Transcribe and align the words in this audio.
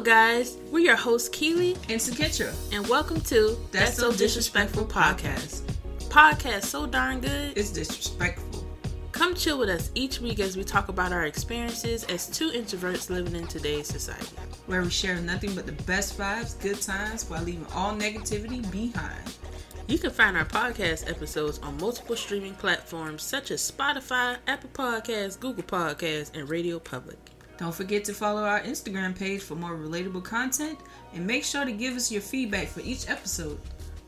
Hello, 0.00 0.12
guys. 0.16 0.56
We're 0.70 0.78
your 0.78 0.96
hosts, 0.96 1.28
Keely 1.28 1.72
and 1.90 2.00
Sakitra, 2.00 2.54
and 2.72 2.88
welcome 2.88 3.20
to 3.20 3.58
That's 3.70 3.98
So 3.98 4.10
Disrespectful 4.10 4.86
podcast. 4.86 5.60
Podcast 6.08 6.64
so 6.64 6.86
darn 6.86 7.20
good. 7.20 7.52
It's 7.54 7.70
disrespectful. 7.70 8.66
Come 9.12 9.34
chill 9.34 9.58
with 9.58 9.68
us 9.68 9.90
each 9.94 10.22
week 10.22 10.40
as 10.40 10.56
we 10.56 10.64
talk 10.64 10.88
about 10.88 11.12
our 11.12 11.26
experiences 11.26 12.04
as 12.04 12.28
two 12.28 12.50
introverts 12.50 13.10
living 13.10 13.36
in 13.36 13.46
today's 13.46 13.88
society. 13.88 14.34
Where 14.64 14.80
we 14.80 14.88
share 14.88 15.16
nothing 15.16 15.54
but 15.54 15.66
the 15.66 15.72
best 15.84 16.16
vibes, 16.18 16.58
good 16.58 16.80
times, 16.80 17.28
while 17.28 17.42
leaving 17.42 17.66
all 17.74 17.92
negativity 17.92 18.62
behind. 18.72 19.36
You 19.86 19.98
can 19.98 20.12
find 20.12 20.34
our 20.34 20.46
podcast 20.46 21.10
episodes 21.10 21.58
on 21.58 21.76
multiple 21.76 22.16
streaming 22.16 22.54
platforms 22.54 23.22
such 23.22 23.50
as 23.50 23.70
Spotify, 23.70 24.38
Apple 24.46 24.70
Podcasts, 24.72 25.38
Google 25.38 25.64
Podcasts, 25.64 26.34
and 26.34 26.48
Radio 26.48 26.78
Public. 26.78 27.18
Don't 27.60 27.74
forget 27.74 28.04
to 28.06 28.14
follow 28.14 28.42
our 28.42 28.60
Instagram 28.62 29.16
page 29.16 29.42
for 29.42 29.54
more 29.54 29.76
relatable 29.76 30.24
content 30.24 30.78
and 31.12 31.26
make 31.26 31.44
sure 31.44 31.66
to 31.66 31.72
give 31.72 31.94
us 31.94 32.10
your 32.10 32.22
feedback 32.22 32.68
for 32.68 32.80
each 32.80 33.06
episode. 33.06 33.60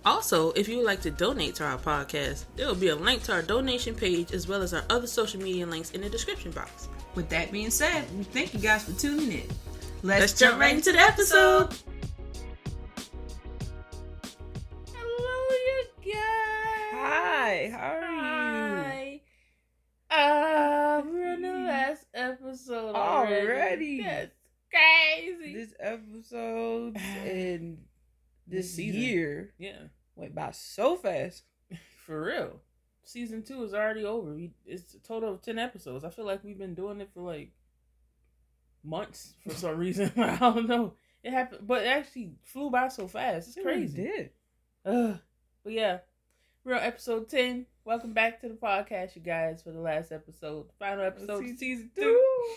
Also, 0.06 0.52
if 0.52 0.70
you 0.70 0.79
would 0.79 0.87
like 0.87 1.02
to 1.02 1.10
donate 1.10 1.55
to 1.57 1.65
our 1.65 1.77
podcast, 1.77 2.46
there 2.57 2.66
will 2.66 2.74
be 2.74 2.88
a 2.88 2.96
link 2.96 3.23
to 3.24 3.33
our 3.33 3.43
donation 3.43 3.95
page 3.95 4.33
as 4.33 4.48
well 4.48 4.62
as 4.62 4.73
our 4.73 4.83
other 4.88 5.07
social 5.07 5.38
media 5.38 5.66
links 5.66 5.91
in 5.91 6.01
the 6.01 6.09
description 6.09 6.51
box. 6.51 6.88
With 7.15 7.29
that 7.29 7.52
being 7.52 7.69
said, 7.69 8.07
we 8.16 8.24
thank 8.24 8.55
you 8.55 8.59
guys 8.59 8.84
for 8.84 8.98
tuning 8.98 9.30
in. 9.30 9.48
Let's, 10.02 10.21
Let's 10.21 10.38
jump 10.38 10.59
right 10.59 10.74
into 10.74 10.93
the 10.93 11.01
episode. 11.01 11.74
Hello, 14.95 15.48
you 15.51 15.84
guys. 16.10 16.95
Hi, 16.95 17.71
how 17.71 18.01
are 18.01 18.01
you? 18.01 18.82
Hi. 18.82 19.21
Uh, 20.10 21.02
we're 21.05 21.23
in 21.23 21.30
the 21.30 21.31
last 21.72 22.06
episode 22.14 22.94
already. 22.94 23.46
already. 23.48 24.02
That's 24.02 24.34
crazy. 24.70 25.54
This 25.54 25.74
episode 25.80 26.96
and 26.96 27.78
this, 28.46 28.74
season. 28.74 29.00
year 29.00 29.54
Yeah, 29.59 29.79
went 30.14 30.34
by 30.34 30.51
so 30.52 30.96
fast. 30.96 31.45
for 32.06 32.24
real. 32.24 32.60
Season 33.04 33.42
two 33.42 33.62
is 33.64 33.74
already 33.74 34.04
over. 34.04 34.38
It's 34.64 34.95
a 34.95 35.01
total 35.01 35.32
of 35.34 35.42
ten 35.42 35.59
episodes. 35.59 36.04
I 36.04 36.10
feel 36.10 36.24
like 36.24 36.45
we've 36.45 36.59
been 36.59 36.74
doing 36.74 37.01
it 37.01 37.10
for 37.12 37.20
like 37.23 37.51
months 38.84 39.34
for 39.46 39.54
some 39.54 39.76
reason. 39.76 40.12
I 40.16 40.36
don't 40.36 40.68
know. 40.68 40.95
It 41.23 41.32
happened, 41.32 41.66
but 41.66 41.82
it 41.82 41.86
actually 41.88 42.32
flew 42.45 42.70
by 42.70 42.88
so 42.88 43.07
fast. 43.09 43.48
It's 43.48 43.57
It 43.57 43.64
really 43.64 43.80
crazy. 43.82 44.02
did. 44.02 44.30
Ugh. 44.84 45.18
But 45.64 45.73
yeah, 45.73 45.98
on 46.66 46.73
episode 46.74 47.29
10. 47.29 47.66
Welcome 47.85 48.13
back 48.13 48.41
to 48.41 48.49
the 48.49 48.55
podcast, 48.55 49.16
you 49.16 49.23
guys, 49.23 49.63
for 49.63 49.73
the 49.73 49.80
last 49.80 50.13
episode. 50.13 50.66
Final 50.79 51.05
episode 51.05 51.45
of 51.45 51.59
Season 51.59 51.91
two. 51.97 52.02
two. 52.02 52.55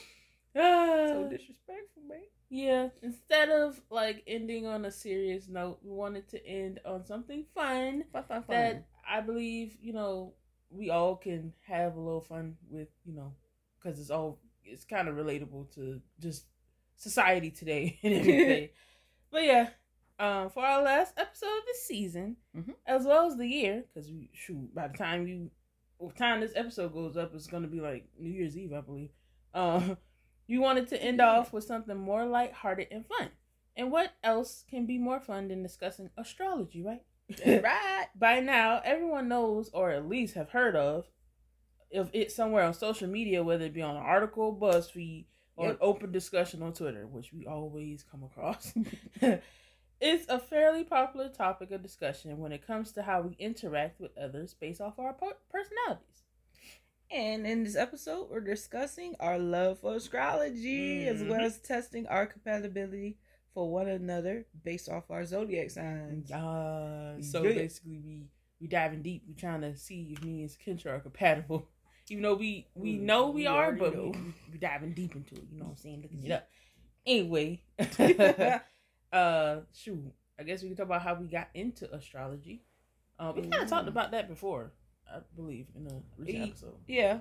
Ah. 0.57 1.07
So 1.07 1.27
disrespectful, 1.29 2.03
man. 2.07 2.19
yeah, 2.49 2.89
instead 3.01 3.49
of 3.49 3.81
like 3.89 4.23
ending 4.27 4.65
on 4.67 4.85
a 4.85 4.91
serious 4.91 5.47
note, 5.49 5.79
we 5.83 5.91
wanted 5.91 6.29
to 6.29 6.45
end 6.47 6.79
on 6.85 7.05
something 7.05 7.45
fun 7.55 8.05
Fun, 8.13 8.23
fun, 8.23 8.43
fun. 8.43 8.55
that 8.55 8.85
I 9.09 9.21
believe, 9.21 9.77
you 9.81 9.93
know, 9.93 10.33
we 10.69 10.91
all 10.91 11.15
can 11.15 11.53
have 11.67 11.95
a 11.95 11.99
little 11.99 12.21
fun 12.21 12.55
with, 12.69 12.87
you 13.03 13.13
know, 13.15 13.33
because 13.81 13.99
it's 13.99 14.11
all, 14.11 14.39
it's 14.63 14.85
kind 14.85 15.07
of 15.07 15.15
relatable 15.15 15.73
to 15.75 15.99
just 16.19 16.45
society 16.95 17.49
today 17.51 17.99
and 18.03 18.13
everything. 18.13 18.69
but 19.31 19.43
yeah, 19.43 19.69
um, 20.19 20.49
for 20.49 20.63
our 20.65 20.81
last 20.83 21.13
episode 21.17 21.47
of 21.57 21.65
the 21.67 21.73
season, 21.83 22.37
Mhm. 22.55 22.75
as 22.85 23.05
well 23.05 23.27
as 23.27 23.37
the 23.37 23.47
year, 23.47 23.83
because 23.93 24.11
we 24.11 24.29
shoot 24.33 24.73
by 24.73 24.87
the 24.87 24.97
time 24.97 25.27
you, 25.27 25.51
by 25.99 26.07
the 26.07 26.13
time 26.13 26.41
this 26.41 26.53
episode 26.55 26.93
goes 26.93 27.17
up, 27.17 27.33
it's 27.33 27.47
gonna 27.47 27.67
be 27.67 27.79
like 27.81 28.07
New 28.17 28.29
Year's 28.31 28.57
Eve, 28.57 28.73
I 28.73 28.81
believe. 28.81 29.09
Um, 29.55 29.97
you 30.47 30.59
wanted 30.59 30.89
to 30.89 31.01
end 31.01 31.21
off 31.21 31.53
with 31.53 31.63
something 31.63 31.95
more 31.97 32.25
lighthearted 32.25 32.89
and 32.91 33.05
fun. 33.05 33.29
And 33.77 33.89
what 33.89 34.11
else 34.21 34.65
can 34.69 34.85
be 34.85 34.97
more 34.97 35.21
fun 35.21 35.47
than 35.47 35.63
discussing 35.63 36.09
astrology, 36.17 36.81
right? 36.83 37.01
right. 37.63 38.07
By 38.15 38.41
now, 38.41 38.81
everyone 38.83 39.29
knows, 39.29 39.69
or 39.69 39.91
at 39.91 40.09
least 40.09 40.35
have 40.35 40.49
heard 40.49 40.75
of, 40.75 41.09
if 41.89 42.09
it's 42.11 42.35
somewhere 42.35 42.63
on 42.65 42.73
social 42.73 43.07
media, 43.07 43.43
whether 43.43 43.63
it 43.65 43.73
be 43.73 43.81
on 43.81 43.95
an 43.95 44.03
article, 44.03 44.53
BuzzFeed, 44.53 45.25
or 45.55 45.69
an 45.69 45.77
open 45.79 46.11
discussion 46.11 46.61
on 46.61 46.73
Twitter, 46.73 47.07
which 47.07 47.31
we 47.31 47.45
always 47.47 48.03
come 48.03 48.23
across. 48.23 48.73
it's 50.05 50.29
a 50.29 50.39
fairly 50.39 50.83
popular 50.83 51.29
topic 51.29 51.71
of 51.71 51.81
discussion 51.81 52.37
when 52.37 52.51
it 52.51 52.65
comes 52.65 52.91
to 52.93 53.01
how 53.03 53.21
we 53.21 53.35
interact 53.39 53.99
with 53.99 54.17
others 54.17 54.53
based 54.53 54.81
off 54.81 54.99
our 54.99 55.13
personalities. 55.49 56.23
And 57.11 57.45
in 57.47 57.63
this 57.63 57.75
episode, 57.75 58.29
we're 58.29 58.41
discussing 58.41 59.15
our 59.19 59.37
love 59.39 59.79
for 59.79 59.95
astrology 59.95 61.07
as 61.07 61.21
Mhm. 61.21 61.29
well 61.29 61.41
as 61.41 61.59
testing 61.59 62.07
our 62.07 62.25
compatibility 62.25 63.17
for 63.53 63.71
one 63.71 63.87
another 63.87 64.45
based 64.63 64.89
off 64.89 65.09
our 65.09 65.25
zodiac 65.25 65.69
signs. 65.69 66.31
Uh, 66.31 67.21
so 67.21 67.43
Yeah. 67.43 67.53
basically, 67.53 67.99
we 67.99 68.27
we 68.59 68.67
diving 68.67 69.01
deep. 69.01 69.23
We 69.27 69.33
trying 69.35 69.61
to 69.61 69.75
see 69.77 70.13
if 70.13 70.23
me 70.23 70.41
and 70.41 70.49
Kendra 70.51 70.93
are 70.93 70.99
compatible. 70.99 71.67
Even 72.09 72.23
though 72.23 72.35
we 72.35 72.67
we 72.75 72.93
Mm, 72.93 72.99
know 73.05 73.27
we, 73.27 73.33
we 73.41 73.47
are, 73.47 73.71
but 73.71 73.93
know. 73.95 74.11
we, 74.13 74.33
we 74.51 74.57
diving 74.59 74.93
deep 74.93 75.15
into 75.15 75.35
it. 75.35 75.47
You 75.51 75.59
know 75.59 75.65
what 75.65 75.71
I'm 75.71 75.77
saying? 75.77 76.01
Looking 76.03 76.23
it 76.23 76.31
up. 76.31 76.47
Anyway, 77.05 77.61
uh, 79.13 79.57
shoot. 79.73 80.11
I 80.39 80.43
guess 80.43 80.61
we 80.61 80.69
can 80.69 80.77
talk 80.77 80.85
about 80.87 81.01
how 81.01 81.13
we 81.15 81.27
got 81.27 81.47
into 81.53 81.91
astrology. 81.93 82.63
Uh, 83.19 83.31
we 83.35 83.43
kind 83.43 83.63
of 83.63 83.69
talked 83.69 83.87
about 83.87 84.11
that 84.11 84.27
before, 84.27 84.71
I 85.09 85.19
believe, 85.35 85.67
in 85.75 85.87
a 85.87 86.01
recent 86.17 86.37
E- 86.45 86.49
episode. 86.49 86.75
Yeah. 86.87 87.19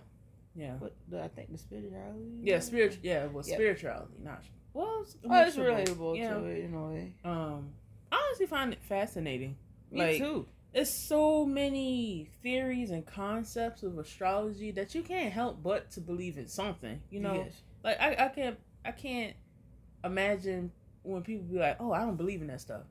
Yeah. 0.57 0.75
But 0.81 0.95
I 1.21 1.29
think 1.29 1.53
the 1.53 1.59
spirituality. 1.59 2.41
Yeah, 2.43 2.59
spirit. 2.61 2.99
Yeah, 3.03 3.27
well, 3.27 3.45
Yeah. 3.47 3.55
spirituality, 3.55 4.15
not. 4.21 4.43
Well, 4.73 5.03
it's, 5.03 5.17
Oh, 5.25 5.43
it's 5.43 5.57
relatable 5.57 6.17
Yeah. 6.19 6.35
to 6.35 6.45
it 6.47 6.65
in 6.65 6.75
a 6.75 6.87
way. 6.89 7.15
Um, 7.25 7.75
I 8.11 8.17
honestly 8.27 8.47
find 8.47 8.73
it 8.73 8.83
fascinating. 8.83 9.57
Me 9.93 10.01
Like, 10.01 10.19
too. 10.19 10.47
It's 10.73 11.07
so 11.09 11.47
many 11.47 12.29
theories 12.43 12.91
and 12.91 13.07
concepts 13.07 13.85
of 13.85 13.97
astrology 13.99 14.73
that 14.73 14.93
you 14.97 15.03
can't 15.05 15.33
help 15.33 15.63
but 15.63 15.93
to 15.93 16.01
believe 16.01 16.37
in 16.37 16.49
something. 16.49 17.01
You 17.11 17.21
know, 17.21 17.35
Yes. 17.35 17.63
like 17.85 18.01
I, 18.01 18.25
I 18.25 18.29
can't 18.29 18.59
I 18.85 18.91
can't 18.91 19.37
imagine 20.03 20.73
when 21.05 21.23
people 21.23 21.45
be 21.47 21.59
like, 21.59 21.77
"Oh, 21.81 21.93
I 21.93 22.01
don't 22.01 22.17
believe 22.17 22.41
in 22.43 22.49
that 22.49 22.61
stuff." 22.61 22.83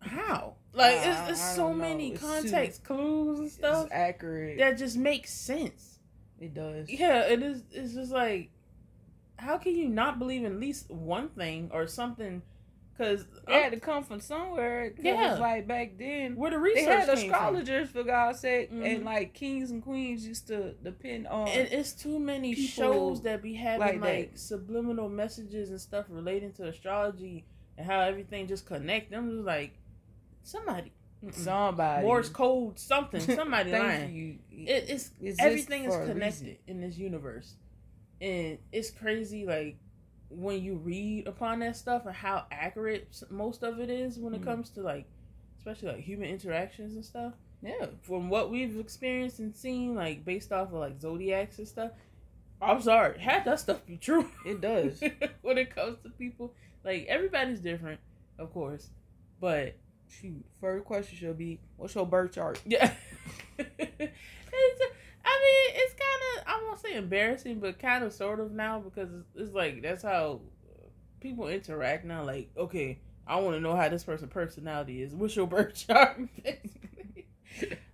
How? 0.00 0.54
Like 0.72 0.96
I- 0.96 1.10
it's, 1.28 1.30
it's 1.32 1.42
I 1.52 1.56
so 1.56 1.72
many 1.72 2.12
It's 2.12 2.20
too- 2.20 2.26
context 2.26 2.84
clues 2.84 3.38
and 3.40 3.50
stuff 3.50 3.84
It's 3.86 3.92
accurate. 3.92 4.58
that 4.58 4.78
just 4.78 4.96
makes 4.96 5.32
sense. 5.32 5.98
it 6.40 6.54
does. 6.54 6.90
Yeah, 6.90 7.20
it 7.22 7.40
is. 7.42 7.62
It's 7.70 7.94
just 7.94 8.10
like, 8.10 8.50
how 9.36 9.58
can 9.58 9.76
you 9.76 9.88
not 9.88 10.18
believe 10.18 10.44
in 10.44 10.52
at 10.52 10.58
least 10.58 10.90
one 10.90 11.28
thing 11.28 11.70
or 11.72 11.86
something? 11.86 12.42
Because 13.02 13.26
It 13.48 13.62
had 13.62 13.72
to 13.72 13.80
come 13.80 14.04
from 14.04 14.20
somewhere. 14.20 14.90
'cause 14.90 15.04
Yeah. 15.04 15.32
it's 15.32 15.40
like 15.40 15.66
back 15.66 15.98
then. 15.98 16.36
where 16.36 16.50
the 16.52 16.56
They 16.58 16.62
research 16.62 16.84
had 16.86 17.18
came 17.18 17.30
from. 17.30 17.56
astrologers 17.56 17.90
for 17.90 18.04
God's 18.04 18.38
sake, 18.40 18.70
Mhm. 18.70 18.94
and 18.96 19.04
like 19.04 19.34
kings 19.34 19.70
and 19.72 19.82
queens 19.82 20.26
used 20.26 20.46
to 20.48 20.74
depend 20.74 21.26
on. 21.26 21.48
And 21.48 21.68
it's 21.72 21.92
too 21.92 22.18
many 22.20 22.54
shows 22.54 23.22
that 23.22 23.42
be 23.42 23.54
having 23.54 24.00
like 24.00 24.18
like, 24.18 24.38
subliminal 24.38 25.08
messages 25.08 25.70
and 25.70 25.80
stuff 25.80 26.06
relating 26.08 26.52
to 26.54 26.68
astrology 26.68 27.44
and 27.76 27.86
how 27.86 28.00
everything 28.00 28.46
just 28.46 28.66
connect. 28.66 29.10
them. 29.10 29.30
just 29.30 29.44
like 29.44 29.72
somebody 30.42 30.92
somebody 31.30 32.06
Morse 32.06 32.28
code 32.28 32.78
something. 32.78 33.20
Somebody 33.20 33.70
lying. 33.72 34.12
you. 34.14 34.38
It, 34.50 34.84
it's 34.90 35.10
Exists 35.20 35.40
everything 35.40 35.84
is 35.84 35.94
connected 35.96 36.58
in 36.66 36.80
this 36.80 36.98
universe, 36.98 37.54
and 38.20 38.58
it's 38.72 38.90
crazy. 38.90 39.46
Like 39.46 39.76
when 40.34 40.62
you 40.62 40.74
read 40.76 41.26
upon 41.28 41.60
that 41.60 41.76
stuff 41.76 42.06
and 42.06 42.14
how 42.14 42.46
accurate 42.50 43.22
most 43.30 43.62
of 43.62 43.78
it 43.80 43.90
is 43.90 44.18
when 44.18 44.34
it 44.34 44.40
Mhm. 44.40 44.44
comes 44.44 44.70
to 44.70 44.80
like, 44.82 45.06
especially 45.58 45.88
like 45.88 46.00
human 46.00 46.28
interactions 46.28 46.94
and 46.94 47.04
stuff 47.04 47.34
Yeah. 47.62 47.86
from 48.00 48.28
what 48.30 48.50
we've 48.50 48.78
experienced 48.78 49.38
and 49.38 49.54
seen, 49.54 49.94
like 49.94 50.24
based 50.24 50.52
off 50.52 50.68
of 50.68 50.74
like 50.74 51.00
zodiacs 51.00 51.58
and 51.58 51.68
stuff, 51.68 51.92
I'm 52.60 52.80
sorry, 52.80 53.18
half 53.18 53.44
that 53.44 53.60
stuff 53.60 53.84
be 53.86 53.96
true. 53.96 54.30
It 54.46 54.60
does. 54.60 55.02
when 55.42 55.58
it 55.58 55.74
comes 55.74 55.98
to 56.02 56.10
people, 56.10 56.54
like 56.84 57.06
everybody's 57.06 57.60
different, 57.60 58.00
of 58.38 58.52
course, 58.52 58.90
but 59.40 59.74
Shoot. 60.08 60.44
First 60.60 60.84
question 60.84 61.16
should 61.16 61.38
be, 61.38 61.58
what's 61.78 61.94
your 61.94 62.06
birth 62.06 62.32
chart? 62.32 62.60
yeah, 62.66 62.92
it's, 63.58 64.82
I 65.24 65.34
mean, 65.42 65.70
it's 65.74 65.94
kind 65.94 66.22
of 66.36 66.41
I 66.54 66.62
won't 66.66 66.78
say 66.80 66.94
embarrassing, 66.94 67.60
but 67.60 67.78
kind 67.78 68.04
of 68.04 68.12
sort 68.12 68.40
of 68.40 68.52
now 68.52 68.78
because 68.80 69.08
it's, 69.34 69.54
like 69.54 69.82
that's 69.82 70.02
how 70.02 70.40
people 71.20 71.48
interact 71.48 72.04
now. 72.04 72.24
Like, 72.24 72.50
okay, 72.56 72.98
I 73.26 73.36
want 73.40 73.56
to 73.56 73.60
know 73.60 73.74
how 73.76 73.88
this 73.88 74.04
person's 74.04 74.32
personality 74.32 75.02
is. 75.02 75.14
What's 75.14 75.34
your 75.36 75.46
birth 75.46 75.74
chart? 75.86 76.18
Basically. 76.44 77.26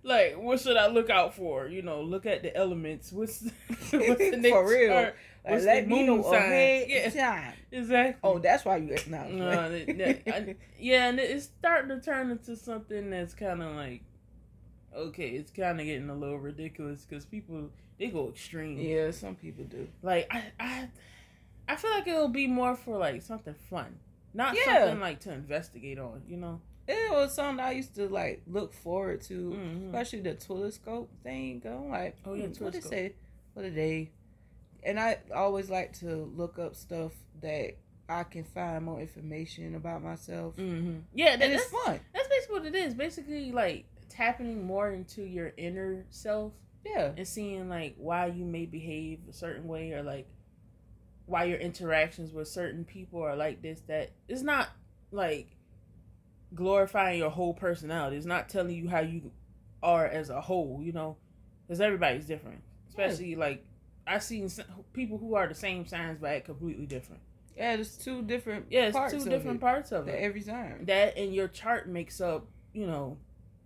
like, 0.03 0.37
what 0.37 0.59
should 0.59 0.77
I 0.77 0.87
look 0.87 1.09
out 1.09 1.35
for? 1.35 1.67
You 1.67 1.81
know, 1.81 2.01
look 2.01 2.25
at 2.25 2.41
the 2.43 2.55
elements. 2.55 3.11
What's, 3.11 3.41
what's 3.69 3.91
the 3.91 4.37
next 4.37 4.49
For 4.49 4.67
real. 4.67 4.89
chart? 4.89 5.15
Like, 5.45 5.53
What's 5.53 5.65
let 5.65 5.83
the 5.85 5.89
me 5.95 6.03
know 6.03 6.15
moon 6.15 6.23
sign? 6.25 6.33
ahead 6.35 6.85
Yeah. 6.89 7.09
time. 7.09 7.53
Exactly. 7.71 8.19
Oh, 8.23 8.39
that's 8.39 8.65
why 8.65 8.77
you 8.77 8.95
no. 9.07 9.27
No, 9.29 9.69
that- 9.71 9.97
that- 9.97 10.33
I- 10.35 10.55
yeah, 10.77 11.07
and 11.09 11.19
it's 11.19 11.45
starting 11.45 11.89
to 11.97 12.01
turn 12.03 12.29
into 12.31 12.55
something 12.57 13.09
that's 13.09 13.33
kind 13.33 13.63
of 13.63 13.73
like, 13.75 14.01
okay, 14.95 15.29
it's 15.29 15.51
kind 15.51 15.79
of 15.79 15.85
getting 15.85 16.09
a 16.09 16.15
little 16.15 16.37
ridiculous 16.39 17.05
because 17.05 17.25
people 17.25 17.69
they 17.97 18.07
go 18.07 18.29
extreme. 18.29 18.79
yeah, 18.79 19.11
some 19.11 19.35
people 19.35 19.65
do. 19.65 19.87
Like 20.01 20.27
I, 20.31 20.43
I, 20.59 20.89
I 21.67 21.75
feel 21.75 21.91
like 21.91 22.07
it'll 22.07 22.27
be 22.29 22.47
more 22.47 22.75
for 22.75 22.97
like 22.97 23.21
something 23.21 23.55
fun, 23.69 23.97
not 24.33 24.55
Yeah. 24.55 24.83
something 24.85 24.99
like 25.01 25.19
to 25.21 25.33
investigate 25.33 25.99
on. 25.99 26.21
You 26.27 26.37
know. 26.37 26.61
It 26.87 27.11
was 27.11 27.35
something 27.35 27.63
I 27.63 27.71
used 27.73 27.93
to 27.95 28.07
like 28.09 28.41
look 28.47 28.73
forward 28.73 29.21
to, 29.23 29.51
Mhm. 29.51 29.85
especially 29.87 30.21
the 30.21 30.33
telescope 30.33 31.11
thing. 31.23 31.61
I'm 31.65 31.89
like, 31.89 32.15
Oh, 32.25 32.33
yeah, 32.33 32.45
hmm, 32.47 32.63
what 32.63 32.73
they 32.73 32.79
telescope. 32.79 32.91
say? 32.91 33.13
What 33.53 33.61
did 33.63 33.75
they? 33.75 34.11
And 34.81 34.99
I 34.99 35.17
always 35.35 35.69
like 35.69 35.93
to 35.99 36.31
look 36.35 36.57
up 36.57 36.75
stuff 36.75 37.11
that 37.41 37.75
I 38.07 38.23
can 38.23 38.43
find 38.43 38.85
more 38.85 38.99
information 39.01 39.75
about 39.75 40.01
myself, 40.01 40.55
Mm-hmm. 40.57 40.99
Yeah, 41.13 41.35
that, 41.35 41.43
and 41.43 41.53
that's 41.53 41.63
it's 41.65 41.71
fun. 41.71 41.99
that's 42.13 42.27
basically 42.27 42.55
what 42.59 42.65
it 42.65 42.75
is. 42.75 42.93
Basically, 42.95 43.51
like 43.51 43.85
tapping 44.19 44.65
more 44.65 44.91
into 44.91 45.23
your 45.23 45.53
inner 45.57 46.05
self 46.09 46.51
Yeah, 46.85 47.11
and 47.15 47.27
seeing 47.27 47.69
like 47.69 47.95
why 47.97 48.27
you 48.27 48.43
may 48.45 48.65
behave 48.65 49.19
a 49.29 49.33
certain 49.33 49.67
way 49.67 49.93
or 49.93 50.03
like 50.03 50.27
why 51.25 51.45
your 51.45 51.59
interactions 51.59 52.33
with 52.33 52.47
certain 52.47 52.83
people 52.83 53.21
are 53.21 53.35
like 53.35 53.61
this. 53.61 53.81
That 53.87 54.11
it's 54.27 54.41
not 54.41 54.69
like 55.11 55.55
glorifying 56.53 57.19
your 57.19 57.29
whole 57.29 57.53
personality. 57.53 58.17
It's 58.17 58.25
not 58.25 58.49
telling 58.49 58.75
you 58.75 58.89
how 58.89 58.99
you 58.99 59.31
are 59.81 60.05
as 60.05 60.29
a 60.29 60.41
whole. 60.41 60.81
You 60.83 60.91
know, 60.91 61.17
because 61.67 61.79
everybody's 61.81 62.25
different. 62.25 62.61
Especially 62.89 63.35
like 63.35 63.63
I've 64.07 64.23
seen 64.23 64.49
people 64.93 65.17
who 65.17 65.35
are 65.35 65.47
the 65.47 65.55
same 65.55 65.85
signs 65.85 66.17
but 66.19 66.31
act 66.31 66.45
completely 66.45 66.85
different. 66.87 67.21
yeah. 67.55 67.75
There's 67.75 67.95
two 67.97 68.21
different 68.23 68.65
Yeah, 68.69 68.87
it's 68.87 68.97
parts 68.97 69.13
two 69.13 69.19
of 69.19 69.29
different 69.29 69.57
it 69.57 69.61
parts 69.61 69.91
of 69.91 70.07
it. 70.07 70.15
every 70.19 70.41
time. 70.41 70.85
That 70.85 71.15
and 71.17 71.33
your 71.33 71.47
chart 71.47 71.87
makes 71.87 72.19
up, 72.19 72.47
you 72.73 72.87
know, 72.87 73.17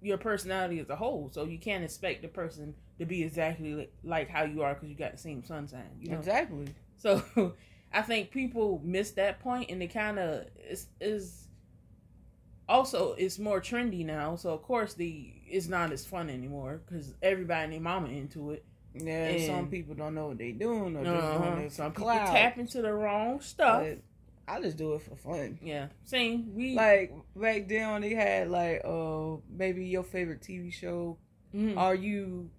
your 0.03 0.17
personality 0.17 0.79
as 0.79 0.89
a 0.89 0.95
whole. 0.95 1.29
So 1.31 1.45
you 1.45 1.57
can't 1.57 1.83
expect 1.83 2.21
the 2.21 2.27
person 2.27 2.75
to 2.99 3.05
be 3.05 3.23
exactly 3.23 3.89
like 4.03 4.29
how 4.29 4.43
you 4.43 4.61
are 4.61 4.73
because 4.73 4.89
you 4.89 4.95
got 4.95 5.13
the 5.13 5.17
same 5.17 5.43
sun 5.43 5.67
sign. 5.67 5.89
You 5.99 6.11
know. 6.11 6.19
Exactly. 6.19 6.67
So 6.97 7.23
I 7.93 8.01
think 8.01 8.31
people 8.31 8.81
miss 8.83 9.11
that 9.11 9.39
point, 9.39 9.69
and 9.71 9.81
it 9.81 9.93
kind 9.93 10.19
of 10.19 10.45
is 10.69 10.87
is 10.99 11.47
also 12.67 13.13
it's 13.13 13.39
more 13.39 13.59
trendy 13.61 14.05
now. 14.05 14.35
So 14.35 14.51
of 14.51 14.61
course 14.63 14.93
the 14.93 15.33
it's 15.47 15.67
not 15.67 15.91
as 15.91 16.05
fun 16.05 16.29
anymore 16.29 16.81
because 16.85 17.13
everybody 17.21 17.63
and 17.63 17.73
their 17.73 17.81
mama 17.81 18.07
into 18.09 18.51
it. 18.51 18.65
Yeah, 18.95 19.25
and 19.29 19.41
some 19.41 19.67
people 19.67 19.95
don't 19.95 20.13
know 20.13 20.27
what 20.27 20.37
they 20.37 20.51
doing 20.51 20.95
or 20.95 21.03
just 21.03 21.33
Uh-huh. 21.33 21.55
doing 21.55 21.69
Some 21.71 21.91
people 21.93 22.07
tap 22.11 22.57
into 22.59 22.81
the 22.81 22.93
wrong 22.93 23.41
stuff. 23.41 23.81
But 23.81 23.99
I 24.47 24.59
just 24.61 24.77
do 24.77 24.93
it 24.93 25.01
for 25.01 25.15
fun. 25.15 25.57
yeah, 25.61 25.87
same. 26.03 26.53
We 26.55 26.75
Like 26.75 27.13
back 27.35 27.67
then, 27.67 28.01
they 28.01 28.13
had 28.13 28.49
like 28.49 28.81
uh 28.85 29.37
maybe 29.49 29.85
your 29.85 30.03
favorite 30.03 30.41
TV 30.41 30.71
show. 30.71 31.17
Mhm. 31.55 31.77
Are 31.77 31.95
you 31.95 32.49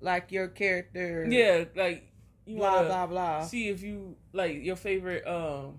like 0.00 0.30
your 0.30 0.48
character? 0.48 1.26
yeah, 1.28 1.64
like 1.74 2.04
you 2.46 2.58
blah 2.58 2.84
blah 2.84 3.06
blah. 3.06 3.40
see 3.46 3.68
if 3.68 3.82
you 3.82 4.16
like 4.32 4.62
your 4.62 4.76
favorite 4.76 5.26
um 5.26 5.78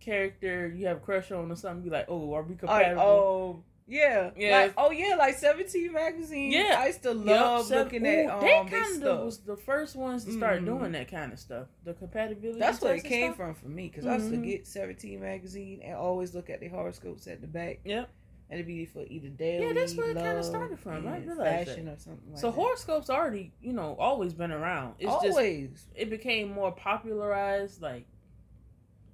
character 0.00 0.68
you 0.68 0.86
have 0.86 0.98
a 0.98 1.00
crush 1.00 1.32
on 1.32 1.50
or 1.50 1.56
something. 1.56 1.82
Be 1.82 1.90
like, 1.90 2.06
oh, 2.08 2.34
are 2.34 2.42
we 2.42 2.50
Like, 2.50 2.60
compatible? 2.60 3.02
oh 3.02 3.62
yeah, 3.86 4.30
Yeah. 4.36 4.58
Like, 4.58 4.74
oh 4.76 4.90
yeah, 4.90 5.14
like 5.16 5.34
Seventeen 5.36 5.92
magazine. 5.92 6.50
Yeah. 6.52 6.76
I 6.78 6.86
used 6.88 7.02
to 7.02 7.12
love 7.12 7.66
so- 7.66 7.76
looking 7.76 8.06
ooh, 8.06 8.10
at 8.10 8.30
um 8.30 8.40
they 8.40 8.62
they 8.64 8.70
kind 8.80 9.04
of 9.04 9.24
was 9.26 9.38
the 9.38 9.56
first 9.56 9.94
ones 9.96 10.24
to 10.24 10.32
start 10.32 10.62
Mhm. 10.62 10.66
doing 10.66 10.92
that 10.92 11.10
kind 11.10 11.32
of 11.32 11.38
stuff. 11.38 11.68
The 11.84 11.94
compatibility. 11.94 12.58
That's 12.58 12.80
where 12.80 12.94
it 12.94 13.04
came 13.04 13.34
stuff. 13.34 13.36
from 13.36 13.54
for 13.54 13.68
me 13.68 13.88
because 13.88 14.06
I 14.06 14.14
used 14.16 14.30
to 14.30 14.36
Mhm. 14.38 14.44
get 14.44 14.66
Seventeen 14.66 15.20
magazine 15.20 15.80
and 15.82 15.94
always 15.96 16.34
look 16.34 16.50
at 16.50 16.60
the 16.60 16.68
horoscopes 16.68 17.26
at 17.26 17.40
the 17.40 17.46
back. 17.46 17.80
Yep. 17.84 18.08
And 18.50 18.58
it'd 18.60 18.66
be 18.66 18.84
for 18.84 19.04
either 19.08 19.28
daily. 19.30 19.66
Yeah, 19.66 19.72
that's 19.72 19.94
where 19.94 20.10
it 20.10 20.16
kinda 20.16 20.42
started 20.42 20.78
from. 20.78 21.06
I 21.08 21.18
realized 21.18 21.68
fashion 21.68 21.88
or 21.88 21.96
something 21.98 22.32
like 22.32 22.38
So 22.40 22.48
that. 22.48 22.52
horoscopes 22.56 23.08
already, 23.08 23.52
you 23.62 23.72
know, 23.72 23.96
always 23.98 24.34
been 24.34 24.52
around. 24.52 24.96
It's 24.98 25.10
just 25.22 25.38
always. 25.38 25.86
it 25.94 26.10
became 26.10 26.52
more 26.52 26.70
popularized 26.70 27.80
like 27.80 28.04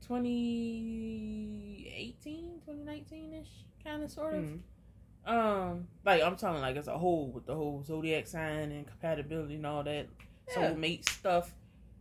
2018, 0.06 2.60
2019 2.66 3.32
ish, 3.34 3.64
kind 3.84 4.02
of 4.02 4.10
sort 4.10 4.34
of. 4.34 4.40
Mhm. 4.44 4.58
Um, 5.26 5.86
like 6.04 6.22
I'm 6.22 6.36
talking 6.36 6.60
like 6.62 6.76
as 6.76 6.88
a 6.88 6.96
whole 6.96 7.28
with 7.30 7.46
the 7.46 7.54
whole 7.54 7.82
zodiac 7.84 8.26
sign 8.26 8.72
and 8.72 8.86
compatibility 8.86 9.56
and 9.56 9.66
all 9.66 9.82
that 9.84 10.06
Yeah. 10.48 10.54
soulmate 10.72 11.08
stuff. 11.08 11.54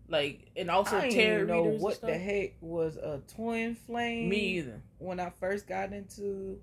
Like 0.08 0.50
and 0.56 0.72
also 0.72 0.98
I 0.98 1.10
tarot 1.10 1.46
know 1.46 1.64
what 1.64 2.02
the 2.02 2.18
heck 2.18 2.54
was 2.62 2.96
a 2.98 3.22
twin 3.28 3.76
flame. 3.76 4.30
Me 4.30 4.38
either. 4.58 4.82
when 4.98 5.20
I 5.20 5.30
first 5.32 5.68
got 5.68 5.92
into 5.94 6.60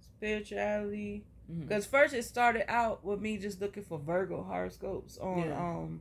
spirituality. 0.00 1.24
Because 1.48 1.84
first 1.84 2.14
it 2.14 2.22
started 2.24 2.70
out 2.70 3.04
with 3.04 3.20
me 3.20 3.36
just 3.36 3.60
looking 3.60 3.82
for 3.82 3.98
Virgo 3.98 4.42
horoscopes 4.44 5.18
on 5.18 5.38
Yeah. 5.48 5.58
um 5.60 6.00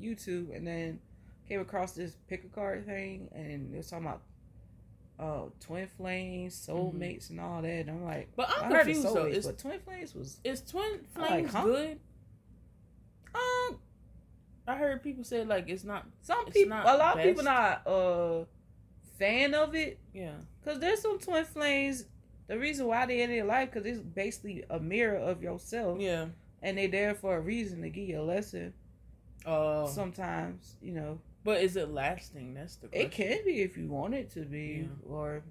YouTube, 0.00 0.54
and 0.54 0.66
then 0.66 1.00
came 1.48 1.60
across 1.60 1.92
this 1.94 2.16
pick 2.28 2.44
a 2.44 2.48
card 2.48 2.84
thing, 2.86 3.28
and 3.32 3.72
it 3.74 3.76
was 3.78 3.88
talking 3.90 4.06
about 4.06 4.22
uh 5.18 5.42
twin 5.60 5.86
flames, 5.96 6.54
soulmates, 6.68 7.30
and 7.30 7.40
all 7.40 7.62
that. 7.62 7.68
And 7.68 7.90
I'm 7.90 8.04
like, 8.04 8.28
But 8.36 8.50
I 8.50 8.64
I'm 8.66 8.72
heard 8.72 8.84
confused 8.86 9.06
soulmates, 9.08 9.34
Is 9.34 9.46
but 9.46 9.58
twin 9.58 9.80
flames 9.80 10.14
was 10.14 10.40
is 10.44 10.60
twin 10.62 11.00
I'm 11.16 11.22
like, 11.22 11.30
flames 11.30 11.52
huh? 11.52 11.64
good? 11.64 11.98
um 13.34 13.78
I 14.68 14.74
heard 14.76 15.02
people 15.02 15.24
say 15.24 15.44
like 15.44 15.68
it's 15.68 15.84
not. 15.84 16.06
some 16.22 16.44
It's 16.46 16.56
people, 16.56 16.70
not 16.70 16.86
a 16.86 16.96
lot 16.98 17.16
of 17.18 17.22
people 17.24 17.44
not 17.44 17.86
uh 17.86 18.44
fan 19.18 19.54
of 19.54 19.74
it. 19.74 19.98
Yeah. 20.12 20.32
Cause 20.64 20.78
there's 20.80 21.00
some 21.00 21.18
twin 21.18 21.44
flames. 21.44 22.04
The 22.48 22.58
reason 22.58 22.86
why 22.86 23.06
they 23.06 23.22
in 23.22 23.30
their 23.30 23.44
life, 23.44 23.72
cause 23.72 23.84
it's 23.84 23.98
basically 24.00 24.64
a 24.70 24.78
mirror 24.78 25.16
of 25.18 25.42
yourself. 25.42 26.00
Yeah. 26.00 26.26
and 26.62 26.76
they 26.78 26.86
there 26.88 27.14
for 27.14 27.36
a 27.36 27.40
reason 27.40 27.82
to 27.82 27.88
give 27.90 28.08
you 28.08 28.20
a 28.20 28.22
lesson. 28.22 28.72
Uh, 29.44 29.86
Sometimes, 29.86 30.74
you 30.82 30.92
know, 30.92 31.18
but 31.46 31.62
is 31.62 31.76
it 31.76 31.90
lasting? 31.90 32.52
That's 32.54 32.76
the 32.76 32.88
question. 32.88 33.06
it 33.06 33.12
can 33.12 33.38
be 33.46 33.62
if 33.62 33.78
you 33.78 33.86
want 33.88 34.12
it 34.14 34.30
to 34.32 34.40
be, 34.40 34.86
Yeah. 34.86 35.08
or 35.10 35.42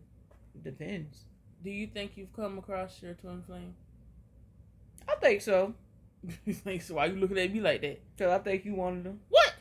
it 0.53 0.63
depends. 0.63 1.25
Do 1.63 1.71
you 1.71 1.87
think 1.87 2.11
you've 2.15 2.33
come 2.35 2.59
across 2.59 3.01
your 3.01 3.13
twin 3.15 3.41
flame? 3.47 3.73
I 5.09 5.15
think 5.15 5.41
so, 5.41 5.73
like, 6.65 6.81
so 6.81 6.95
why 6.95 7.05
you 7.07 7.15
looking 7.15 7.37
at 7.39 7.51
me 7.51 7.61
like 7.61 7.81
that? 7.81 8.01
cause 8.17 8.27
I 8.29 8.39
think 8.39 8.65
you 8.65 8.75
wanted 8.75 9.05
them. 9.05 9.19
What? 9.29 9.53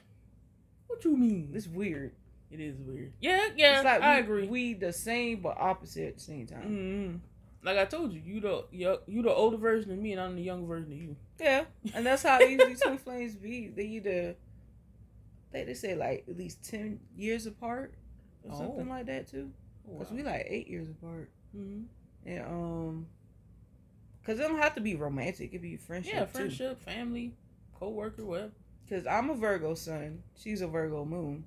What 0.88 1.04
you 1.04 1.16
mean? 1.16 1.52
It's 1.54 1.66
weird. 1.68 2.12
It 2.50 2.60
is 2.60 2.76
weird. 2.78 3.12
Yeah, 3.20 3.48
yeah, 3.56 3.76
it's 3.76 3.84
like 3.84 4.02
I 4.02 4.16
we, 4.16 4.20
agree. 4.22 4.46
We 4.46 4.74
the 4.74 4.92
same 4.92 5.40
but 5.40 5.56
opposite 5.58 6.08
at 6.08 6.14
the 6.16 6.20
same 6.22 6.46
time. 6.46 6.62
hmm 6.62 7.66
Like 7.66 7.78
I 7.78 7.84
told 7.84 8.12
you, 8.12 8.20
you 8.24 8.40
the 8.40 8.64
you 8.70 8.98
you 9.06 9.22
the 9.22 9.32
older 9.32 9.56
version 9.56 9.90
of 9.92 9.98
me, 9.98 10.12
and 10.12 10.20
I'm 10.20 10.36
the 10.36 10.42
younger 10.42 10.66
version 10.66 10.92
of 10.92 10.98
you. 10.98 11.16
Yeah, 11.40 11.64
and 11.94 12.06
that's 12.06 12.22
how 12.22 12.38
usually 12.54 12.76
twin 12.76 12.98
flames 12.98 13.34
be. 13.34 13.68
They 13.68 13.84
either 13.84 14.36
they 15.54 15.64
they 15.64 15.74
say 15.74 15.94
like 15.94 16.24
at 16.28 16.36
least 16.36 16.62
ten 16.68 17.00
years 17.16 17.46
apart 17.46 17.94
or 18.42 18.52
Oh. 18.52 18.58
something 18.58 18.88
like 18.88 19.06
that 19.06 19.28
too. 19.28 19.50
Cause 19.98 20.10
we 20.10 20.22
like 20.22 20.46
eight 20.48 20.68
years 20.68 20.88
apart, 20.90 21.30
hmm 21.52 21.82
and 22.26 22.40
um, 22.46 23.06
cause 24.24 24.38
it 24.38 24.42
don't 24.42 24.58
have 24.58 24.74
to 24.76 24.80
be 24.80 24.94
romantic. 24.96 25.52
It 25.52 25.60
be 25.60 25.76
friendship. 25.76 26.12
yeah, 26.14 26.20
too. 26.24 26.30
friendship, 26.32 26.82
family, 26.82 27.34
co-worker, 27.78 28.24
whatever. 28.24 28.52
Cause 28.88 29.06
I'm 29.06 29.30
a 29.30 29.34
Virgo 29.34 29.74
sun. 29.74 30.22
She's 30.36 30.60
a 30.62 30.66
Virgo 30.66 31.04
moon. 31.04 31.44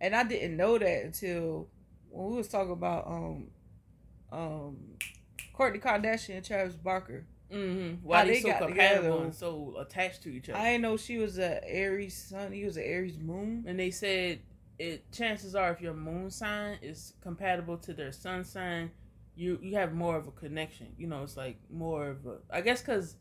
And 0.00 0.14
I 0.14 0.24
didn't 0.24 0.56
know 0.56 0.78
that 0.78 1.04
until 1.04 1.68
when 2.10 2.30
we 2.30 2.36
was 2.36 2.48
talking 2.48 2.72
about 2.72 3.06
um 3.06 3.48
um 4.32 4.76
Kourtney 5.54 5.80
Kardashian 5.80 6.36
and 6.36 6.44
Travis 6.44 6.74
Barker. 6.76 7.24
Mm-hmm. 7.52 8.04
Why 8.06 8.24
they, 8.24 8.34
they 8.34 8.40
so 8.40 8.58
compatible 8.58 9.02
together. 9.02 9.24
and 9.24 9.34
so 9.34 9.76
attached 9.78 10.22
to 10.24 10.30
each 10.30 10.48
other? 10.48 10.58
I 10.58 10.72
didn't 10.72 10.82
know 10.82 10.96
she 10.96 11.18
was 11.18 11.38
a 11.38 11.62
Aries 11.68 12.16
sun. 12.16 12.52
He 12.52 12.64
was 12.64 12.76
an 12.76 12.82
Aries 12.84 13.18
moon. 13.18 13.64
and 13.66 13.78
they 13.78 13.90
said 13.90 14.40
it. 14.78 15.10
Chances 15.12 15.54
are, 15.54 15.70
if 15.72 15.80
your 15.80 15.94
moon 15.94 16.30
sign 16.30 16.78
is 16.82 17.14
compatible 17.22 17.76
to 17.78 17.94
their 17.94 18.12
sun 18.12 18.44
sign, 18.44 18.90
you 19.36 19.58
you 19.62 19.74
have 19.76 19.92
more 19.94 20.16
of 20.16 20.26
a 20.26 20.32
connection. 20.32 20.88
You 20.98 21.06
know, 21.06 21.22
it's 21.22 21.36
like 21.36 21.58
more 21.70 22.08
of 22.08 22.26
a. 22.26 22.38
I 22.50 22.60
guess 22.62 22.80
because 22.80 23.16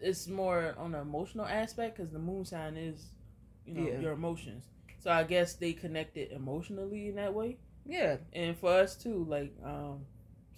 it's 0.00 0.28
more 0.28 0.74
on 0.78 0.92
the 0.92 0.98
emotional 1.00 1.46
aspect 1.46 1.96
because 1.96 2.12
the 2.12 2.18
moon 2.18 2.44
sign 2.44 2.76
is, 2.76 3.10
you 3.66 3.74
know, 3.74 3.86
Yeah. 3.88 3.98
your 4.00 4.12
emotions. 4.12 4.64
So 4.98 5.10
I 5.10 5.24
guess 5.24 5.54
they 5.54 5.72
connected 5.72 6.32
emotionally 6.32 7.08
in 7.08 7.16
that 7.16 7.34
way. 7.34 7.58
Yeah. 7.86 8.16
And 8.32 8.56
for 8.56 8.72
us 8.72 8.96
too, 8.96 9.24
like 9.28 9.52
um, 9.64 10.04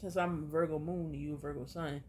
since 0.01 0.17
I'm 0.17 0.45
a 0.45 0.47
Virgo 0.47 0.79
moon 0.79 1.15
you 1.15 1.35
a 1.35 1.37
Virgo 1.37 1.65
sun, 1.67 2.03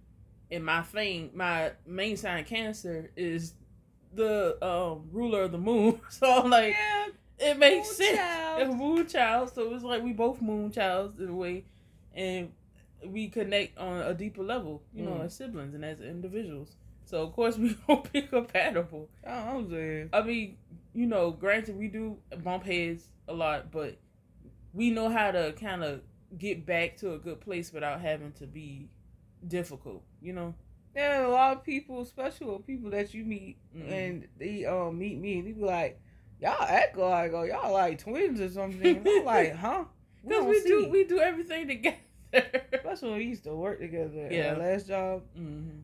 and 0.52 0.64
my 0.66 0.82
thing, 0.82 1.32
my 1.34 1.72
main 1.86 2.18
sign 2.18 2.44
Cancer 2.46 3.12
is 3.16 3.54
the 4.14 4.58
um 4.66 5.10
ruler 5.12 5.44
of 5.44 5.52
the 5.52 5.58
moon. 5.58 6.00
So 6.10 6.44
I'm 6.44 6.50
like, 6.50 6.74
yeah. 6.74 7.08
it 7.40 7.58
makes 7.60 7.96
sense. 7.96 8.18
child. 8.18 8.76
Moon 8.78 9.08
child, 9.08 9.54
so 9.54 9.74
it's 9.74 9.84
like 9.84 10.04
we 10.04 10.14
both 10.14 10.42
moon 10.42 10.72
childs 10.72 11.20
in 11.20 11.30
a 11.30 11.36
way, 11.36 11.66
and 12.16 12.52
we 13.06 13.28
connect 13.28 13.78
on 13.78 14.02
a 14.02 14.14
deeper 14.14 14.42
level, 14.42 14.82
you 14.94 15.04
know, 15.04 15.12
Mm. 15.12 15.26
as 15.26 15.36
siblings 15.36 15.76
and 15.76 15.86
as 15.86 16.00
individuals. 16.02 16.76
So 17.06 17.22
of 17.24 17.34
course 17.34 17.58
we 17.60 17.76
gonna 17.88 18.02
be 18.12 18.22
compatible. 18.24 19.10
I, 19.26 19.30
I 19.52 19.54
was 19.56 19.70
there. 19.70 20.10
I 20.14 20.22
mean, 20.24 20.58
you 20.94 21.06
know, 21.06 21.32
granted 21.32 21.78
we 21.78 21.88
do 21.90 22.18
bump 22.44 22.64
heads 22.66 23.08
a 23.28 23.34
lot, 23.34 23.72
but 23.72 23.98
we 24.74 24.90
know 24.90 25.10
how 25.10 25.32
to 25.32 25.54
kind 25.54 25.84
of 25.84 26.02
get 26.38 26.66
back 26.66 26.98
to 26.98 27.14
a 27.14 27.18
good 27.18 27.40
place 27.40 27.72
without 27.72 28.02
having 28.02 28.32
to 28.34 28.48
be 28.48 28.90
difficult. 29.48 30.04
You 30.22 30.34
know. 30.34 30.56
Yeah, 30.96 31.28
a 31.28 31.30
lot 31.30 31.56
of 31.58 31.64
people, 31.64 32.02
especially 32.02 32.48
with 32.48 32.66
people 32.66 32.90
that 32.92 33.14
you 33.14 33.24
meet 33.24 33.58
Mhm. 33.76 33.92
and 33.92 34.28
they 34.40 34.66
um 34.66 34.98
meet 34.98 35.20
me 35.20 35.40
and 35.40 35.48
they 35.48 35.52
be 35.52 35.62
like, 35.64 36.00
y'all 36.42 36.62
act 36.64 36.98
like 36.98 37.32
oh 37.34 37.44
y'all 37.44 37.72
like 37.72 38.00
twins 38.00 38.40
or 38.42 38.50
something. 38.50 39.04
I'm 39.06 39.26
like, 39.26 39.56
huh? 39.56 39.86
Because 40.24 40.40
don't 40.44 40.50
we 40.50 40.62
do 40.64 40.90
we 40.90 41.04
do 41.04 41.20
everything 41.20 41.68
together. 41.68 41.98
That's 42.32 43.02
when 43.02 43.16
we 43.18 43.26
used 43.26 43.44
to 43.46 43.56
work 43.56 43.80
together. 43.80 44.28
Yeah. 44.32 44.54
our 44.54 44.58
last 44.60 44.88
job, 44.88 45.24
hmm 45.36 45.80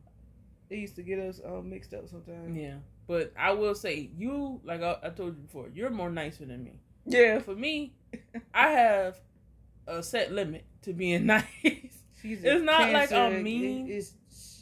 they 0.70 0.76
used 0.76 0.96
to 0.96 1.02
get 1.02 1.18
us 1.20 1.40
um, 1.44 1.68
mixed 1.70 1.92
up 1.94 2.08
sometimes. 2.08 2.56
Yeah, 2.56 2.76
but 3.06 3.32
I 3.38 3.52
will 3.52 3.74
say 3.74 4.10
you 4.16 4.60
like 4.64 4.82
I, 4.82 4.96
I 5.02 5.10
told 5.10 5.36
you 5.36 5.42
before. 5.42 5.68
You're 5.72 5.90
more 5.90 6.10
nicer 6.10 6.44
than 6.46 6.64
me. 6.64 6.80
Yeah. 7.06 7.38
For 7.38 7.54
me, 7.54 7.94
I 8.52 8.70
have 8.70 9.20
a 9.86 10.02
set 10.02 10.32
limit 10.32 10.64
to 10.82 10.92
being 10.94 11.26
nice. 11.34 11.44
She's 12.20 12.42
It's 12.42 12.64
not 12.64 12.90
like 12.92 13.12
I'm 13.12 13.42
mean 13.42 13.88
it- 13.88 13.92
It's 13.92 14.14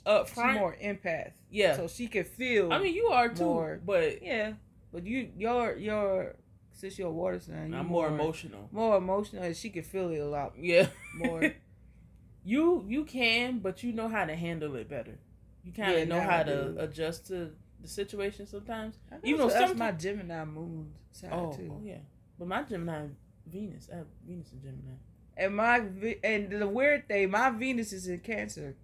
Up 0.05 0.29
she's 0.29 0.37
more 0.37 0.77
empath, 0.83 1.33
yeah. 1.51 1.77
so 1.77 1.87
she 1.89 2.09
can 2.09 2.25
feel. 2.25 2.73
I 2.73 2.79
mean, 2.81 2.95
you 2.95 3.07
are 3.07 3.29
too, 3.29 3.45
more- 3.45 3.81
but 3.85 4.23
yeah, 4.23 4.55
but 4.93 5.07
you, 5.07 5.31
you're, 5.37 5.77
you're, 5.77 6.35
since 6.73 6.99
you're 6.99 7.09
a 7.09 7.13
water 7.13 7.39
sign, 7.39 7.71
you're 7.71 7.79
I'm 7.79 7.87
more 7.87 8.09
emotional. 8.09 8.69
more 8.73 8.97
emotional, 8.97 9.43
and 9.45 9.57
she 9.57 9.71
can 9.71 9.83
feel 9.85 10.11
it 10.11 10.19
a 10.19 10.27
lot 10.27 10.55
Yeah, 10.59 10.89
more. 11.17 11.53
you 12.45 12.85
you 12.89 13.05
can, 13.05 13.59
but 13.61 13.83
you 13.83 13.93
know 13.93 14.09
how 14.09 14.25
to 14.25 14.35
handle 14.35 14.75
it 14.77 14.89
better. 14.89 15.19
You 15.65 15.73
kind 15.73 15.93
of 15.93 15.99
Yeah, 15.99 16.05
know 16.07 16.21
how 16.21 16.43
to 16.43 16.75
adjust 16.79 17.27
to 17.29 17.51
the 17.81 17.89
situation 17.89 18.47
sometimes. 18.47 18.97
I 19.11 19.15
know 19.17 19.21
Even 19.25 19.41
though 19.41 19.49
that's 19.55 19.75
my 19.77 19.93
Gemini 19.93 20.45
moon 20.45 20.93
side 21.13 21.31
Oh, 21.33 21.53
too, 21.53 21.73
oh, 21.77 21.81
yeah, 21.85 21.99
but 22.39 22.49
my 22.49 22.63
Gemini, 22.65 23.07
Venus, 23.47 23.89
I 23.93 23.99
have 23.99 24.07
Venus 24.27 24.51
and 24.53 24.63
Gemini. 24.63 24.97
and 25.37 25.55
my 25.57 25.77
and 26.25 26.51
the 26.51 26.67
weird 26.69 27.07
thing, 27.07 27.31
my 27.31 27.51
Venus 27.51 27.93
is 27.93 28.09
in 28.09 28.19
Cancer. 28.21 28.75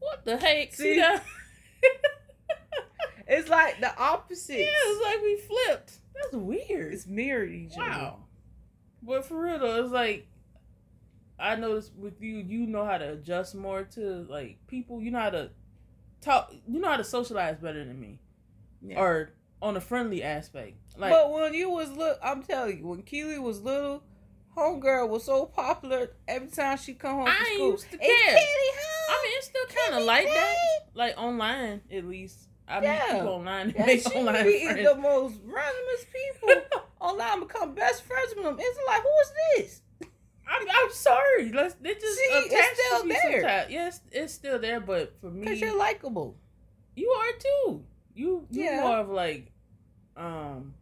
What 0.00 0.24
the 0.24 0.36
heck? 0.36 0.74
See, 0.74 0.94
See? 0.94 0.96
that? 1.00 1.24
It's 3.30 3.48
like 3.50 3.78
the 3.80 3.94
opposite. 3.98 4.58
yeah, 4.58 4.66
it's 4.72 5.04
like 5.04 5.22
we 5.22 5.36
flipped. 5.36 5.98
That's 6.14 6.34
weird. 6.34 6.94
It's 6.94 7.06
mirrored 7.06 7.50
each 7.50 7.74
other. 7.74 7.82
Wow. 7.90 8.18
But 9.02 9.26
for 9.26 9.38
real 9.42 9.58
though, 9.58 9.82
it's 9.84 9.92
like 9.92 10.26
I 11.38 11.54
noticed 11.56 11.92
with 11.94 12.22
you, 12.22 12.36
you 12.38 12.66
know 12.66 12.86
how 12.86 12.96
to 12.96 13.12
adjust 13.12 13.54
more 13.54 13.82
to 13.94 14.26
like 14.30 14.66
people. 14.66 15.02
You 15.02 15.10
know 15.10 15.18
how 15.20 15.28
to 15.30 15.50
talk. 16.22 16.54
You 16.66 16.80
know 16.80 16.88
how 16.88 16.96
to 16.96 17.04
socialize 17.04 17.58
better 17.58 17.84
than 17.84 18.00
me, 18.00 18.18
Yeah. 18.80 18.98
or 18.98 19.30
on 19.60 19.76
a 19.76 19.80
friendly 19.80 20.22
aspect. 20.22 20.78
Like 20.96 21.10
but 21.12 21.30
when 21.30 21.52
you 21.52 21.68
was 21.68 21.90
little, 21.90 22.16
I'm 22.22 22.42
telling 22.42 22.78
you, 22.78 22.86
when 22.86 23.02
Keely 23.02 23.38
was 23.38 23.60
little, 23.60 24.02
homegirl 24.56 25.06
was 25.10 25.24
so 25.24 25.44
popular. 25.44 26.12
Every 26.26 26.48
time 26.48 26.78
she 26.78 26.94
come 26.94 27.16
home 27.16 27.28
I 27.28 27.34
from 27.34 27.44
school, 27.56 27.70
used 27.72 27.90
to 27.90 27.96
"Is 27.96 28.00
care." 28.00 28.34
Keely 28.36 28.38
home? 28.40 29.10
I 29.10 29.22
mean, 29.22 29.32
it's 29.36 29.37
still 29.48 29.66
kind 29.84 30.00
of 30.00 30.06
like 30.06 30.26
that. 30.26 30.54
Like 30.94 31.14
online, 31.18 31.80
at 31.90 32.04
least. 32.04 32.48
I 32.66 32.80
meet 32.80 33.00
people 33.12 33.28
online. 33.28 33.72
Yeah, 33.76 33.86
make 33.86 34.00
she 34.02 34.08
online 34.14 34.44
meeting 34.46 34.68
friends. 34.68 34.88
the 34.88 34.94
most 34.96 35.34
randomest 35.46 36.06
people 36.12 36.80
online, 37.00 37.40
become 37.40 37.74
best 37.74 38.02
friends 38.02 38.34
with 38.36 38.44
them. 38.44 38.56
It's 38.58 38.78
like, 38.86 39.02
who 39.02 39.08
is 39.22 39.32
this? 39.56 39.82
I'm, 40.50 40.66
I'm 40.68 40.90
sorry. 40.92 41.52
Let's 41.52 41.74
they 41.74 41.94
just 41.94 42.16
See, 42.18 42.22
it's 42.24 42.80
still 42.80 43.08
there. 43.08 43.32
sometimes. 43.42 43.70
Yes, 43.70 44.00
it's 44.12 44.32
still 44.34 44.58
there, 44.58 44.80
but 44.80 45.14
for 45.20 45.30
me, 45.30 45.40
Because 45.40 45.60
you're 45.60 45.78
likable. 45.78 46.36
You 46.96 47.08
are 47.10 47.38
too. 47.38 47.84
You 48.14 48.46
you 48.50 48.64
Yeah. 48.64 48.80
more 48.80 48.96
of 48.98 49.08
like 49.10 49.52
um 50.16 50.74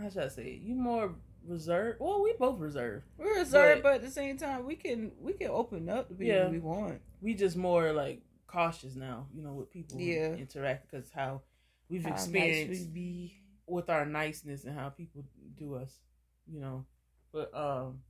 how 0.00 0.08
should 0.08 0.22
I 0.22 0.28
say 0.28 0.42
it? 0.44 0.62
You 0.62 0.74
more 0.74 1.12
reserved. 1.46 1.98
Well, 2.00 2.22
we 2.22 2.34
both 2.38 2.58
reserved. 2.58 3.04
We're 3.18 3.38
reserved, 3.38 3.82
But- 3.82 3.88
but, 3.90 3.94
at 3.96 4.02
the 4.02 4.10
same 4.10 4.36
time, 4.36 4.64
we 4.66 4.76
can 4.76 5.12
we 5.20 5.32
can 5.34 5.48
open 5.50 5.88
up 5.88 6.08
to 6.08 6.14
people 6.14 6.26
Yeah. 6.26 6.48
we 6.48 6.58
want. 6.58 7.00
We 7.20 7.34
just 7.34 7.56
more 7.56 7.92
like 7.92 8.22
cautious 8.46 8.94
now, 8.96 9.28
you 9.34 9.42
know, 9.42 9.54
with 9.54 9.70
people 9.70 9.98
Yeah. 10.00 10.34
interact 10.34 10.90
because 10.90 11.10
how 11.10 11.42
we've 11.88 12.02
How 12.04 12.10
nice 12.10 12.24
experienced 12.24 12.86
we 12.88 12.92
be. 12.92 13.36
with 13.66 13.88
our 13.90 14.04
niceness 14.04 14.64
and 14.64 14.78
how 14.78 14.88
people 14.90 15.24
do 15.56 15.74
us, 15.76 16.00
you 16.46 16.60
know. 16.60 16.84
But 17.32 17.54
um 17.54 18.02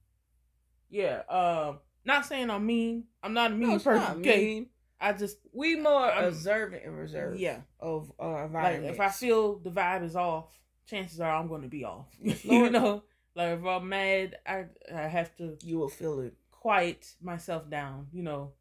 yeah, 0.88 1.22
um 1.28 1.80
not 2.04 2.26
saying 2.26 2.50
I'm 2.50 2.66
mean. 2.66 3.04
I'm 3.22 3.32
not 3.32 3.52
a 3.52 3.54
mean 3.54 3.70
No, 3.70 3.78
person. 3.78 4.20
mean. 4.20 4.66
I 5.00 5.12
just 5.12 5.38
We 5.52 5.76
more 5.76 5.92
I'm- 6.10 6.24
observant 6.24 6.84
and 6.84 6.96
reserved. 6.96 7.38
yeah. 7.38 7.62
Of 7.80 8.12
our 8.18 8.48
Like 8.48 8.82
if 8.82 9.00
I 9.00 9.08
feel 9.08 9.58
the 9.58 9.70
vibe 9.70 10.04
is 10.04 10.16
off, 10.16 10.60
chances 10.86 11.20
are 11.20 11.30
I'm 11.34 11.48
going 11.48 11.62
to 11.62 11.68
be 11.68 11.84
off. 11.84 12.08
you 12.20 12.70
know, 12.70 13.02
like 13.34 13.58
if 13.58 13.64
I'm 13.64 13.88
mad, 13.88 14.36
I 14.46 14.66
I 14.94 15.02
have 15.08 15.34
to 15.36 15.56
you 15.62 15.78
will 15.78 15.88
feel 15.88 16.20
it. 16.20 16.34
quiet 16.50 17.14
myself 17.20 17.68
down. 17.70 18.08
You 18.12 18.22
know, 18.22 18.52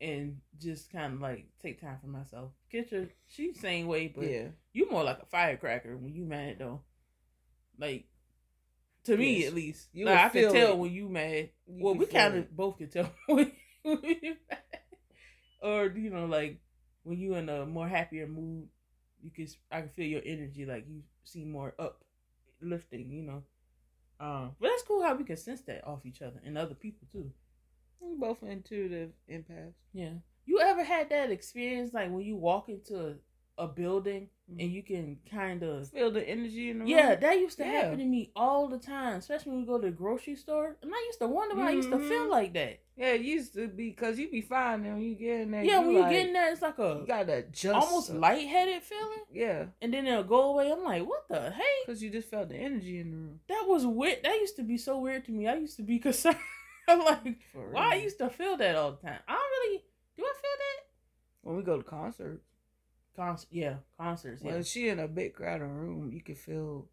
and 0.00 0.38
just 0.58 0.90
kind 0.92 1.14
of 1.14 1.20
like 1.20 1.46
take 1.62 1.80
time 1.80 1.98
for 2.00 2.08
myself. 2.08 2.52
Get 2.70 2.92
your 2.92 3.06
she's 3.28 3.58
same 3.60 3.86
way, 3.86 4.08
but 4.08 4.26
yeah. 4.28 4.48
you 4.72 4.90
more 4.90 5.04
like 5.04 5.20
a 5.20 5.26
firecracker 5.26 5.96
when 5.96 6.12
you 6.14 6.24
mad 6.24 6.56
though. 6.58 6.80
Like 7.78 8.06
to 9.04 9.16
me 9.16 9.38
Yes. 9.40 9.48
at 9.48 9.54
least, 9.54 9.88
You 9.92 10.06
like, 10.06 10.18
I 10.18 10.28
can 10.28 10.52
tell 10.52 10.72
it. 10.72 10.78
when 10.78 10.92
you 10.92 11.08
mad. 11.08 11.50
You 11.66 11.84
well, 11.84 11.94
we 11.94 12.06
kind 12.06 12.36
of 12.36 12.54
both 12.56 12.78
can 12.78 12.88
tell 12.88 13.10
when 13.26 13.50
you 13.84 14.36
mad. 14.48 14.58
Or 15.60 15.86
you 15.86 16.10
know, 16.10 16.26
like 16.26 16.60
when 17.02 17.18
you 17.18 17.34
in 17.34 17.48
a 17.48 17.66
more 17.66 17.88
happier 17.88 18.26
mood, 18.26 18.68
you 19.22 19.30
can 19.30 19.46
I 19.70 19.80
can 19.80 19.90
feel 19.90 20.06
your 20.06 20.22
energy. 20.24 20.64
Like 20.66 20.86
you 20.88 21.02
seem 21.24 21.50
more 21.52 21.74
uplifting. 21.78 23.10
You 23.10 23.22
know. 23.22 23.42
Um, 24.22 24.54
but 24.60 24.68
that's 24.68 24.84
cool 24.84 25.02
how 25.02 25.16
we 25.16 25.24
can 25.24 25.36
sense 25.36 25.62
that 25.62 25.84
off 25.84 26.06
each 26.06 26.22
other 26.22 26.40
and 26.46 26.56
other 26.56 26.74
people 26.74 27.08
too. 27.10 27.28
We 28.00 28.16
both 28.16 28.42
intuitive 28.44 29.10
empaths. 29.28 29.74
Yeah. 29.92 30.12
You 30.46 30.60
ever 30.60 30.84
had 30.84 31.10
that 31.10 31.32
experience 31.32 31.92
like 31.92 32.10
when 32.10 32.24
you 32.24 32.36
walk 32.36 32.68
into 32.68 33.16
a, 33.58 33.64
a 33.64 33.68
building 33.68 34.28
and 34.58 34.70
you 34.70 34.82
can 34.82 35.16
kind 35.30 35.62
of 35.62 35.88
Feel 35.88 36.10
the 36.10 36.28
energy 36.28 36.68
in 36.70 36.78
the 36.80 36.84
room. 36.84 36.88
yeah, 36.90 37.14
that 37.14 37.38
used 37.38 37.56
to 37.56 37.64
Yeah. 37.64 37.70
happen 37.72 37.98
to 38.00 38.04
me 38.04 38.30
all 38.36 38.68
the 38.68 38.78
time, 38.78 39.14
especially 39.16 39.52
when 39.52 39.60
we 39.62 39.66
go 39.66 39.78
to 39.78 39.86
the 39.86 39.92
grocery 39.92 40.36
store. 40.36 40.76
And 40.82 40.92
I 40.94 41.02
used 41.06 41.20
to 41.20 41.26
wonder 41.26 41.56
why 41.56 41.68
I 41.68 41.70
used 41.70 41.90
to 41.90 41.98
feel 41.98 42.26
Mhm. 42.26 42.30
like 42.30 42.52
that. 42.52 42.80
Yeah, 42.96 43.12
it 43.14 43.22
used 43.22 43.54
to 43.54 43.68
be 43.68 43.88
because 43.88 44.18
you 44.18 44.30
be 44.30 44.42
fine 44.42 44.84
and 44.84 44.94
when 44.96 45.02
you 45.02 45.14
get 45.14 45.40
in 45.40 45.50
there. 45.52 45.64
Yeah, 45.64 45.80
you 45.80 45.86
when 45.86 45.96
you 45.96 46.00
like, 46.02 46.10
get 46.10 46.26
in 46.26 46.32
there, 46.34 46.52
it's 46.52 46.60
like 46.60 46.78
a 46.78 46.98
you 47.00 47.06
gotta 47.06 47.32
adjust. 47.36 47.86
almost 47.86 48.10
lightheaded 48.10 48.82
feeling, 48.82 49.24
Yeah, 49.32 49.66
and 49.80 49.94
then 49.94 50.06
it'll 50.06 50.24
go 50.24 50.50
away. 50.52 50.70
I'm 50.70 50.84
like, 50.84 51.06
what 51.06 51.26
the 51.30 51.50
hey? 51.52 51.62
because 51.86 52.02
you 52.02 52.10
just 52.10 52.28
felt 52.28 52.50
the 52.50 52.56
energy 52.56 52.98
in 52.98 53.10
the 53.10 53.16
room. 53.16 53.40
That 53.48 53.64
was 53.66 53.86
weird. 53.86 54.22
That 54.22 54.34
used 54.34 54.56
to 54.56 54.62
be 54.62 54.76
so 54.76 54.98
weird 54.98 55.24
to 55.24 55.32
me. 55.32 55.48
I 55.48 55.54
used 55.54 55.76
to 55.78 55.82
be 55.82 55.98
concerned. 56.08 56.36
I'm 56.86 56.98
like, 57.00 57.38
why 57.54 57.92
I 57.92 57.94
used 57.94 58.18
to 58.18 58.28
feel 58.28 58.58
that 58.58 58.76
all 58.76 58.90
the 58.92 58.98
time. 59.08 59.20
I 59.26 59.32
don't 59.32 59.50
really. 59.70 59.84
Do 60.18 60.24
I 60.24 60.32
feel 60.34 60.50
that? 60.58 60.84
when 61.40 61.56
we 61.56 61.62
go 61.62 61.76
to 61.78 61.82
concerts, 61.82 62.44
Concert, 63.14 63.48
yeah, 63.50 63.74
concerts. 63.98 64.42
Yeah, 64.42 64.52
when 64.52 64.64
she 64.64 64.88
in 64.88 64.98
a 64.98 65.06
big 65.08 65.34
crowded 65.34 65.64
room, 65.66 66.10
you 66.12 66.22
can 66.22 66.34
feel. 66.34 66.88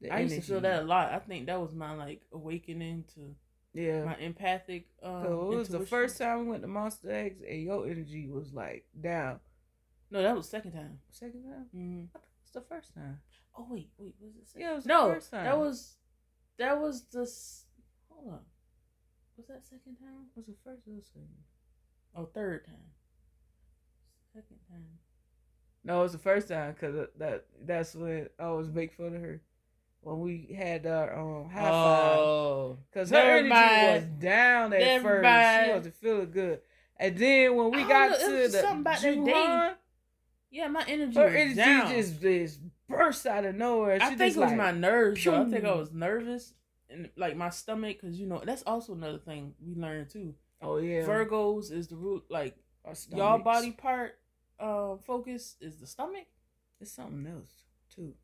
The 0.00 0.10
I 0.10 0.20
used 0.20 0.34
to 0.34 0.40
feel 0.42 0.60
that 0.60 0.82
a 0.82 0.84
lot. 0.84 1.12
I 1.12 1.18
think 1.20 1.46
that 1.46 1.60
was 1.60 1.72
my 1.74 1.94
like 1.94 2.22
awakening 2.32 3.04
to 3.14 3.34
Yeah, 3.72 4.04
my 4.04 4.16
empathic. 4.16 4.88
Um, 5.02 5.22
So 5.22 5.52
it 5.52 5.56
was 5.56 5.68
the 5.68 5.86
first 5.86 6.18
time 6.18 6.40
we 6.40 6.50
went 6.50 6.62
to 6.62 6.68
Monster 6.68 7.10
Eggs, 7.12 7.40
and 7.48 7.62
your 7.62 7.86
energy 7.86 8.28
was 8.28 8.52
like 8.52 8.84
down. 9.00 9.38
No, 10.10 10.22
that 10.22 10.36
was 10.36 10.46
the 10.46 10.50
second 10.50 10.72
time. 10.72 10.98
Second 11.10 11.44
time? 11.44 11.66
hmm 11.72 12.02
I 12.14 12.18
thought 12.18 12.24
it 12.24 12.42
was 12.42 12.52
the 12.52 12.60
first 12.74 12.94
time. 12.94 13.20
Oh 13.56 13.66
wait, 13.70 13.90
wait, 13.96 14.14
was 14.20 14.34
it? 14.34 14.48
Second? 14.48 14.60
Yeah, 14.60 14.72
it 14.72 14.74
was 14.74 14.84
the 14.84 14.88
no, 14.88 15.12
first 15.14 15.30
time. 15.30 15.44
that 15.44 15.58
was 15.58 15.96
that 16.58 16.80
was 16.80 17.02
the. 17.12 17.30
Hold 18.10 18.32
on, 18.32 18.40
was 19.36 19.46
that 19.46 19.64
second 19.64 19.96
time? 19.96 20.26
Was 20.34 20.46
the 20.46 20.54
first 20.64 20.82
or 20.88 20.94
the 20.96 21.02
second? 21.04 21.28
Oh, 22.16 22.26
third 22.26 22.64
time. 22.66 22.90
Second 24.32 24.58
time. 24.68 24.98
No, 25.84 26.00
it 26.00 26.02
was 26.04 26.12
the 26.12 26.18
first 26.18 26.48
time 26.48 26.72
because 26.72 27.08
that 27.18 27.44
that's 27.64 27.94
when 27.94 28.28
I 28.38 28.50
was 28.50 28.70
making 28.70 28.96
fun 28.96 29.14
of 29.16 29.20
her 29.22 29.40
when 30.00 30.20
we 30.20 30.54
had 30.56 30.86
our 30.86 31.18
um 31.18 31.50
high 31.50 31.60
five 31.60 32.18
Oh, 32.18 32.78
because 32.90 33.10
her 33.10 33.16
energy 33.16 33.48
mind. 33.50 33.94
was 33.94 34.04
down 34.22 34.72
at 34.72 34.80
Never 34.80 35.08
first. 35.08 35.22
mind. 35.22 35.66
She 35.66 35.72
wasn't 35.76 35.94
feeling 35.96 36.30
good, 36.30 36.60
and 36.98 37.18
then 37.18 37.56
when 37.56 37.70
we 37.70 37.82
got 37.84 38.10
know, 38.10 38.18
to 38.18 38.32
the 38.50 38.58
something 38.58 38.80
about 38.80 39.00
that 39.00 39.24
day. 39.24 39.32
Juhan, 39.32 39.74
yeah, 40.50 40.68
my 40.68 40.84
energy 40.88 41.18
her 41.18 41.24
was 41.26 41.34
energy 41.34 41.54
down. 41.54 41.88
just 41.90 42.20
just 42.22 42.60
burst 42.88 43.26
out 43.26 43.44
of 43.44 43.54
nowhere. 43.54 43.98
She 44.00 44.04
I 44.06 44.08
think 44.10 44.20
it 44.20 44.24
was 44.24 44.36
like, 44.36 44.56
my 44.56 44.70
nerves. 44.72 45.26
I 45.26 45.44
think 45.44 45.64
I 45.64 45.74
was 45.74 45.92
nervous 45.92 46.54
and 46.90 47.10
like 47.16 47.36
my 47.36 47.50
stomach, 47.50 47.98
because 48.00 48.18
you 48.18 48.26
know 48.26 48.42
that's 48.44 48.62
also 48.62 48.92
another 48.94 49.18
thing 49.18 49.54
we 49.66 49.74
learned 49.74 50.10
too. 50.10 50.34
oh 50.62 50.76
yeah, 50.78 51.02
Virgos 51.02 51.70
is 51.72 51.88
the 51.88 51.96
root, 51.96 52.24
like 52.30 52.56
Our 52.84 52.94
y'all 53.14 53.38
body 53.38 53.72
part 53.72 54.18
uh 54.60 54.96
focus 55.06 55.56
is 55.60 55.76
the 55.80 55.86
stomach. 55.86 56.26
It's 56.80 56.92
something 56.92 57.26
else 57.26 57.50
too, 57.94 58.14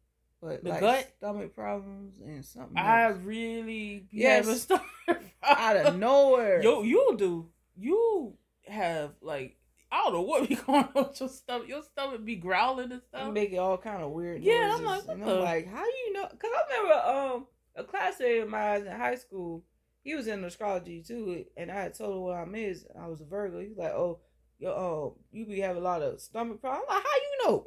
but 0.41 0.65
The 0.65 0.71
like 0.71 0.81
gut? 0.81 1.09
stomach 1.19 1.55
problems 1.55 2.15
and 2.25 2.45
something 2.45 2.77
I 2.77 3.09
really 3.09 4.07
Yes. 4.13 4.47
having 4.47 4.57
stomach 4.57 4.85
out 5.43 5.77
of 5.77 5.95
nowhere. 5.97 6.63
Yo, 6.63 6.83
you 6.83 7.15
do. 7.17 7.49
You 7.77 8.35
have 8.67 9.13
like 9.23 9.57
I 9.93 10.05
don't 10.05 10.13
know 10.13 10.23
what 10.23 10.49
be 10.49 10.55
going 10.67 10.85
on 10.95 11.05
with 11.09 11.21
your 11.21 11.29
stomach. 11.29 11.69
Your 11.69 11.83
stomach 11.83 12.25
be 12.25 12.37
growling 12.37 12.93
and 12.93 13.03
stuff. 13.09 13.33
making 13.33 13.59
all 13.59 13.77
kind 13.79 14.03
of 14.03 14.11
weird 14.11 14.43
Yeah, 14.43 14.53
noises. 14.53 14.81
I'm 14.81 14.85
like, 14.87 15.03
and 15.17 15.25
I'm 15.25 15.39
like, 15.41 15.69
how 15.69 15.85
you 15.85 16.13
know? 16.13 16.29
Because 16.31 16.51
I 16.55 16.77
remember 16.83 17.09
um 17.09 17.47
a 17.77 17.85
classmate 17.85 18.43
of 18.43 18.49
mine 18.49 18.87
in 18.87 18.93
high 18.93 19.17
school. 19.17 19.65
He 20.03 20.15
was 20.15 20.27
in 20.29 20.43
astrology 20.45 21.03
too, 21.03 21.45
and 21.57 21.71
I 21.71 21.83
had 21.83 21.95
told 21.95 22.15
him 22.17 22.21
what 22.23 22.37
I 22.37 22.45
missed. 22.45 22.87
I 22.99 23.07
was 23.09 23.21
a 23.21 23.25
Virgo. 23.25 23.61
He's 23.61 23.77
like, 23.77 23.93
oh, 23.93 24.21
yo, 24.61 24.71
oh, 24.71 25.17
you 25.33 25.47
be 25.47 25.61
having 25.61 25.83
a 25.83 25.85
lot 25.85 26.03
of 26.03 26.21
stomach 26.21 26.61
problems. 26.61 26.87
I'm 26.89 26.97
like, 26.97 27.05
how 27.05 27.17
you 27.17 27.49
know? 27.49 27.65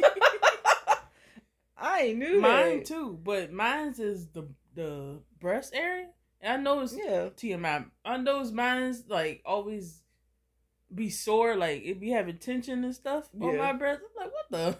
I 1.76 2.00
ain't 2.02 2.18
knew 2.18 2.40
Mine 2.40 2.78
that. 2.78 2.86
too, 2.86 3.18
but 3.22 3.52
mine's 3.52 3.98
is 4.00 4.28
the 4.28 4.48
the 4.74 5.20
breast 5.40 5.74
area. 5.74 6.08
And 6.40 6.52
I 6.52 6.56
know 6.62 6.80
it's 6.80 6.94
Yeah. 6.94 7.28
TMI. 7.36 7.86
I 8.04 8.16
know 8.16 8.40
it's 8.40 8.50
mine's 8.50 9.04
like 9.08 9.42
always 9.44 10.00
be 10.94 11.10
sore, 11.10 11.56
like 11.56 11.82
it 11.84 12.00
be 12.00 12.10
having 12.10 12.38
tension 12.38 12.84
and 12.84 12.94
stuff 12.94 13.28
on 13.40 13.56
my 13.58 13.72
breast. 13.72 14.00
I'm 14.18 14.24
like, 14.24 14.32
what 14.32 14.50
the? 14.50 14.78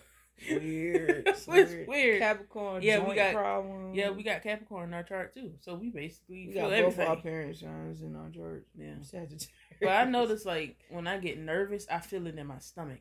Weird. 0.48 1.24
it's 1.26 1.46
weird. 1.46 2.20
Capricorn 2.20 2.82
Yeah, 2.82 3.06
we 3.06 3.14
got- 3.14 3.34
problem. 3.34 3.94
Yeah, 3.94 4.10
we 4.10 4.22
got 4.22 4.42
Capricorn 4.42 4.88
in 4.88 4.94
our 4.94 5.02
chart 5.02 5.34
too, 5.34 5.52
so 5.60 5.74
we 5.74 5.90
basically 5.90 6.46
we 6.48 6.52
feel 6.52 6.62
got 6.62 6.70
both 6.70 6.78
everything. 6.78 7.06
our 7.08 7.16
parent 7.16 7.56
signs 7.56 8.02
in 8.02 8.16
our 8.16 8.30
church. 8.30 8.64
Yeah. 8.76 8.94
Sagittarius. 9.02 9.48
But 9.80 9.88
I 9.90 10.04
notice 10.04 10.44
like 10.44 10.76
when 10.90 11.06
I 11.06 11.18
get 11.18 11.38
nervous, 11.38 11.86
I 11.90 11.98
feel 12.00 12.26
it 12.26 12.38
in 12.38 12.46
my 12.46 12.58
stomach. 12.58 13.00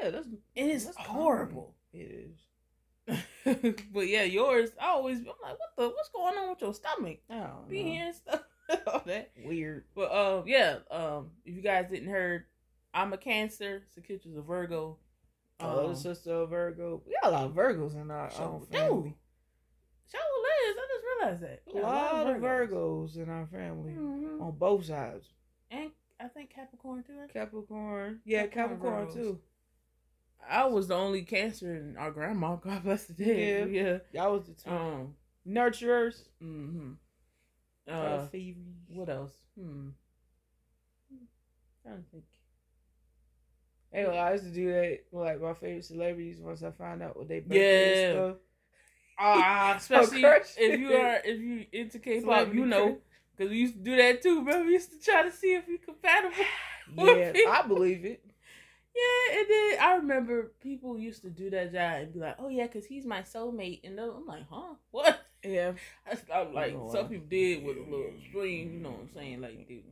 Yeah, 0.00 0.10
that's 0.10 0.26
It 0.54 0.66
is 0.66 0.86
that's 0.86 0.96
horrible. 0.96 1.74
common. 1.92 2.06
It 2.06 2.30
is. 2.30 3.76
but 3.92 4.08
yeah, 4.08 4.24
yours. 4.24 4.70
I 4.80 4.86
always 4.88 5.18
I'm 5.20 5.26
like, 5.42 5.58
what 5.58 5.70
the? 5.76 5.88
What's 5.88 6.08
going 6.08 6.36
on 6.36 6.50
with 6.50 6.60
your 6.60 6.74
stomach? 6.74 7.18
Oh, 7.30 7.60
Be 7.68 7.82
hearing 7.84 8.12
stuff, 8.12 8.42
all 8.88 9.02
that. 9.06 9.30
Weird. 9.44 9.84
But 9.94 10.12
um, 10.12 10.44
yeah. 10.48 10.78
Um, 10.90 11.30
if 11.44 11.54
you 11.54 11.62
guys 11.62 11.86
didn't 11.90 12.08
heard, 12.10 12.46
I'm 12.92 13.12
a 13.12 13.16
Cancer. 13.18 13.84
Sakitcha's 13.96 14.36
a 14.36 14.42
Virgo. 14.42 14.98
Oh, 15.60 15.88
Um, 15.88 15.94
sister 15.94 16.32
of 16.32 16.50
Virgo. 16.50 17.02
We 17.06 17.14
got 17.22 17.32
a 17.32 17.34
lot 17.34 17.44
of 17.46 17.52
Virgos 17.54 17.94
in 17.94 18.10
our 18.10 18.30
So 18.30 18.42
own 18.44 18.66
family. 18.66 19.16
Shout 20.10 20.20
out 20.20 20.42
Liz. 20.42 20.76
I 20.78 20.88
just 20.92 21.04
realized 21.04 21.42
that. 21.42 21.62
We 21.74 21.80
A 21.80 21.82
lot 21.82 22.26
of 22.36 22.42
Virgos 22.42 23.16
in 23.16 23.28
our 23.30 23.46
family 23.46 23.92
Mhm. 23.94 24.42
on 24.42 24.52
both 24.58 24.84
sides. 24.84 25.32
And 25.70 25.90
I 26.20 26.28
think 26.28 26.50
Capricorn 26.50 27.02
too. 27.04 27.26
Capricorn. 27.32 28.20
Yeah, 28.24 28.46
Capricorn 28.46 29.06
Capricorn, 29.08 29.14
too. 29.14 29.42
I 30.48 30.66
was 30.66 30.88
the 30.88 30.94
only 30.94 31.22
Cancer 31.24 31.74
in 31.74 31.96
our 31.96 32.10
grandma. 32.10 32.56
God 32.62 32.82
bless 32.84 33.06
the 33.06 33.14
dead. 33.14 33.70
Yeah. 33.70 33.82
Yeah. 33.82 33.98
Y'all 34.12 34.32
was 34.38 34.46
the 34.46 34.54
two. 34.54 34.70
Um. 34.70 35.16
Nurturers. 35.46 36.28
Mm-hmm. 36.42 36.92
Uh, 37.88 37.92
Uh, 37.92 38.28
what 38.88 39.08
else? 39.08 39.32
Hmm. 39.58 39.90
I 41.86 41.90
don't 41.90 42.10
think. 42.10 42.24
Well, 44.04 44.18
I 44.18 44.32
used 44.32 44.44
to 44.44 44.50
do 44.50 44.72
that 44.72 45.00
with 45.10 45.24
like 45.24 45.40
my 45.40 45.54
favorite 45.54 45.84
celebrities 45.84 46.38
once 46.40 46.62
I 46.62 46.70
find 46.70 47.02
out 47.02 47.16
what 47.16 47.28
they 47.28 47.40
birthday 47.40 47.56
Yeah. 47.58 48.10
and 48.10 48.16
stuff. 48.16 48.36
Ah, 49.18 49.74
especially 49.78 50.20
crush. 50.22 50.54
if 50.58 50.78
you 50.78 50.92
are 50.94 51.20
if 51.24 51.40
you 51.40 51.66
into 51.72 51.98
K-pop, 51.98 52.52
you 52.52 52.66
know, 52.66 52.98
because 53.36 53.50
we 53.50 53.58
used 53.58 53.74
to 53.74 53.80
do 53.80 53.96
that 53.96 54.22
too. 54.22 54.38
Remember, 54.40 54.66
we 54.66 54.72
used 54.72 54.92
to 54.92 55.00
try 55.00 55.22
to 55.22 55.32
see 55.32 55.54
if 55.54 55.66
we 55.66 55.78
compatible. 55.78 56.34
Yeah, 56.96 57.32
I 57.48 57.62
believe 57.66 58.04
it. 58.04 58.22
Yeah, 58.94 59.38
and 59.38 59.46
then 59.50 59.78
I 59.80 59.94
remember 59.96 60.52
people 60.62 60.96
used 60.96 61.22
to 61.22 61.30
do 61.30 61.50
that 61.50 61.72
job 61.72 62.00
and 62.02 62.12
be 62.14 62.20
like, 62.20 62.36
"Oh 62.38 62.48
yeah, 62.48 62.66
because 62.66 62.86
he's 62.86 63.04
my 63.04 63.22
soulmate," 63.22 63.80
and 63.84 63.98
I'm 63.98 64.24
like, 64.24 64.44
"Huh? 64.48 64.74
What?" 64.90 65.20
Yeah. 65.44 65.72
I, 66.06 66.16
I'm 66.32 66.54
like, 66.54 66.74
some 66.92 67.08
people 67.08 67.26
did 67.28 67.62
with 67.64 67.76
a 67.76 67.80
little 67.80 68.12
string, 68.28 68.72
you 68.72 68.80
know 68.80 68.90
what 68.90 69.00
I'm 69.00 69.10
saying? 69.14 69.40
Like, 69.40 69.68
dude. 69.68 69.82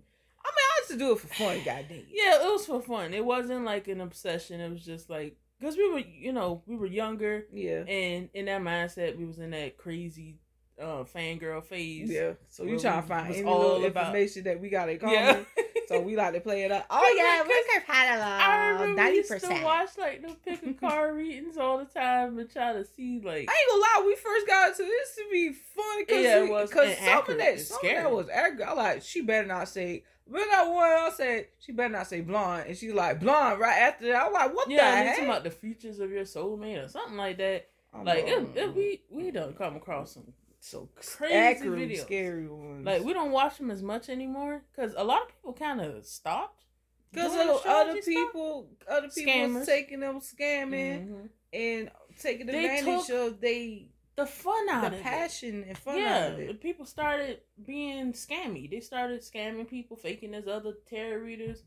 I 0.90 0.96
mean, 0.96 1.02
I 1.02 1.08
used 1.08 1.08
to 1.08 1.08
do 1.08 1.12
it 1.12 1.20
for 1.20 1.26
fun, 1.28 1.56
goddamn. 1.64 2.02
Yeah, 2.12 2.42
it 2.46 2.52
was 2.52 2.66
for 2.66 2.80
fun. 2.82 3.14
It 3.14 3.24
wasn't 3.24 3.64
like 3.64 3.88
an 3.88 4.00
obsession. 4.00 4.60
It 4.60 4.70
was 4.70 4.84
just 4.84 5.08
like 5.10 5.36
because 5.60 5.76
we 5.76 5.88
were, 5.90 6.00
you 6.00 6.32
know, 6.32 6.62
we 6.66 6.76
were 6.76 6.86
younger, 6.86 7.46
Yeah. 7.52 7.84
and 7.86 8.28
in 8.34 8.46
that 8.46 8.60
mindset, 8.60 9.16
we 9.16 9.24
was 9.24 9.38
in 9.38 9.50
that 9.50 9.76
crazy 9.78 10.38
uh 10.80 11.04
fangirl 11.04 11.64
phase. 11.64 12.10
Yeah. 12.10 12.32
So 12.48 12.64
you 12.64 12.78
trying 12.80 13.02
to 13.02 13.08
find 13.08 13.32
any 13.34 13.44
all 13.44 13.60
little 13.60 13.84
about- 13.86 14.06
information 14.06 14.44
that 14.44 14.60
we 14.60 14.68
got 14.70 14.88
in 14.88 14.98
common. 14.98 15.14
Yeah. 15.14 15.40
So 15.86 16.00
we 16.00 16.16
like 16.16 16.32
to 16.32 16.40
play 16.40 16.62
it 16.64 16.72
up. 16.72 16.86
Oh 16.88 17.14
yeah, 17.14 17.40
cause 17.40 17.46
we're 17.46 17.78
compatible. 17.78 18.22
I 18.24 18.56
remember 18.56 18.86
we 18.88 18.94
Ninety 18.94 19.16
used 19.18 19.40
to 19.44 19.62
watch 19.62 19.90
like 19.98 20.22
the 20.26 20.34
pick 20.42 20.66
a 20.66 20.72
car 20.72 21.12
readings 21.14 21.58
all 21.58 21.76
the 21.76 21.84
time 21.84 22.38
and 22.38 22.50
try 22.50 22.72
to 22.72 22.86
see 22.86 23.20
like 23.22 23.50
I 23.50 23.52
ain't 23.52 23.70
gonna 23.70 23.82
lie, 23.82 24.02
we 24.06 24.16
first 24.16 24.46
got 24.46 24.70
into 24.70 24.82
this 24.84 25.14
to 25.16 25.24
be 25.30 25.52
funny 25.52 26.04
because 26.06 26.24
Yeah, 26.24 26.42
it 26.44 26.48
was 26.50 26.70
cause 26.70 26.96
some 26.96 27.18
of 27.30 27.36
that, 27.36 27.60
some 27.60 27.78
of 27.82 27.82
that 27.96 28.10
was 28.10 28.28
accurate. 28.32 28.66
I 28.66 28.72
like 28.72 29.02
she 29.02 29.20
better 29.20 29.46
not 29.46 29.68
say. 29.68 30.04
When 30.26 30.42
I 30.42 30.68
one, 30.68 30.82
I 30.84 31.10
said 31.14 31.48
she 31.58 31.72
better 31.72 31.90
not 31.92 32.06
say 32.06 32.20
blonde, 32.22 32.64
and 32.68 32.76
she's 32.76 32.94
like 32.94 33.20
blonde 33.20 33.60
right 33.60 33.78
after 33.78 34.06
that. 34.08 34.26
I'm 34.26 34.32
like, 34.32 34.54
what 34.54 34.70
yeah, 34.70 35.02
the 35.04 35.10
heck? 35.10 35.22
about 35.22 35.44
the 35.44 35.50
features 35.50 35.98
of 36.00 36.10
your 36.10 36.24
soulmate 36.24 36.84
or 36.84 36.88
something 36.88 37.16
like 37.16 37.36
that. 37.38 37.68
I'm 37.92 38.04
Like 38.04 38.26
um, 38.28 38.50
it, 38.54 38.74
we 38.74 39.02
we 39.10 39.30
done 39.30 39.52
come 39.54 39.76
across 39.76 40.14
some 40.14 40.32
so 40.60 40.88
crazy 40.96 41.34
accurate, 41.34 41.90
videos. 41.90 42.00
scary 42.00 42.48
ones. 42.48 42.86
like 42.86 43.04
we 43.04 43.12
don't 43.12 43.32
watch 43.32 43.58
them 43.58 43.70
as 43.70 43.82
much 43.82 44.08
anymore 44.08 44.62
because 44.74 44.94
a 44.96 45.04
lot 45.04 45.20
of 45.22 45.28
people 45.28 45.52
kind 45.52 45.80
of 45.82 46.04
stopped 46.06 46.64
because 47.12 47.34
of 47.34 47.40
other 47.40 47.52
astrology 47.52 48.00
stuff. 48.02 48.14
people, 48.14 48.68
other 48.88 49.08
people 49.08 49.32
Scammers. 49.32 49.66
taking 49.66 50.00
them 50.00 50.20
scamming 50.20 51.06
Mhm. 51.08 51.28
and 51.52 51.90
taking 52.18 52.48
advantage 52.48 53.06
took 53.06 53.34
of 53.34 53.40
they 53.42 53.90
the 54.16 54.26
fun 54.26 54.68
out 54.68 54.82
the 54.82 54.86
of 54.88 54.92
it. 54.94 54.96
The 54.98 55.02
passion 55.02 55.64
and 55.66 55.78
fun 55.78 55.98
yeah, 55.98 56.26
out 56.26 56.32
of 56.32 56.38
it. 56.40 56.60
people 56.60 56.86
started 56.86 57.40
being 57.64 58.12
scammy. 58.12 58.70
They 58.70 58.80
started 58.80 59.20
scamming 59.22 59.68
people, 59.68 59.96
faking 59.96 60.34
as 60.34 60.46
other 60.46 60.74
tarot 60.88 61.18
readers, 61.22 61.62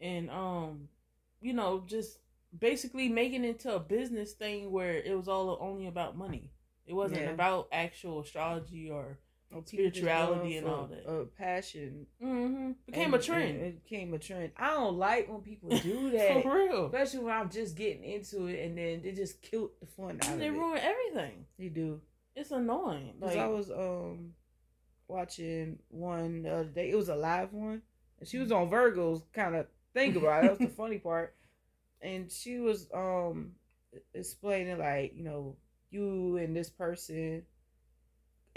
and 0.00 0.30
um, 0.30 0.88
you 1.40 1.52
know, 1.52 1.84
just 1.86 2.18
basically 2.58 3.08
making 3.08 3.44
it 3.44 3.48
into 3.48 3.74
a 3.74 3.80
business 3.80 4.32
thing 4.32 4.70
where 4.70 4.94
it 4.96 5.16
was 5.16 5.28
all 5.28 5.58
only 5.60 5.86
about 5.86 6.16
money. 6.16 6.50
It 6.86 6.94
wasn't 6.94 7.22
Yeah. 7.22 7.30
about 7.30 7.68
actual 7.72 8.20
astrology 8.20 8.90
or 8.90 9.18
Spirituality 9.64 10.56
and 10.56 10.66
all 10.66 10.86
that. 10.86 11.06
Uh, 11.08 11.24
passion 11.38 12.06
mm-hmm. 12.22 12.72
became 12.86 13.12
and- 13.12 13.22
a 13.22 13.24
trend 13.24 13.60
It 13.60 13.84
became 13.84 14.14
a 14.14 14.18
trend. 14.18 14.52
I 14.56 14.74
don't 14.74 14.96
like 14.96 15.28
when 15.28 15.40
people 15.40 15.70
do 15.70 16.10
that, 16.16 16.42
for 16.42 16.54
real. 16.56 16.86
especially 16.86 17.20
when 17.20 17.34
I'm 17.34 17.50
just 17.50 17.76
getting 17.76 18.04
into 18.04 18.46
it 18.46 18.64
and 18.66 18.76
then 18.76 19.02
they 19.02 19.12
just 19.12 19.42
killed 19.42 19.70
the 19.80 19.86
fun 19.86 20.18
out 20.22 20.28
And 20.28 20.40
they 20.40 20.48
it. 20.48 20.52
ruin 20.52 20.78
everything. 20.78 21.44
They 21.58 21.68
do. 21.68 22.00
It's 22.36 22.50
annoying. 22.50 23.14
Like 23.20 23.36
I 23.38 23.46
was 23.46 23.70
um 23.70 24.32
watching 25.08 25.78
one 25.88 26.42
the 26.42 26.52
other 26.52 26.64
day. 26.64 26.90
It 26.90 26.96
was 26.96 27.08
a 27.08 27.14
live 27.14 27.52
one, 27.52 27.82
and 28.18 28.28
she 28.28 28.38
was 28.38 28.50
on 28.50 28.68
Virgo's 28.70 29.22
kind 29.32 29.54
of 29.54 29.66
think 29.92 30.16
about 30.16 30.44
it. 30.44 30.48
That 30.48 30.58
was 30.58 30.68
the 30.70 30.74
funny 30.74 30.98
part, 31.10 31.34
and 32.02 32.30
she 32.30 32.58
was 32.58 32.88
um 32.92 33.52
explaining 34.14 34.78
like 34.78 35.12
you 35.16 35.22
know 35.22 35.56
you 35.90 36.36
and 36.38 36.56
this 36.56 36.70
person, 36.70 37.42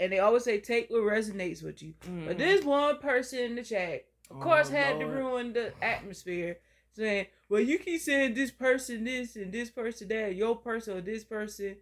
and 0.00 0.12
they 0.12 0.18
always 0.18 0.44
say 0.44 0.60
take 0.60 0.90
what 0.90 1.00
resonates 1.02 1.62
with 1.62 1.82
you. 1.82 1.94
But 2.00 2.36
mhm. 2.36 2.38
this 2.38 2.64
one 2.64 2.98
person 2.98 3.38
in 3.40 3.54
the 3.56 3.62
chat, 3.62 4.04
of 4.30 4.40
course, 4.40 4.68
Oh, 4.70 4.72
had 4.72 5.00
to 5.00 5.06
ruin 5.06 5.52
the 5.52 5.72
atmosphere, 5.82 6.58
saying, 6.92 7.26
"Well, 7.48 7.60
you 7.60 7.78
keep 7.78 8.00
saying 8.00 8.34
this 8.34 8.50
person 8.50 9.04
this 9.04 9.36
and 9.36 9.52
this 9.52 9.70
person 9.70 10.08
that, 10.08 10.34
your 10.34 10.56
person 10.56 10.98
or 10.98 11.00
this 11.00 11.24
person," 11.24 11.76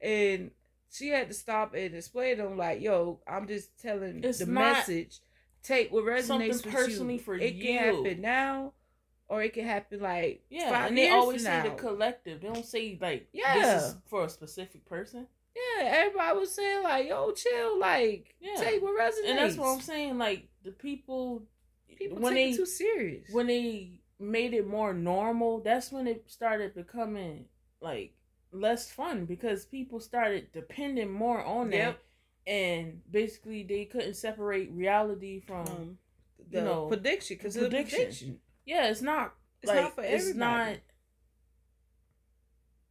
and 0.00 0.50
she 0.90 1.08
had 1.08 1.28
to 1.28 1.34
stop 1.34 1.74
and 1.74 1.94
explain 1.94 2.36
to 2.38 2.44
them 2.44 2.56
like, 2.56 2.80
"Yo, 2.80 3.20
I'm 3.26 3.46
just 3.46 3.78
telling 3.80 4.22
It's 4.24 4.38
the 4.38 4.46
message. 4.46 5.20
Take 5.62 5.92
what 5.92 6.04
resonates 6.04 6.64
with 6.64 6.72
personally 6.72 7.14
you. 7.14 7.20
for 7.20 7.34
it 7.34 7.54
you. 7.54 7.62
can 7.64 7.76
happen 7.94 8.20
now, 8.22 8.72
or 9.28 9.42
it 9.42 9.52
can 9.52 9.64
happen 9.66 10.00
like 10.00 10.44
Yeah, 10.48 10.86
and 10.86 10.96
they 10.96 11.10
always 11.10 11.44
say 11.44 11.62
the 11.62 11.70
collective. 11.74 12.40
They 12.40 12.48
don't 12.48 12.64
say 12.64 12.96
like 13.00 13.28
Yeah. 13.32 13.54
this 13.54 13.82
is 13.84 13.96
for 14.06 14.24
a 14.24 14.28
specific 14.28 14.86
person. 14.86 15.26
Yeah, 15.78 15.84
everybody 15.84 16.38
was 16.38 16.54
saying 16.54 16.82
like, 16.82 17.08
"Yo, 17.08 17.32
chill, 17.32 17.78
like, 17.78 18.34
Yeah. 18.40 18.54
take 18.56 18.82
what 18.82 18.98
resonates." 18.98 19.28
And 19.28 19.38
that's 19.38 19.56
what 19.56 19.68
I'm 19.74 19.80
saying. 19.80 20.18
Like 20.18 20.48
the 20.62 20.72
people, 20.72 21.42
People 21.96 22.18
when 22.18 22.34
they 22.34 22.50
it 22.50 22.56
too 22.56 22.66
serious. 22.66 23.28
when 23.32 23.46
they 23.48 24.00
made 24.20 24.54
it 24.54 24.66
more 24.66 24.92
normal, 24.94 25.60
that's 25.60 25.90
when 25.92 26.06
it 26.06 26.24
started 26.30 26.74
becoming 26.74 27.46
like 27.80 28.14
less 28.52 28.90
fun 28.90 29.24
because 29.26 29.66
people 29.66 30.00
started 30.00 30.48
depending 30.52 31.10
more 31.10 31.42
on 31.44 31.70
Yep. 31.72 31.98
that, 32.46 32.50
and 32.52 33.02
basically 33.10 33.62
they 33.62 33.84
couldn't 33.84 34.14
separate 34.14 34.70
reality 34.72 35.40
from. 35.40 35.66
um, 35.66 35.98
the 36.50 36.58
you 36.60 36.64
know, 36.64 36.86
prediction 36.86 37.36
because 37.36 37.56
prediction. 37.56 37.98
prediction. 37.98 38.40
yeah, 38.64 38.88
it's 38.88 39.02
not 39.02 39.34
It's 39.62 39.68
like 39.68 39.82
not 39.82 39.94
for 39.96 40.02
it's 40.02 40.28
everybody. 40.28 40.38
not 40.38 40.76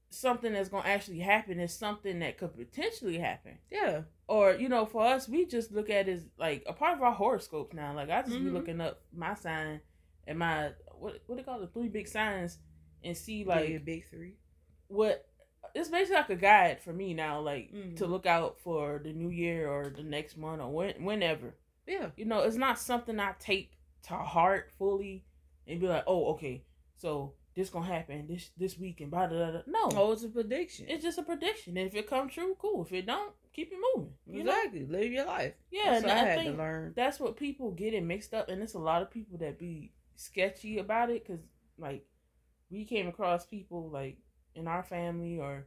something 0.09 0.53
that's 0.53 0.69
gonna 0.69 0.87
actually 0.87 1.19
happen. 1.19 1.59
It's 1.59 1.73
something 1.73 2.19
that 2.19 2.37
could 2.37 2.55
potentially 2.55 3.17
happen. 3.17 3.57
Yeah, 3.69 4.03
or 4.27 4.53
you 4.53 4.69
know, 4.69 4.85
for 4.85 5.05
us, 5.05 5.27
we 5.27 5.45
just 5.45 5.71
look 5.71 5.89
at 5.89 6.07
it 6.07 6.11
as 6.13 6.25
like 6.37 6.63
a 6.67 6.73
part 6.73 6.95
of 6.97 7.03
our 7.03 7.11
horoscopes 7.13 7.73
now. 7.73 7.93
Like 7.93 8.09
I 8.09 8.21
just 8.21 8.33
be 8.39 8.45
Mhm. 8.45 8.53
looking 8.53 8.81
up 8.81 9.01
my 9.13 9.33
sign 9.33 9.81
and 10.25 10.39
my 10.39 10.71
what 10.99 11.21
what 11.27 11.37
they 11.37 11.43
call 11.43 11.59
the 11.59 11.67
three 11.67 11.89
big 11.89 12.07
signs 12.07 12.59
and 13.03 13.15
see 13.15 13.43
like 13.43 13.69
like 13.69 13.85
big 13.85 14.07
three. 14.09 14.35
what 14.87 15.27
it's 15.75 15.89
basically 15.89 16.15
like 16.15 16.29
a 16.29 16.35
guide 16.35 16.79
for 16.81 16.93
me 16.93 17.13
now, 17.13 17.39
like 17.41 17.71
Mhm. 17.73 17.95
to 17.97 18.07
look 18.07 18.25
out 18.25 18.57
for 18.59 18.99
the 19.03 19.11
new 19.13 19.29
year 19.29 19.69
or 19.69 19.89
the 19.89 20.03
next 20.03 20.37
month 20.37 20.61
or 20.61 20.69
when, 20.71 21.03
whenever. 21.03 21.55
Yeah, 21.85 22.11
You 22.15 22.25
know, 22.25 22.39
it's 22.39 22.55
not 22.55 22.79
something 22.79 23.19
I 23.19 23.33
take 23.39 23.77
to 24.03 24.13
heart 24.15 24.71
fully 24.71 25.25
and 25.67 25.79
be 25.79 25.87
like, 25.87 26.03
oh, 26.07 26.27
okay, 26.33 26.63
so 26.95 27.33
this 27.57 27.71
gonna 27.71 27.87
happen 27.87 28.27
this 28.29 28.51
this 28.55 28.77
week 28.77 29.01
and 29.01 29.09
blah 29.09 29.25
blah 29.25 29.49
blah. 29.51 29.61
No, 29.65 29.89
oh, 29.95 30.11
it's 30.11 30.23
a 30.23 30.29
prediction. 30.29 30.85
it's 30.87 31.03
just 31.03 31.17
a 31.17 31.23
prediction. 31.23 31.75
And 31.75 31.87
if 31.87 31.95
it 31.95 32.07
come 32.07 32.29
true, 32.29 32.55
cool. 32.59 32.85
If 32.85 32.93
it 32.93 33.07
don't, 33.07 33.33
keep 33.51 33.71
it 33.71 33.79
moving. 33.95 34.13
You 34.27 34.43
know? 34.43 34.51
exactly. 34.51 34.85
Live 34.85 35.11
your 35.11 35.25
life. 35.25 35.53
Yeah, 35.71 35.85
That's 35.85 35.97
and 35.97 36.05
what 36.05 36.17
I, 36.17 36.21
I, 36.21 36.25
had 36.25 36.37
think 36.39 36.51
to 36.51 36.57
learn. 36.57 36.93
that's 36.95 37.19
what 37.19 37.35
people 37.35 37.71
get 37.71 37.95
it 37.95 38.03
mixed 38.03 38.33
up, 38.35 38.47
and 38.49 38.61
it's 38.61 38.75
a 38.75 38.79
lot 38.79 39.01
of 39.01 39.09
people 39.09 39.39
that 39.39 39.57
be 39.57 39.91
sketchy 40.15 40.77
about 40.77 41.09
it 41.09 41.25
because, 41.25 41.41
like, 41.79 42.05
we 42.69 42.85
came 42.85 43.07
across 43.07 43.45
people 43.45 43.89
like 43.89 44.19
in 44.53 44.67
our 44.67 44.83
family 44.83 45.39
or 45.39 45.65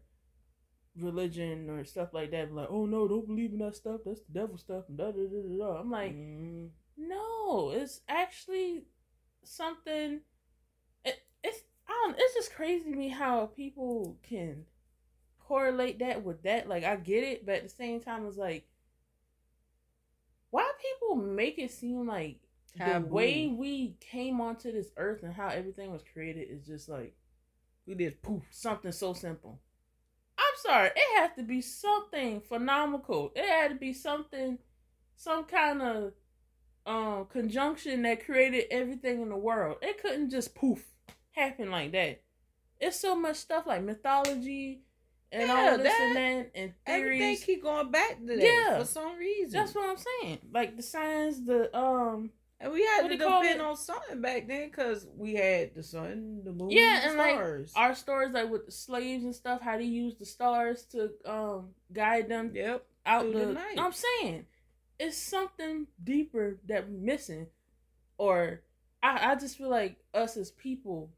religion 0.97 1.69
or 1.71 1.85
stuff 1.85 2.15
like 2.15 2.31
that. 2.31 2.53
Like, 2.55 2.69
oh 2.71 2.87
no, 2.87 3.09
don't 3.09 3.27
believe 3.27 3.53
in 3.53 3.59
that 3.61 3.75
stuff. 3.75 4.03
That's 4.07 4.21
the 4.21 4.33
devil 4.41 4.59
stuff. 4.59 4.85
And 4.89 4.97
da 4.97 5.07
da 5.11 5.25
da 5.25 5.43
da. 5.43 5.59
da. 5.67 5.81
I'm 5.81 5.91
like, 5.91 6.13
Mhm. 6.15 6.69
no, 6.97 7.71
it's 7.71 8.01
actually 8.09 8.85
something. 9.43 10.21
Don't. 12.03 12.17
It's 12.19 12.35
just 12.35 12.55
crazy 12.55 12.91
to 12.91 12.97
me 12.97 13.09
how 13.09 13.47
people 13.47 14.17
can 14.23 14.65
correlate 15.39 15.99
that 15.99 16.25
with 16.25 16.43
that. 16.45 16.69
Like 16.69 16.85
I 16.85 16.97
get 16.97 17.25
it, 17.25 17.45
but 17.45 17.57
at 17.57 17.63
the 17.65 17.69
same 17.69 18.01
time, 18.01 18.27
it's 18.27 18.37
like, 18.37 18.67
why 20.51 20.71
people 20.81 21.17
make 21.17 21.59
it 21.59 21.71
seem 21.71 22.07
like 22.07 22.39
the 22.77 23.05
way 23.09 23.49
we 23.49 23.97
came 24.01 24.41
onto 24.41 24.71
this 24.73 24.91
earth 24.97 25.23
and 25.23 25.33
how 25.33 25.49
everything 25.49 25.93
was 25.93 26.03
created 26.13 26.49
is 26.51 26.67
just 26.67 26.89
like 26.89 27.15
we 27.87 27.95
did 27.95 28.23
poof. 28.23 28.43
something 28.51 28.93
so 28.93 29.13
simple. 29.13 29.59
I'm 30.39 30.55
sorry, 30.57 30.91
it 30.95 31.21
has 31.21 31.31
to 31.37 31.43
be 31.43 31.61
something 31.61 32.41
phenomenal. 32.41 33.33
It 33.35 33.49
had 33.49 33.69
to 33.69 33.75
be 33.75 33.93
something, 33.93 34.59
some 35.17 35.45
kind 35.45 35.83
of 35.83 36.13
um 36.87 37.27
conjunction 37.27 38.03
that 38.03 38.25
created 38.25 38.65
everything 38.71 39.21
in 39.21 39.29
the 39.29 39.37
world. 39.37 39.79
It 39.83 40.01
couldn't 40.01 40.31
just 40.31 40.55
poof 40.55 40.85
happen 41.41 41.71
like 41.71 41.93
that. 41.93 42.21
It's 42.81 42.99
so 42.99 43.15
much 43.15 43.37
stuff 43.37 43.67
like 43.67 43.83
mythology 43.83 44.83
and 45.33 45.49
Yeah, 45.49 45.55
all 45.55 45.77
this 45.79 45.85
that- 45.93 46.01
and 46.01 46.17
that 46.17 46.51
and 46.55 46.75
Everything 46.87 47.19
theories. 47.21 47.45
keep 47.45 47.63
going 47.63 47.91
back 47.91 48.19
to 48.19 48.27
that 48.27 48.39
Yeah. 48.43 48.79
for 48.81 48.85
some 48.87 49.17
reason. 49.17 49.53
That's 49.59 49.75
what 49.75 49.89
I'm 49.91 49.97
saying. 50.23 50.39
Like 50.53 50.77
the 50.77 50.83
signs, 50.83 51.45
the 51.45 51.77
um 51.77 52.33
and 52.63 52.73
we 52.73 52.85
had 52.85 53.03
what 53.03 53.09
to 53.09 53.17
do 53.17 53.23
you 53.25 53.29
call 53.31 53.41
depend 53.43 53.63
on 53.63 53.77
something 53.77 54.21
back 54.21 54.47
then 54.47 54.69
because 54.69 55.07
we 55.17 55.35
had 55.35 55.75
the 55.75 55.83
sun, 55.83 56.43
the 56.45 56.53
moon, 56.53 56.71
Yeah, 56.71 57.01
the 57.01 57.09
and, 57.11 57.17
like, 57.19 57.35
stars. 57.37 57.73
our 57.75 57.95
stories 57.95 58.33
like 58.33 58.51
with 58.51 58.67
the 58.67 58.73
slaves 58.73 59.25
and 59.25 59.35
stuff, 59.35 59.61
how 59.63 59.79
they 59.79 59.85
used 59.85 60.19
the 60.19 60.27
stars 60.27 60.85
to 60.87 61.11
um 61.25 61.75
guide 61.93 62.29
them 62.29 62.53
yep. 62.55 62.87
out 63.07 63.23
through 63.23 63.33
the, 63.33 63.47
the 63.47 63.53
night. 63.55 63.79
I'm 63.79 63.93
saying 63.93 64.47
it's 64.99 65.17
something 65.17 65.87
deeper 66.03 66.59
that 66.67 66.89
we're 66.89 66.99
missing, 66.99 67.47
or 68.19 68.63
I 69.03 69.31
I 69.33 69.35
just 69.37 69.57
feel 69.57 69.71
like 69.71 69.97
us 70.13 70.37
as 70.37 70.51
people, 70.51 71.11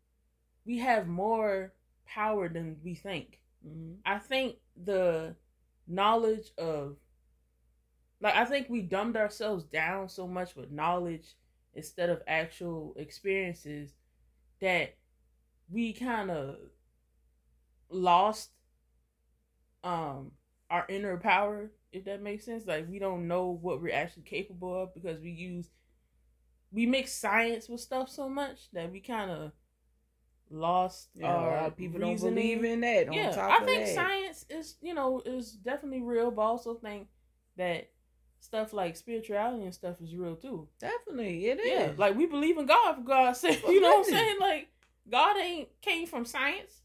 we 0.65 0.79
have 0.79 1.07
more 1.07 1.73
power 2.07 2.49
than 2.49 2.79
we 2.85 2.95
think. 2.95 3.41
Mhm. 3.67 3.99
I 4.05 4.19
think 4.19 4.59
the 4.77 5.37
knowledge 5.87 6.53
of 6.59 6.97
like 8.21 8.35
I 8.35 8.45
think 8.45 8.69
we 8.69 8.83
dumbed 8.83 9.17
ourselves 9.17 9.65
down 9.65 10.09
so 10.09 10.27
much 10.27 10.55
with 10.57 10.71
knowledge 10.71 11.35
instead 11.75 12.11
of 12.11 12.23
actual 12.27 12.95
experiences 12.97 13.95
that 14.61 14.97
we 15.71 15.93
kind 15.93 16.31
of 16.31 16.57
lost 17.91 18.51
um 19.85 20.31
our 20.71 20.87
inner 20.89 21.17
power 21.17 21.71
if 21.93 22.05
that 22.05 22.23
makes 22.23 22.45
sense 22.45 22.67
like 22.67 22.89
we 22.89 22.99
don't 22.99 23.27
know 23.29 23.49
what 23.49 23.81
we're 23.83 23.95
actually 23.95 24.23
capable 24.23 24.83
of 24.83 24.95
because 24.95 25.21
we 25.21 25.31
use 25.31 25.71
we 26.73 26.87
mix 26.87 27.13
science 27.13 27.69
with 27.69 27.81
stuff 27.81 28.09
so 28.09 28.29
much 28.29 28.71
that 28.73 28.91
we 28.91 29.01
kind 29.01 29.31
of 29.31 29.53
lost 30.53 31.09
Yeah, 31.15 31.27
a 31.35 31.41
lot 31.41 31.67
of 31.67 31.77
people 31.77 31.99
don't 32.01 32.21
believe 32.21 32.63
in 32.65 32.81
that. 32.83 33.09
On 33.09 33.15
yeah 33.15 33.49
i 33.51 33.65
think 33.65 33.87
that. 33.87 33.95
science 33.95 34.47
is 34.51 34.77
you 34.83 34.95
know 34.95 35.23
is 35.25 35.53
definitely 35.53 36.03
real 36.03 36.31
but 36.31 36.43
I 36.43 36.47
also 36.47 36.75
think 36.75 37.09
that 37.57 37.91
stuff 38.41 38.73
like 38.73 38.97
spirituality 38.97 39.65
and 39.65 39.75
stuff 39.75 40.01
is 40.03 40.15
real 40.15 40.37
too 40.37 40.69
Definitely, 40.81 41.47
it 41.47 41.61
is. 41.61 41.67
yeah 41.71 41.93
like 41.97 42.17
we 42.17 42.27
believe 42.27 42.59
in 42.59 42.67
god 42.67 42.95
for 42.97 43.03
god's 43.03 43.41
sake 43.41 43.63
you 43.69 43.81
know 43.81 43.89
what 43.89 44.07
i'm 44.07 44.13
saying 44.13 44.37
like 44.41 44.69
god 45.11 45.37
ain't 45.39 45.69
came 45.81 46.07
from 46.07 46.25
science 46.25 46.83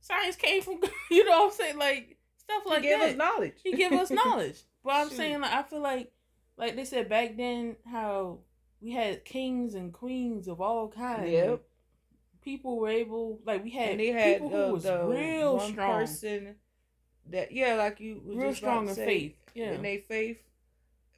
science 0.00 0.36
came 0.36 0.62
from 0.62 0.80
you 1.10 1.24
know 1.24 1.38
what 1.40 1.44
i'm 1.46 1.50
saying 1.52 1.78
like 1.78 2.16
stuff 2.38 2.62
He 2.64 2.70
like 2.70 2.82
give 2.82 3.00
that 3.00 3.10
us 3.10 3.16
knowledge. 3.16 3.54
he 3.62 3.72
gave 3.72 3.92
us 3.92 4.10
knowledge. 4.20 4.58
But 4.84 4.94
I'm 4.94 5.08
Shoot. 5.10 5.16
saying 5.16 5.40
like 5.40 5.52
I 5.52 5.62
feel 5.62 5.80
like 5.80 6.12
like 6.56 6.74
they 6.76 6.84
said 6.84 7.08
back 7.08 7.36
then 7.36 7.76
how 7.90 8.38
we 8.80 8.90
had 8.90 9.24
kings 9.24 9.74
and 9.76 9.92
queens 9.92 10.48
of 10.48 10.60
all 10.60 10.88
kinds. 10.88 11.30
Yep. 11.30 11.62
People 12.42 12.78
were 12.78 12.88
able 12.88 13.40
like 13.46 13.62
we 13.64 13.70
had, 13.70 13.90
and 13.90 14.00
they 14.00 14.08
had 14.08 14.34
people 14.40 14.50
who 14.50 14.72
was 14.74 14.82
the 14.84 15.04
real 15.06 15.60
strong. 15.60 16.00
person 16.00 16.56
that 17.30 17.52
yeah, 17.52 17.74
like 17.74 18.00
you 18.00 18.20
was 18.24 18.36
real 18.36 18.48
just 18.48 18.58
strong 18.58 18.88
in 18.88 18.94
say, 18.94 19.04
faith. 19.06 19.36
Yeah. 19.54 19.72
in 19.72 19.82
their 19.82 19.98
faith. 20.00 20.38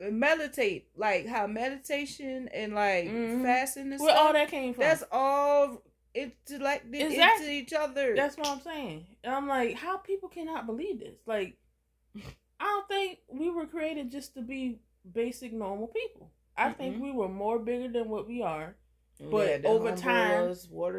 And 0.00 0.18
meditate 0.18 0.88
like 0.96 1.26
how 1.26 1.46
meditation 1.46 2.48
and 2.52 2.74
like 2.74 3.06
Mhm. 3.06 3.42
fasting 3.42 3.92
and 3.92 4.00
Where 4.00 4.10
stuff. 4.10 4.26
all 4.26 4.32
that 4.32 4.48
came 4.50 4.74
from. 4.74 4.82
that's 4.82 5.04
all 5.12 5.82
interconnected 6.14 6.94
Exactly. 7.00 7.46
into 7.46 7.52
each 7.64 7.72
other. 7.72 8.14
That's 8.14 8.36
what 8.36 8.46
I'm 8.48 8.60
saying. 8.60 9.06
And 9.22 9.34
I'm 9.34 9.48
like, 9.48 9.76
how 9.76 9.96
people 9.98 10.28
cannot 10.28 10.66
believe 10.66 11.00
this? 11.00 11.16
Like, 11.26 11.56
I 12.60 12.64
don't 12.64 12.88
think 12.88 13.20
we 13.28 13.50
were 13.50 13.66
created 13.66 14.10
just 14.10 14.34
to 14.34 14.42
be 14.42 14.78
basic 15.10 15.52
normal 15.52 15.86
people. 15.88 16.30
I 16.56 16.70
think 16.72 16.96
Mm-mm. 16.96 17.00
we 17.00 17.10
were 17.12 17.28
more 17.28 17.58
bigger 17.58 17.88
than 17.88 18.08
what 18.08 18.26
we 18.28 18.42
are. 18.42 18.76
But 19.30 19.62
to 19.62 19.68
over 19.68 19.92
time, 19.96 20.54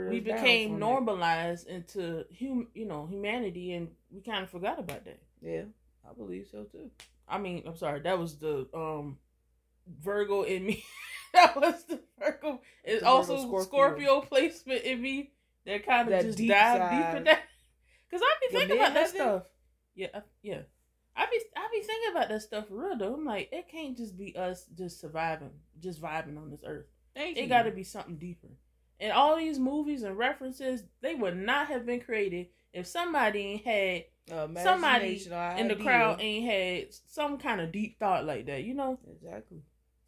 we 0.10 0.20
became 0.20 0.80
normalized 0.80 1.68
into 1.68 2.26
hum, 2.40 2.68
you 2.74 2.86
know, 2.86 3.06
humanity, 3.08 3.74
and 3.74 3.90
we 4.12 4.22
kind 4.22 4.44
of 4.44 4.50
forgot 4.50 4.80
about 4.80 5.06
that. 5.06 5.22
Yeah, 5.42 5.64
I 6.10 6.14
believe 6.14 6.48
so 6.52 6.64
too. 6.64 6.90
I 7.28 7.38
mean, 7.38 7.64
I'm 7.68 7.76
sorry, 7.78 8.02
that 8.02 8.18
was 8.20 8.38
the 8.38 8.68
um 8.74 9.18
Virgo 10.02 10.44
in 10.44 10.66
me. 10.66 10.84
that 11.34 11.56
was 11.56 11.84
the 11.86 12.02
Virgo. 12.20 12.62
It's 12.84 13.02
The 13.02 13.08
also 13.08 13.36
Virgo 13.38 13.62
Scorpio. 13.64 14.06
Scorpio. 14.06 14.22
placement 14.22 14.84
in 14.84 15.02
me 15.02 15.32
that 15.66 15.86
kind 15.86 16.12
of 16.12 16.22
just 16.22 16.38
deep 16.38 16.50
dived 16.50 16.92
deep 16.92 17.18
in 17.18 17.24
that. 17.26 17.40
Cause 18.12 18.22
I 18.24 18.36
be 18.48 18.56
thinking 18.58 18.78
about 18.78 18.94
that 18.94 19.10
stuff. 19.10 19.44
Yeah, 19.96 20.08
I- 20.14 20.22
yeah. 20.42 20.60
I 21.18 21.28
be 21.28 21.40
I 21.56 21.68
be 21.72 21.80
thinking 21.82 22.12
about 22.12 22.28
that 22.30 22.42
stuff 22.42 22.68
for 22.68 22.76
real 22.76 22.98
though. 22.98 23.14
I'm 23.14 23.24
like, 23.26 23.48
it 23.52 23.70
can't 23.70 23.96
just 23.96 24.18
be 24.18 24.36
us 24.36 24.66
just 24.78 25.00
surviving, 25.00 25.52
just 25.82 26.02
vibing 26.02 26.38
on 26.38 26.52
this 26.52 26.60
earth. 26.66 26.88
Thank 27.16 27.38
It 27.38 27.44
you. 27.44 27.48
got 27.48 27.64
to 27.64 27.72
be 27.72 27.84
something 27.84 28.18
deeper. 28.18 28.50
And 29.00 29.12
all 29.12 29.38
these 29.38 29.60
movies 29.60 30.04
and 30.04 30.18
references, 30.18 30.84
they 31.02 31.16
would 31.16 31.36
not 31.38 31.68
have 31.68 31.86
been 31.86 32.00
created 32.00 32.48
if 32.74 32.86
somebody 32.88 33.40
ain't 33.40 33.66
had 33.66 34.06
somebody 34.64 35.22
in 35.58 35.68
the 35.68 35.76
crowd 35.76 36.20
ain't 36.22 36.46
had 36.50 36.94
some 37.08 37.38
kind 37.38 37.62
of 37.62 37.72
deep 37.72 38.00
thought 38.00 38.26
like 38.26 38.46
that, 38.48 38.64
you 38.64 38.74
know. 38.74 39.00
Exactly. 39.12 39.62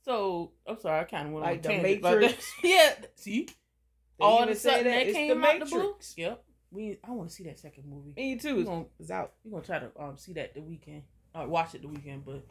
So 0.04 0.52
I'm 0.66 0.80
sorry, 0.80 1.02
I 1.02 1.04
kind 1.04 1.28
of 1.28 1.34
went 1.34 1.46
Like 1.46 1.58
on 1.58 1.62
the 1.84 1.94
that. 1.96 2.02
Matrix. 2.02 2.54
yeah, 2.64 2.94
see, 3.16 3.46
They 3.46 4.26
all 4.26 4.44
of 4.44 4.50
a 4.50 4.56
sudden 4.56 4.86
that, 4.86 5.08
it's 5.08 5.14
came 5.16 5.40
the 5.42 5.48
out 5.48 5.60
the 5.60 5.66
blue. 5.66 5.80
Matrix. 5.80 6.14
Yep, 6.18 6.44
we. 6.72 6.98
I 7.04 7.12
want 7.12 7.30
to 7.30 7.36
see 7.36 7.44
that 7.44 7.60
second 7.60 7.84
movie. 7.90 8.14
Me 8.16 8.38
too. 8.38 8.64
gonna 8.64 8.86
It's 9.00 9.12
out. 9.12 9.34
We're 9.44 9.60
gonna 9.62 9.66
try 9.66 9.80
to 9.80 10.02
um 10.02 10.18
see 10.18 10.34
that 10.34 10.54
the 10.56 10.62
weekend. 10.62 11.04
Uh, 11.36 11.46
watch 11.46 11.76
it 11.76 11.82
the 11.82 11.88
weekend, 11.90 12.26
but 12.26 12.44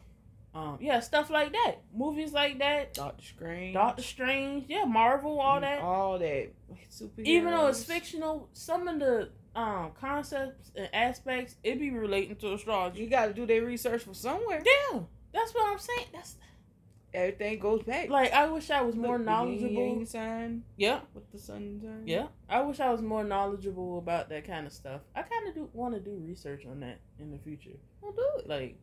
um 0.57 0.77
yeah, 0.81 0.99
stuff 0.99 1.29
like 1.29 1.51
that, 1.51 1.75
movies 1.93 2.31
like 2.33 2.57
that. 2.59 2.93
Doctor 2.93 3.23
Strange. 3.23 3.73
Doctor 3.73 4.01
Strange, 4.03 4.65
yeah, 4.67 4.85
Marvel, 4.85 5.39
all 5.39 5.61
that. 5.61 5.79
All 5.79 6.17
that. 6.19 6.49
Superheroes. 6.91 7.25
even 7.25 7.51
though 7.51 7.67
it's 7.67 7.83
fictional, 7.83 8.49
some 8.53 8.87
of 8.87 8.99
the 8.99 9.29
um 9.55 9.91
concepts 9.99 10.71
and 10.75 10.89
aspects 10.93 11.55
it 11.63 11.79
be 11.79 11.89
relating 11.91 12.35
to 12.37 12.53
astrology. 12.53 13.01
You 13.01 13.09
got 13.09 13.25
to 13.27 13.33
do 13.33 13.45
their 13.45 13.63
research 13.63 14.03
from 14.03 14.13
somewhere. 14.13 14.63
Yeah, 14.65 14.99
that's 15.33 15.53
what 15.53 15.71
I'm 15.71 15.79
saying. 15.79 16.07
That's 16.13 16.35
Everything 17.13 17.57
goes 17.59 17.81
back. 17.83 18.09
like 18.09 18.31
I 18.33 18.47
wish 18.47 18.69
I 18.69 18.81
was 18.81 18.95
more 18.95 19.13
Look, 19.17 19.19
yin 19.19 19.25
knowledgeable. 19.25 20.05
sign 20.05 20.63
Yeah, 20.75 20.99
with 21.15 21.31
the 21.31 21.39
sun 21.39 21.79
sign. 21.81 22.03
yeah. 22.05 22.27
I 22.49 22.61
wish 22.61 22.79
I 22.79 22.91
was 22.91 23.01
more 23.01 23.23
knowledgeable 23.23 23.97
about 23.97 24.29
that 24.29 24.45
kind 24.45 24.67
of 24.67 24.73
stuff. 24.73 25.01
I 25.15 25.21
kind 25.23 25.47
of 25.47 25.55
do 25.55 25.69
want 25.73 25.93
to 25.95 25.99
do 26.01 26.11
research 26.17 26.65
on 26.69 26.81
that 26.81 26.99
in 27.19 27.31
the 27.31 27.37
future. 27.39 27.77
I'll 28.03 28.11
do 28.11 28.21
it. 28.39 28.47
Like, 28.47 28.77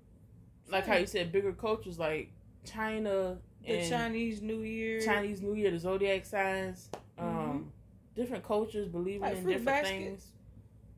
like 0.69 0.87
how 0.87 0.97
you 0.97 1.07
said, 1.07 1.33
bigger 1.33 1.53
cultures 1.53 1.99
like 1.99 2.31
China 2.65 3.39
The 3.67 3.89
Chinese 3.89 4.41
New 4.43 4.61
Year. 4.61 5.01
Chinese 5.01 5.41
New 5.43 5.55
Year, 5.55 5.71
the 5.71 5.79
zodiac 5.79 6.25
signs, 6.25 6.91
um, 7.19 7.73
different 8.17 8.45
cultures 8.45 8.89
believing 8.89 9.21
Like 9.23 9.37
in 9.37 9.45
different 9.45 9.65
baskets. 9.67 9.91
things. 9.91 10.27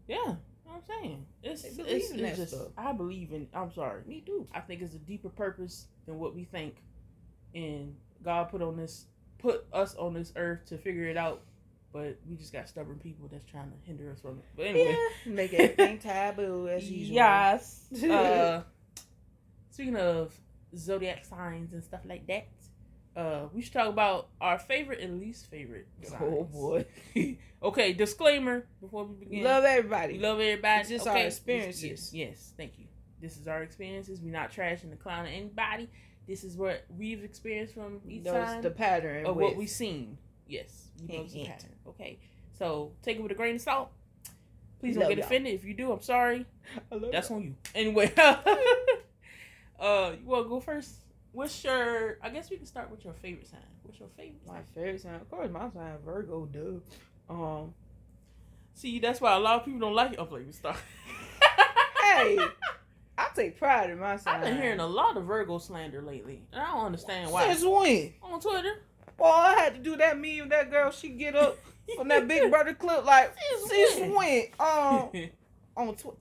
Yeah, 0.09 0.35
I'm 0.73 0.81
saying 0.87 1.27
it's, 1.43 1.65
it's, 1.65 1.79
it's 1.79 2.11
that 2.13 2.37
just 2.37 2.55
stuff. 2.55 2.69
I 2.79 2.93
believe 2.93 3.33
in. 3.33 3.49
I'm 3.55 3.73
sorry, 3.73 4.03
Me 4.07 4.23
too. 4.25 4.47
I 4.55 4.61
think 4.61 4.83
it's 4.83 4.95
a 4.95 4.99
deeper 4.99 5.29
purpose 5.29 5.87
than 6.07 6.19
what 6.19 6.35
we 6.35 6.45
think, 6.45 6.77
and 7.55 7.95
God 8.25 8.51
put 8.51 8.63
on 8.63 8.77
this 8.77 9.07
put 9.39 9.67
us 9.73 9.95
on 9.97 10.15
this 10.15 10.33
earth 10.37 10.67
to 10.67 10.79
figure 10.79 11.07
it 11.07 11.17
out. 11.17 11.43
But 11.93 12.19
we 12.29 12.37
just 12.37 12.53
got 12.53 12.69
stubborn 12.69 12.99
people 12.99 13.27
that's 13.33 13.47
trying 13.51 13.71
to 13.71 13.77
hinder 13.85 14.11
us 14.11 14.21
from 14.21 14.39
it. 14.39 14.45
But 14.55 14.67
anyway, 14.67 14.97
Yeah. 15.25 15.33
Make 15.33 15.55
everything 15.55 15.99
taboo 15.99 16.69
as 16.69 16.85
usual. 16.91 17.15
yes. 17.15 17.87
Uh, 18.05 18.63
speaking 19.77 19.97
of 19.97 20.35
zodiac 20.75 21.27
signs 21.27 21.75
and 21.75 21.85
stuff 21.85 22.01
like 22.07 22.27
that, 22.27 22.49
uh, 23.15 23.47
we 23.53 23.61
should 23.61 23.75
talk 23.75 23.89
about 23.89 24.29
our 24.41 24.59
favorite 24.59 25.01
and 25.01 25.21
least 25.21 25.51
favorite. 25.51 25.87
Signs. 26.03 26.23
Oh 26.23 26.45
boy. 26.45 26.87
okay, 27.63 27.93
disclaimer 27.93 28.65
before 28.81 29.05
we 29.05 29.17
begin. 29.17 29.45
Love 29.45 29.65
everybody. 29.65 30.15
We 30.15 30.21
love 30.21 30.41
everybody. 30.41 30.81
It's 30.81 30.89
just 30.89 31.07
okay? 31.07 31.21
our 31.21 31.27
experiences. 31.27 31.85
Yes, 31.85 32.11
yes, 32.15 32.53
thank 32.57 32.79
you. 32.79 32.87
This 33.21 33.37
is 33.37 33.47
our 33.49 33.63
experiences. 33.63 34.19
We're 34.23 34.33
not 34.33 34.51
trashing 34.51 34.89
the 34.89 34.97
clown 34.97 35.27
of 35.27 35.33
anybody. 35.33 35.91
This 36.27 36.43
is 36.43 36.57
what 36.57 36.87
we've 36.97 37.23
experienced 37.23 37.75
from 37.75 38.01
each 38.09 38.25
time 38.25 38.63
the 38.63 38.71
pattern 38.71 39.27
of 39.27 39.37
with. 39.37 39.45
what 39.45 39.57
we've 39.57 39.69
seen. 39.69 40.17
Yes, 40.49 40.89
we 41.07 41.19
know 41.19 41.25
the 41.27 41.45
pattern. 41.45 41.75
Okay, 41.87 42.19
so 42.59 42.93
take 43.03 43.19
it 43.19 43.23
with 43.23 43.33
a 43.33 43.35
grain 43.35 43.57
of 43.57 43.61
salt. 43.61 43.91
Please 44.81 44.95
don't 44.95 45.03
Love 45.03 45.11
get 45.11 45.19
y'all. 45.19 45.27
offended. 45.27 45.55
If 45.55 45.65
you 45.65 45.75
do, 45.75 45.93
I'm 45.93 46.01
sorry. 46.01 46.47
I 46.91 46.95
love 46.95 47.13
That's 47.13 47.29
y'all. 47.29 47.39
on 47.39 47.45
you. 47.45 47.55
Anyway, 47.75 48.13
uh, 49.81 50.13
you 50.21 50.27
want 50.27 50.45
to 50.45 50.49
go 50.49 50.61
first? 50.61 50.95
What's 51.33 51.63
your? 51.65 52.19
I 52.23 52.31
guess 52.31 52.51
we 52.51 52.57
can 52.57 52.67
start 52.67 52.91
with 52.91 53.05
your 53.05 53.13
favorite 53.15 53.47
sign. 53.49 53.61
What's 53.83 53.99
your 54.01 54.09
favorite? 54.17 54.41
my 54.47 54.55
Sign? 54.55 54.65
favorite 54.75 55.01
sign. 55.03 55.15
Of 55.17 55.31
course, 55.31 55.51
my 55.51 55.69
sign 55.71 55.97
Virgo. 56.05 56.47
Duh. 56.47 57.33
Um. 57.33 57.75
See, 58.75 58.99
that's 58.99 59.21
why 59.21 59.35
a 59.35 59.39
lot 59.39 59.61
of 59.61 59.65
people 59.65 59.81
don't 59.81 59.95
like 59.95 60.13
it. 60.13 60.19
Like, 60.19 60.31
we 60.47 60.53
start. 60.53 60.77
Hey, 62.03 62.39
I 63.19 63.29
take 63.35 63.59
pride 63.59 63.91
in 63.91 63.99
my 63.99 64.17
sign. 64.17 64.37
I've 64.37 64.43
been 64.45 64.61
hearing 64.61 64.81
a 64.81 64.87
lot 64.87 65.17
of 65.17 65.25
Virgo 65.25 65.59
slander 65.59 66.03
lately, 66.03 66.43
and 66.53 66.63
I 66.63 66.73
don't 66.73 66.87
understand 66.87 67.31
why. 67.31 67.53
Since 67.53 67.65
when? 67.65 68.13
On 68.23 68.41
Twitter, 68.41 68.83
Boy, 69.17 69.25
I 69.27 69.55
had 69.55 69.75
to 69.75 69.81
do 69.81 69.97
that 69.97 70.19
meme. 70.19 70.41
With 70.41 70.51
that 70.51 70.71
girl, 70.71 70.91
she 70.91 71.09
get 71.11 71.35
up 71.35 71.59
from 71.97 72.09
that 72.09 72.29
Big 72.29 72.51
Brother 72.51 72.75
clip 72.75 73.05
like 73.05 73.35
Since 73.59 73.71
since 73.71 74.01
when? 74.01 74.15
when? 74.15 74.43
Um, 74.61 75.11
on 75.89 75.95
Twitter. 75.97 76.17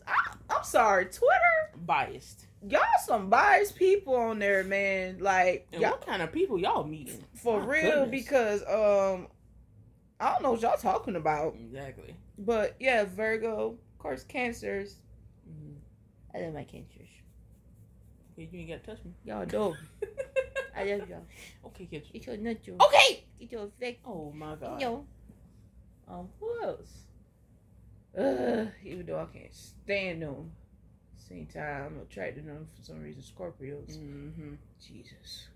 I'm 0.50 0.63
sorry, 0.63 1.06
Twitter. 1.06 1.72
biased. 1.86 2.45
Y'all 2.67 2.82
some 3.06 3.30
biased 3.30 3.75
people 3.75 4.15
on 4.15 4.39
there, 4.39 4.63
man. 4.63 5.19
Like 5.19 5.67
And 5.71 5.82
y'all 5.82 5.91
what 5.91 6.06
kind 6.06 6.21
of 6.21 6.32
people 6.32 6.58
y'all 6.60 6.84
meeting? 6.86 7.23
for 7.36 7.60
My 7.60 7.65
real 7.65 8.06
goodness. 8.06 8.10
because 8.23 8.62
um, 8.63 9.28
I 10.19 10.32
don't 10.34 10.41
know 10.43 10.51
what 10.54 10.62
y'all 10.62 10.78
talking 10.78 11.15
about, 11.15 11.56
Exactly. 11.60 12.15
but 12.38 12.75
yeah, 12.80 13.04
Virgo, 13.06 13.71
of 13.71 13.97
course, 13.99 14.23
Cancers. 14.23 14.97
Mhm. 15.49 15.75
I 16.34 16.39
love 16.41 16.54
my 16.54 16.63
Cancers. 16.63 17.10
Yeah, 18.38 18.47
you 18.51 18.60
ain't 18.62 18.69
got 18.69 18.84
to 18.84 18.95
touch 18.95 19.06
me. 19.06 19.12
Y'all 19.25 19.45
dope. 19.45 19.75
I 20.75 20.84
love 20.84 21.08
y'all. 21.10 21.25
Okay, 21.67 21.86
catch 21.86 22.08
you. 22.12 22.19
Get 22.19 22.25
your 22.28 22.38
nut 22.38 22.58
your 22.67 22.75
Okay. 22.82 23.23
get 23.39 23.51
your 23.51 23.63
effect. 23.65 23.99
Oh 24.06 24.32
my 24.36 24.56
god. 24.56 24.82
Yo. 24.82 25.06
Um, 26.08 26.30
who 26.39 26.62
else? 26.63 27.04
Uh, 28.17 28.65
even 28.84 29.06
though 29.06 29.19
I 29.19 29.25
can't 29.38 29.54
stand 29.54 30.21
them, 30.21 30.51
same 31.28 31.46
time 31.48 31.86
I'm 31.88 32.02
attracted 32.02 32.42
to 32.46 32.48
them 32.52 32.68
for 32.76 32.84
some 32.84 33.02
reason. 33.02 33.22
Scorpios. 33.22 33.98
Mm-hmm. 33.98 34.54
Jesus. 34.80 35.48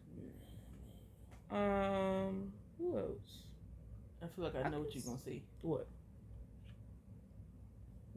Um, 1.52 2.52
who 2.78 2.98
else? 2.98 3.44
I 4.22 4.28
feel 4.28 4.46
like 4.46 4.56
I 4.56 4.70
know 4.70 4.80
what 4.80 4.94
you're 4.94 5.04
gonna 5.04 5.20
say. 5.20 5.42
What? 5.62 5.88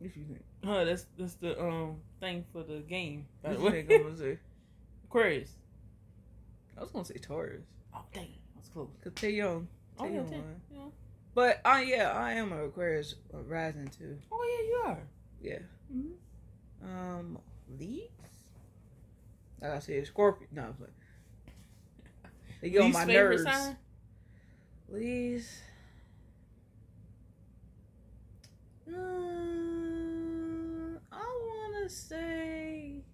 If 0.02 0.16
you 0.16 0.24
think. 0.24 0.42
Huh? 0.64 0.84
That's 0.84 1.06
that's 1.18 1.34
the 1.34 1.60
um 1.62 1.96
thing 2.20 2.44
for 2.52 2.62
the 2.62 2.80
game. 2.80 3.26
By 3.42 3.54
What 3.54 3.74
you 3.74 3.82
gonna 3.82 4.16
say? 4.16 4.38
Aquarius. 5.04 5.52
I 6.76 6.80
was 6.80 6.90
gonna 6.90 7.04
say 7.04 7.14
Taurus. 7.14 7.62
Oh 7.94 8.02
dang, 8.12 8.28
that's 8.54 8.68
close. 8.68 8.88
Cause 9.04 9.12
they 9.20 9.30
young. 9.30 9.68
Oh 9.98 10.06
yeah, 10.06 10.14
young 10.14 10.44
yeah. 10.72 10.80
But 11.34 11.60
uh, 11.64 11.82
yeah, 11.84 12.12
I 12.12 12.32
am 12.32 12.52
an 12.52 12.64
Aquarius 12.64 13.14
rising 13.32 13.88
too. 13.88 14.18
Oh 14.30 14.42
yeah, 14.44 14.68
you 14.68 14.82
are. 14.86 15.02
Yeah. 15.40 15.58
Mhm. 15.94 16.12
Um, 16.82 17.38
leaves. 17.78 18.08
Like 19.60 19.72
I 19.72 19.78
said, 19.78 20.06
Scorpio. 20.06 20.48
No, 20.50 20.74
but 20.78 20.90
they 22.60 22.70
get 22.70 22.82
on 22.82 22.92
my 22.92 23.04
nerves. 23.04 23.44
sign? 23.44 23.76
Leaves. 24.88 25.60
Uh, 28.88 28.92
I 31.12 31.22
want 31.22 31.84
to 31.84 31.88
say 31.88 33.04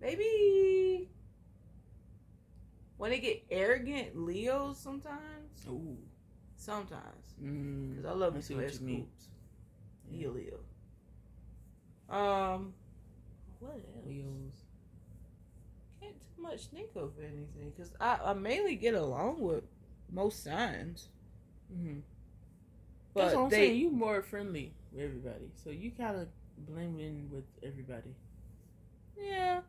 maybe 0.00 1.08
when 2.98 3.10
they 3.10 3.18
get 3.18 3.44
arrogant, 3.50 4.14
Leos 4.14 4.78
sometimes. 4.78 5.66
Ooh. 5.68 5.96
Sometimes. 6.56 7.34
Mm. 7.42 7.90
Because 7.96 8.04
I 8.04 8.12
love 8.12 8.34
me 8.34 8.42
some 8.42 8.56
what 8.56 8.74
you 8.74 8.80
mean. 8.80 9.06
scoops. 9.06 9.28
He 10.10 10.26
Leo. 10.26 10.58
Um, 12.10 12.74
what 13.60 13.72
else? 13.74 14.56
Can't 16.00 16.14
too 16.20 16.42
much 16.42 16.66
think 16.66 16.90
of 16.96 17.12
anything 17.18 17.72
because 17.76 17.92
I, 18.00 18.18
I 18.24 18.32
mainly 18.34 18.76
get 18.76 18.94
along 18.94 19.40
with 19.40 19.64
most 20.10 20.42
signs. 20.42 21.08
Mm-hmm. 21.72 22.00
But 23.14 23.22
That's 23.22 23.34
what 23.34 23.44
I'm 23.44 23.50
they, 23.50 23.56
saying. 23.56 23.76
You 23.78 23.90
more 23.90 24.22
friendly 24.22 24.72
with 24.92 25.04
everybody, 25.04 25.50
so 25.62 25.70
you 25.70 25.90
kind 25.90 26.16
of 26.16 26.28
blend 26.58 27.00
in 27.00 27.28
with 27.30 27.44
everybody. 27.62 28.14
yeah, 29.16 29.60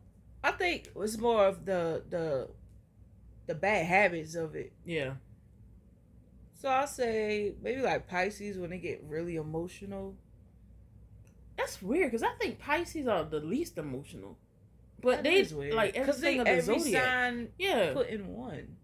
I 0.44 0.52
think 0.52 0.90
it's 0.96 1.18
more 1.18 1.46
of 1.46 1.64
the 1.64 2.02
the 2.08 2.48
the 3.46 3.54
bad 3.54 3.86
habits 3.86 4.34
of 4.34 4.54
it. 4.54 4.72
Yeah. 4.84 5.14
So 6.54 6.68
I 6.68 6.84
say 6.84 7.54
maybe 7.60 7.82
like 7.82 8.06
Pisces 8.08 8.58
when 8.58 8.70
they 8.70 8.78
get 8.78 9.02
really 9.08 9.36
emotional. 9.36 10.14
That's 11.56 11.80
weird 11.82 12.10
because 12.10 12.22
I 12.22 12.32
think 12.40 12.58
Pisces 12.58 13.06
are 13.06 13.24
the 13.24 13.40
least 13.40 13.76
emotional, 13.78 14.38
but 15.00 15.16
That 15.16 15.24
they 15.24 15.40
is 15.40 15.54
weird. 15.54 15.74
like 15.74 15.94
because 15.94 16.20
they 16.20 16.38
everything 16.38 16.40
of 16.40 16.46
the 16.46 16.72
every 16.72 16.78
zodiac. 16.80 17.04
sign 17.04 17.48
Yeah, 17.58 17.92
put 17.92 18.08
in 18.08 18.28
one. 18.28 18.76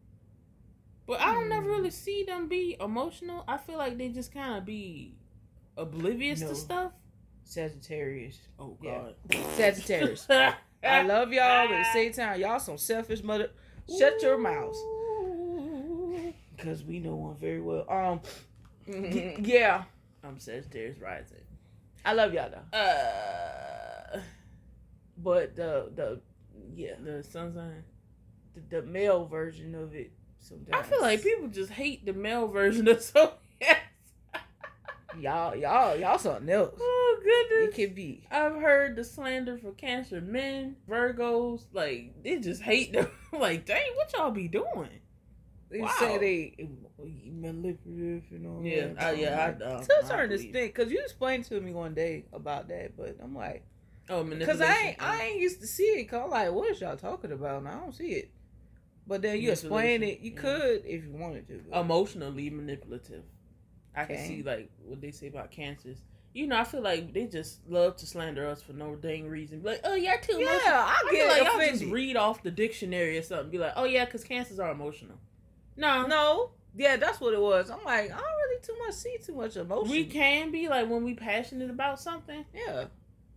but 1.06 1.20
I 1.20 1.32
don't 1.32 1.48
never 1.48 1.64
Hmm. 1.66 1.70
really 1.76 1.90
see 1.90 2.24
them 2.24 2.48
be 2.48 2.76
emotional. 2.80 3.44
I 3.48 3.56
feel 3.58 3.78
like 3.78 3.96
they 3.98 4.08
just 4.10 4.32
kind 4.32 4.56
of 4.58 4.64
be 4.64 5.16
oblivious 5.76 6.40
No. 6.40 6.48
to 6.48 6.54
stuff. 6.54 6.92
Sagittarius. 7.44 8.38
Oh 8.58 8.76
Yeah. 8.82 9.12
God, 9.30 9.44
Sagittarius. 9.56 10.26
I 10.30 10.54
love 11.02 11.32
y'all, 11.32 11.66
but 11.68 11.74
at 11.76 11.84
the 11.84 11.92
same 11.94 12.12
time, 12.12 12.40
y'all 12.40 12.58
some 12.60 12.76
selfish 12.78 13.22
mother. 13.22 13.50
Shut 13.98 14.20
your 14.22 14.36
mouths. 14.38 14.78
Because 16.56 16.84
we 16.84 16.98
know 17.00 17.14
one 17.16 17.36
very 17.36 17.60
well. 17.60 17.86
Um, 17.88 18.20
yeah, 18.86 19.84
I'm 20.24 20.38
Sagittarius 20.38 20.98
rising. 20.98 21.38
I 22.04 22.12
love 22.14 22.32
y'all 22.34 22.50
though. 22.50 22.76
Uh, 22.78 24.20
But 25.16 25.56
the 25.56 25.90
the 25.94 26.20
yeah 26.74 26.94
the 27.02 27.22
sun 27.22 27.52
sign. 27.54 27.84
the, 28.54 28.80
the 28.80 28.86
male 28.86 29.26
version 29.26 29.74
of 29.74 29.94
it. 29.94 30.12
Sometimes 30.40 30.70
I 30.72 30.82
feel 30.88 31.00
like 31.00 31.22
people 31.22 31.48
just 31.48 31.70
hate 31.70 32.06
the 32.06 32.12
male 32.12 32.46
version 32.48 32.86
of 32.88 33.02
Zodiac. 33.02 33.82
y'all 35.18 35.56
y'all 35.56 35.96
y'all 35.98 36.18
something 36.18 36.48
else. 36.48 36.74
oh 36.80 37.20
goodness, 37.22 37.68
It 37.68 37.74
could 37.88 37.94
be. 37.96 38.24
I've 38.30 38.54
heard 38.54 38.94
the 38.96 39.02
slander 39.04 39.58
for 39.58 39.72
Cancer 39.72 40.20
men, 40.20 40.76
Virgos, 40.88 41.64
like 41.72 42.22
they 42.22 42.38
just 42.38 42.62
hate 42.62 42.92
them. 42.92 43.10
like, 43.32 43.66
dang, 43.66 43.82
what 43.96 44.12
y'all 44.12 44.30
be 44.30 44.46
doing? 44.48 45.00
They 45.70 45.80
Wow. 45.80 45.94
say 45.98 46.18
they 46.18 46.68
manipulative 47.30 48.24
and 48.30 48.46
all 48.46 48.62
Yeah, 48.64 48.88
that. 48.94 49.08
uh, 49.08 49.10
yeah, 49.12 49.38
I- 49.60 49.64
uh, 49.64 49.82
to 49.84 49.92
a 50.00 50.04
I 50.04 50.08
certain 50.08 50.32
extent, 50.32 50.52
because 50.74 50.90
you 50.90 51.00
explained 51.00 51.44
to 51.46 51.60
me 51.60 51.72
one 51.72 51.94
day 51.94 52.24
about 52.32 52.68
that, 52.68 52.96
but 52.96 53.16
I'm 53.22 53.34
like, 53.34 53.64
Oh, 54.10 54.24
because 54.24 54.62
I 54.62 54.74
ain't 54.74 55.02
I 55.02 55.22
ain't 55.24 55.40
used 55.40 55.60
to 55.60 55.66
see 55.66 55.82
it. 55.82 56.04
Cause 56.08 56.22
I'm 56.24 56.30
like, 56.30 56.50
what 56.50 56.70
is 56.70 56.80
y'all 56.80 56.96
talking 56.96 57.30
about? 57.30 57.58
And 57.58 57.68
I 57.68 57.74
don't 57.74 57.94
see 57.94 58.12
it. 58.12 58.30
But 59.06 59.20
then 59.20 59.38
you 59.38 59.50
explain 59.50 60.02
it. 60.02 60.20
You 60.20 60.30
Yeah. 60.32 60.40
could 60.40 60.86
if 60.86 61.04
you 61.04 61.12
wanted 61.12 61.46
to. 61.48 61.62
but- 61.70 61.80
emotionally 61.80 62.48
manipulative. 62.48 63.24
I 63.94 64.06
can 64.06 64.16
see 64.16 64.42
like 64.42 64.70
what 64.82 65.02
they 65.02 65.10
say 65.10 65.26
about 65.26 65.50
cancers. 65.50 65.98
You 66.32 66.46
know, 66.46 66.56
I 66.56 66.64
feel 66.64 66.80
like 66.82 67.12
they 67.12 67.26
just 67.26 67.68
love 67.68 67.96
to 67.96 68.06
slander 68.06 68.46
us 68.48 68.62
for 68.62 68.72
no 68.72 68.94
dang 68.96 69.28
reason. 69.28 69.60
Be 69.60 69.70
like, 69.70 69.80
oh, 69.84 69.94
you're 69.94 70.18
too 70.20 70.34
yeah, 70.38 70.50
emotional. 70.52 70.72
I 70.74 70.96
I 71.06 71.08
get 71.10 71.10
feel 71.10 71.28
like 71.28 71.52
y'all 71.68 71.72
just 71.78 71.84
read 71.92 72.16
off 72.16 72.42
the 72.42 72.50
dictionary 72.50 73.18
or 73.18 73.22
something. 73.22 73.50
Be 73.50 73.58
like, 73.58 73.72
oh 73.76 73.84
yeah, 73.84 74.06
because 74.06 74.24
cancers 74.24 74.58
are 74.58 74.70
emotional. 74.70 75.18
No, 75.78 76.06
No, 76.06 76.50
yeah, 76.76 76.96
that's 76.96 77.20
what 77.20 77.32
it 77.32 77.40
was. 77.40 77.70
I'm 77.70 77.82
like, 77.84 78.04
I 78.04 78.16
don't 78.16 78.18
really 78.18 78.60
too 78.62 78.76
much 78.86 78.94
see 78.94 79.16
too 79.24 79.34
much 79.34 79.56
emotion. 79.56 79.90
we 79.90 80.04
can 80.04 80.50
be 80.50 80.68
like 80.68 80.88
when 80.88 81.04
we 81.04 81.14
passionate 81.14 81.70
about 81.70 82.00
something. 82.00 82.44
yeah, 82.54 82.84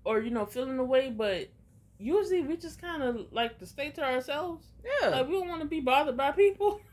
or 0.04 0.20
you 0.20 0.32
know 0.32 0.46
feeling 0.46 0.78
the 0.78 0.84
way 0.84 1.10
but 1.10 1.48
usually 2.00 2.42
we 2.42 2.58
just 2.58 2.82
kind 2.82 3.04
of 3.04 3.28
like 3.32 3.60
to 3.60 3.66
stay 3.68 3.92
to 3.92 4.04
ourselves 4.04 4.66
yeah. 4.84 5.10
like 5.10 5.28
we 5.28 5.34
don't 5.34 5.48
want 5.48 5.62
to 5.62 5.68
be 5.68 5.80
bothered 5.80 6.18
by 6.18 6.32
people 6.32 6.82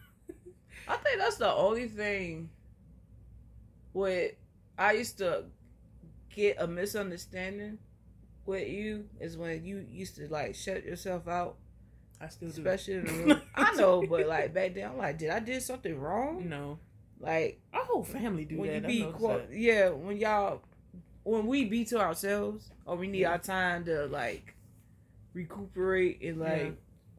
I 0.89 0.97
think 0.97 1.19
that's 1.19 1.37
the 1.37 1.53
only 1.53 1.89
thing. 1.89 2.49
With 3.93 4.33
I 4.79 4.93
used 4.93 5.19
to 5.19 5.45
get 6.35 6.57
a 6.61 6.67
misunderstanding 6.67 7.79
with 8.47 8.69
you 8.69 9.07
is 9.21 9.37
when 9.37 9.65
you 9.65 9.85
used 9.91 10.17
to 10.17 10.29
like 10.29 10.55
shut 10.55 10.85
yourself 10.85 11.29
out, 11.29 11.57
i 12.21 12.29
still 12.29 12.49
do 12.49 12.61
especially 12.63 12.95
in 12.95 13.05
the 13.05 13.13
room. 13.35 13.43
I 13.55 13.75
know, 13.75 14.05
but 14.09 14.27
like 14.27 14.53
back 14.55 14.75
then, 14.75 14.91
I'm 14.91 14.99
like, 14.99 15.19
did 15.19 15.31
I 15.31 15.39
did 15.41 15.63
something 15.63 15.99
wrong? 15.99 16.49
no 16.49 16.79
Like 17.21 17.61
our 17.73 17.85
whole 17.85 18.05
family 18.05 18.45
do 18.45 18.59
when 18.59 18.69
that 18.83 18.83
you 18.83 19.05
be 19.07 19.13
that. 19.23 19.49
yeah, 19.53 19.91
when 19.91 20.17
y'all 20.17 20.63
when 21.25 21.47
we 21.47 21.65
be 21.67 21.85
to 21.87 21.99
ourselves 21.99 22.71
or 22.87 22.97
we 22.97 23.07
need 23.07 23.21
Yeah. 23.21 23.33
our 23.33 23.39
time 23.39 23.85
to 23.85 24.07
like 24.07 24.55
recuperate 25.35 26.23
and 26.23 26.41
like 26.41 26.77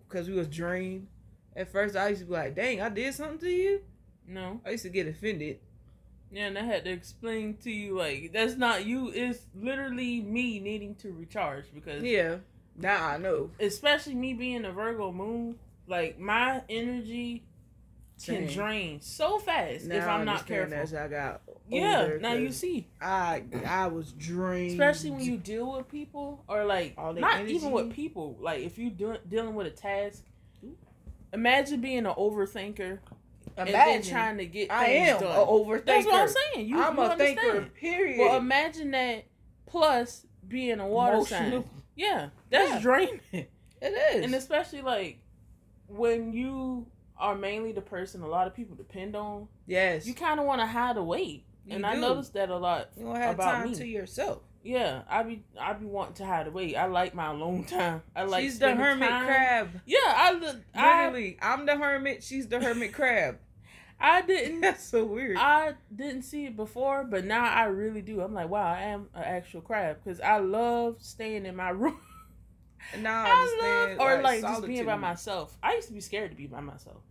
because 0.08 0.28
we 0.28 0.36
was 0.36 0.48
drained. 0.48 1.08
At 1.56 1.72
first, 1.72 1.96
I 1.96 2.10
used 2.10 2.22
to 2.22 2.28
be 2.28 2.34
like, 2.34 2.56
"Dang, 2.56 2.82
I 2.82 2.90
did 2.90 3.14
something 3.14 3.40
to 3.40 3.50
you." 3.50 3.82
no 4.28 4.62
I 4.66 4.72
used 4.72 4.84
to 4.84 4.90
get 4.90 5.08
offended. 5.08 5.60
yeah 6.32 6.46
and 6.46 6.58
i 6.60 6.62
had 6.62 6.84
to 6.86 6.92
explain 6.92 7.58
to 7.58 7.72
you 7.72 7.98
like 7.98 8.30
that's 8.32 8.56
not 8.56 8.86
you 8.86 9.10
it's 9.10 9.48
literally 9.56 10.22
me 10.22 10.60
needing 10.60 10.94
to 10.94 11.12
recharge 11.12 11.66
because 11.74 12.04
Yeah, 12.04 12.36
now 12.80 13.06
I 13.08 13.18
know. 13.18 13.52
especially 13.60 14.16
me 14.16 14.34
being 14.34 14.66
a 14.66 14.72
virgo 14.72 15.12
moon 15.12 15.56
like 15.88 16.20
my 16.20 16.62
energy 16.70 17.44
can 18.26 18.48
drain 18.48 19.00
so 19.02 19.40
fast 19.40 19.84
if 19.84 19.88
Now 19.88 20.10
I 20.10 20.12
I'm 20.18 20.26
not 20.26 20.46
careful. 20.46 20.74
As 20.76 20.94
I 20.94 21.08
got 21.08 21.42
Yeah, 21.70 22.18
now 22.20 22.34
you 22.34 22.52
see. 22.52 22.88
I 23.02 23.44
I 23.66 23.88
was 23.88 24.12
drained, 24.12 24.72
especially 24.72 25.12
when 25.12 25.22
you 25.24 25.38
deal 25.38 25.72
with 25.78 25.88
people 25.90 26.44
or 26.50 26.66
like 26.66 26.98
not 26.98 27.48
even 27.48 27.72
with 27.72 27.92
people 27.94 28.38
like 28.42 28.62
if 28.64 28.78
you 28.78 28.90
do, 28.90 29.16
dealing 29.30 29.56
with 29.56 29.68
a 29.68 29.72
task 29.72 30.24
imagine 31.32 31.80
being 31.82 32.00
an 32.06 32.14
overthinker 32.18 33.00
and 33.58 33.70
then 33.70 34.02
trying 34.02 34.38
to 34.38 34.46
get 34.46 34.72
I 34.72 34.86
am 34.88 35.20
done. 35.22 35.32
an 35.32 35.48
overthinker. 35.48 35.86
that's 35.86 36.06
what 36.06 36.22
i'm 36.22 36.28
saying 36.54 36.68
you, 36.68 36.82
I'm 36.82 36.96
you 36.96 37.02
a 37.04 37.10
understand. 37.10 37.40
thinker. 37.40 37.70
Period. 37.80 38.20
well 38.20 38.38
imagine 38.38 38.92
that 38.92 39.26
plus 39.66 40.26
being 40.48 40.80
a 40.80 40.88
water 40.88 41.24
sign 41.24 41.48
Emotional. 41.54 41.70
Yeah 42.00 42.30
that's 42.50 42.70
Yeah. 42.72 42.80
draining 42.80 43.20
It 43.32 43.46
is. 44.16 44.26
and 44.26 44.34
especially 44.36 44.82
like 44.82 45.20
when 45.88 46.34
you 46.34 46.88
are 47.18 47.36
mainly 47.36 47.72
the 47.72 47.82
person 47.82 48.22
a 48.22 48.28
lot 48.28 48.48
of 48.48 48.54
people 48.56 48.76
depend 48.76 49.16
on 49.16 49.48
yes. 49.66 50.06
you 50.08 50.14
kind 50.14 50.40
of 50.40 50.46
want 50.46 50.62
to 50.62 50.66
hide 50.68 50.98
away 50.98 51.44
You 51.66 51.76
and 51.76 51.86
i 51.86 51.96
do. 51.96 52.02
noticed 52.02 52.34
that 52.34 52.50
a 52.50 52.58
lot 52.58 52.90
You 52.98 53.06
don't 53.06 53.16
have 53.16 53.36
about 53.36 53.52
time 53.54 53.70
me. 53.70 53.76
to 53.76 53.86
yourself. 53.88 54.40
Yeah, 54.62 55.04
I 55.10 55.24
be 55.24 55.42
I 55.58 55.72
be 55.72 55.86
wanting 55.86 56.16
to 56.16 56.26
hide 56.26 56.46
away. 56.48 56.76
I 56.76 56.88
like 56.88 57.16
my 57.16 57.28
alone 57.32 57.64
time. 57.64 58.02
I 58.14 58.24
like 58.24 58.44
she's 58.44 58.60
the 58.60 58.76
hermit 58.76 59.08
time. 59.08 59.26
crab. 59.26 59.82
Yeah, 59.86 59.98
I 60.04 60.60
I, 60.76 61.06
Literally, 61.08 61.38
I'm 61.42 61.66
the 61.66 61.78
hermit. 61.78 62.24
She's 62.24 62.46
the 62.50 62.60
hermit 62.60 62.94
crab. 62.94 63.38
I 64.00 64.22
didn't 64.22 64.62
That's 64.62 64.84
so 64.84 65.04
weird. 65.06 65.38
I 65.38 65.74
didn't 65.94 66.24
see 66.24 66.46
it 66.46 66.56
before, 66.56 67.04
but 67.04 67.26
now 67.26 67.44
I 67.44 67.66
really 67.66 68.02
do. 68.02 68.22
I'm 68.22 68.34
like, 68.34 68.50
wow, 68.50 68.66
I 68.66 68.84
am 68.84 69.10
an 69.14 69.24
actual 69.24 69.62
crab 69.62 69.98
because 70.04 70.22
I 70.22 70.38
love 70.38 70.98
staying 71.00 71.46
in 71.46 71.56
my 71.56 71.70
room. 71.84 72.00
Now 72.98 73.26
I 73.26 73.30
I 73.30 73.96
love 73.98 74.00
or 74.00 74.22
like, 74.24 74.42
just 74.42 74.66
being 74.66 74.86
by 74.86 74.96
myself. 74.96 75.58
I 75.62 75.76
used 75.76 75.88
to 75.90 75.94
be 75.94 76.00
scared 76.00 76.32
to 76.32 76.38
be 76.38 76.48
by 76.48 76.62
myself. 76.62 77.02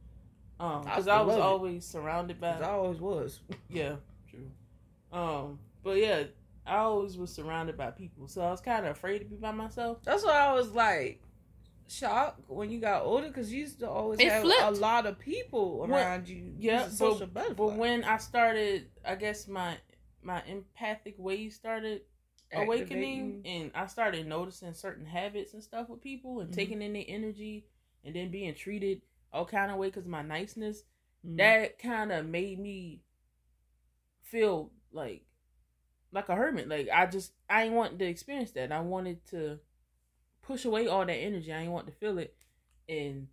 Um, 0.60 0.82
because 0.82 1.04
still 1.04 1.14
I, 1.14 1.20
was 1.20 1.36
love 1.36 1.38
it. 1.38 1.42
always 1.42 1.84
surrounded 1.86 2.40
by. 2.40 2.58
I 2.58 2.70
always 2.70 3.00
was. 3.00 3.40
Yeah, 3.70 3.96
true. 4.28 4.50
Um, 5.12 5.58
but 5.84 5.98
yeah, 5.98 6.24
I 6.66 6.78
always 6.78 7.16
was 7.16 7.32
surrounded 7.32 7.76
by 7.76 7.90
people, 7.90 8.28
so 8.28 8.40
I 8.40 8.50
was 8.50 8.60
kind 8.60 8.86
of 8.86 8.92
afraid 8.92 9.18
to 9.20 9.24
be 9.26 9.36
by 9.36 9.52
myself. 9.52 9.98
That's 10.04 10.24
why 10.24 10.38
I 10.38 10.52
was 10.54 10.70
like 10.72 11.20
shocked 11.88 12.48
when 12.48 12.70
you 12.70 12.80
got 12.80 13.02
older 13.02 13.28
because 13.28 13.52
you 13.52 13.60
used 13.60 13.80
to 13.80 13.88
always 13.90 14.20
It 14.20 14.28
have 14.28 14.42
flipped. 14.42 14.62
a 14.62 14.70
lot 14.70 15.06
of 15.06 15.18
people 15.18 15.78
When- 15.80 15.90
around 15.92 16.28
you. 16.28 16.54
Yeah, 16.58 16.88
social 16.88 17.20
but, 17.26 17.34
butterfly. 17.34 17.54
but 17.56 17.72
when 17.76 18.04
I 18.04 18.18
started, 18.18 18.90
I 19.04 19.14
guess 19.16 19.48
my 19.48 19.78
my 20.22 20.42
empathic 20.46 21.14
ways 21.18 21.54
started 21.54 22.02
awakening, 22.52 23.38
Activating. 23.38 23.46
and 23.46 23.72
I 23.74 23.86
started 23.86 24.26
noticing 24.26 24.74
certain 24.74 25.06
habits 25.06 25.54
and 25.54 25.62
stuff 25.62 25.88
with 25.88 26.00
people, 26.00 26.40
and 26.40 26.50
Mhm. 26.50 26.54
taking 26.54 26.82
in 26.82 26.92
their 26.92 27.04
energy, 27.06 27.66
and 28.04 28.14
then 28.14 28.30
being 28.30 28.54
treated 28.54 29.02
all 29.32 29.46
kind 29.46 29.70
of 29.70 29.76
way 29.78 29.88
because 29.88 30.06
my 30.06 30.22
niceness. 30.22 30.84
Mhm. 31.24 31.36
That 31.36 31.78
kind 31.78 32.10
of 32.12 32.26
made 32.26 32.58
me 32.58 33.02
feel 34.22 34.70
like 34.92 35.24
like 36.12 36.28
a 36.28 36.34
hermit. 36.34 36.68
Like 36.68 36.88
I 36.92 37.06
just 37.06 37.32
I 37.48 37.64
ain't 37.64 37.74
want 37.74 37.98
to 37.98 38.04
experience 38.04 38.50
that. 38.52 38.72
I 38.72 38.80
wanted 38.80 39.24
to 39.26 39.60
push 40.48 40.64
away 40.64 40.88
all 40.88 41.06
that 41.06 41.12
energy. 41.12 41.52
I 41.52 41.60
ain't 41.60 41.70
want 41.72 41.86
to 41.86 41.92
feel 41.92 42.18
it, 42.18 42.34
and 42.88 43.28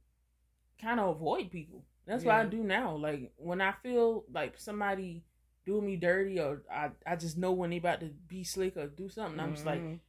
kind 0.80 1.00
of 1.00 1.16
avoid 1.16 1.50
people. 1.50 1.84
That's 2.06 2.24
what 2.24 2.36
I 2.36 2.46
do 2.46 2.64
now. 2.64 2.96
Like 2.98 3.32
when 3.38 3.62
I 3.62 3.72
feel 3.72 4.26
like 4.32 4.60
somebody 4.60 5.24
doing 5.66 5.86
me 5.86 5.96
dirty, 5.96 6.40
or 6.40 6.62
I 6.72 6.92
I 7.08 7.16
just 7.16 7.38
know 7.38 7.54
when 7.54 7.72
they 7.72 7.78
about 7.78 8.02
to 8.02 8.12
be 8.28 8.44
slick 8.44 8.78
or 8.78 8.88
do 8.88 9.10
something. 9.10 9.40
I'm 9.40 9.54
just 9.56 9.66
like 9.66 9.82
Mhm. 9.82 10.00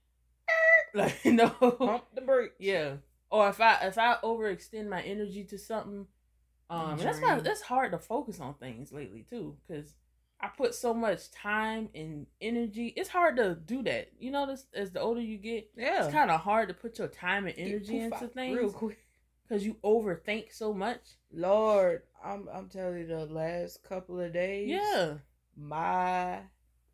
like 0.95 1.25
no. 1.25 1.49
pump 1.49 2.05
the 2.15 2.21
brakes. 2.21 2.57
Yeah. 2.59 2.97
Or 3.31 3.49
if 3.49 3.61
I 3.61 3.79
if 3.87 3.97
I 3.97 4.17
overextend 4.23 4.89
my 4.89 5.03
energy 5.03 5.45
to 5.45 5.59
something, 5.59 6.07
um, 6.69 6.99
that's 6.99 7.21
why 7.21 7.39
that's 7.41 7.63
hard 7.63 7.93
to 7.93 7.99
focus 7.99 8.41
on 8.41 8.55
things 8.55 8.93
lately 8.93 9.25
too, 9.29 9.57
because 9.67 9.95
I 10.41 10.49
put 10.49 10.75
so 10.75 10.93
much 10.93 11.31
time 11.31 11.89
and 11.95 12.27
energy. 12.41 12.89
It's 12.97 13.09
hard 13.09 13.37
to 13.37 13.55
do 13.55 13.83
that. 13.85 14.11
You 14.19 14.31
know, 14.31 14.47
this 14.47 14.67
as 14.75 14.91
the 14.93 15.01
older 15.01 15.21
you 15.21 15.39
get, 15.39 15.71
Yeah. 15.77 16.05
it's 16.05 16.13
kind 16.13 16.31
of 16.31 16.41
hard 16.41 16.69
to 16.69 16.75
put 16.75 16.99
your 16.99 17.09
time 17.09 17.47
and 17.47 17.55
energy 17.59 17.99
into 17.99 18.29
things 18.29 18.57
real 18.59 18.71
quick. 18.71 18.99
because 19.49 19.65
you 19.65 19.77
overthink 19.83 20.53
so 20.53 20.75
much. 20.75 21.01
Lord, 21.33 22.03
I'm 22.23 22.49
I'm 22.53 22.69
telling 22.69 22.99
you, 22.99 23.07
the 23.07 23.27
last 23.27 23.83
couple 23.83 24.21
of 24.21 24.33
days, 24.33 24.69
Yeah. 24.69 25.15
my 25.57 26.41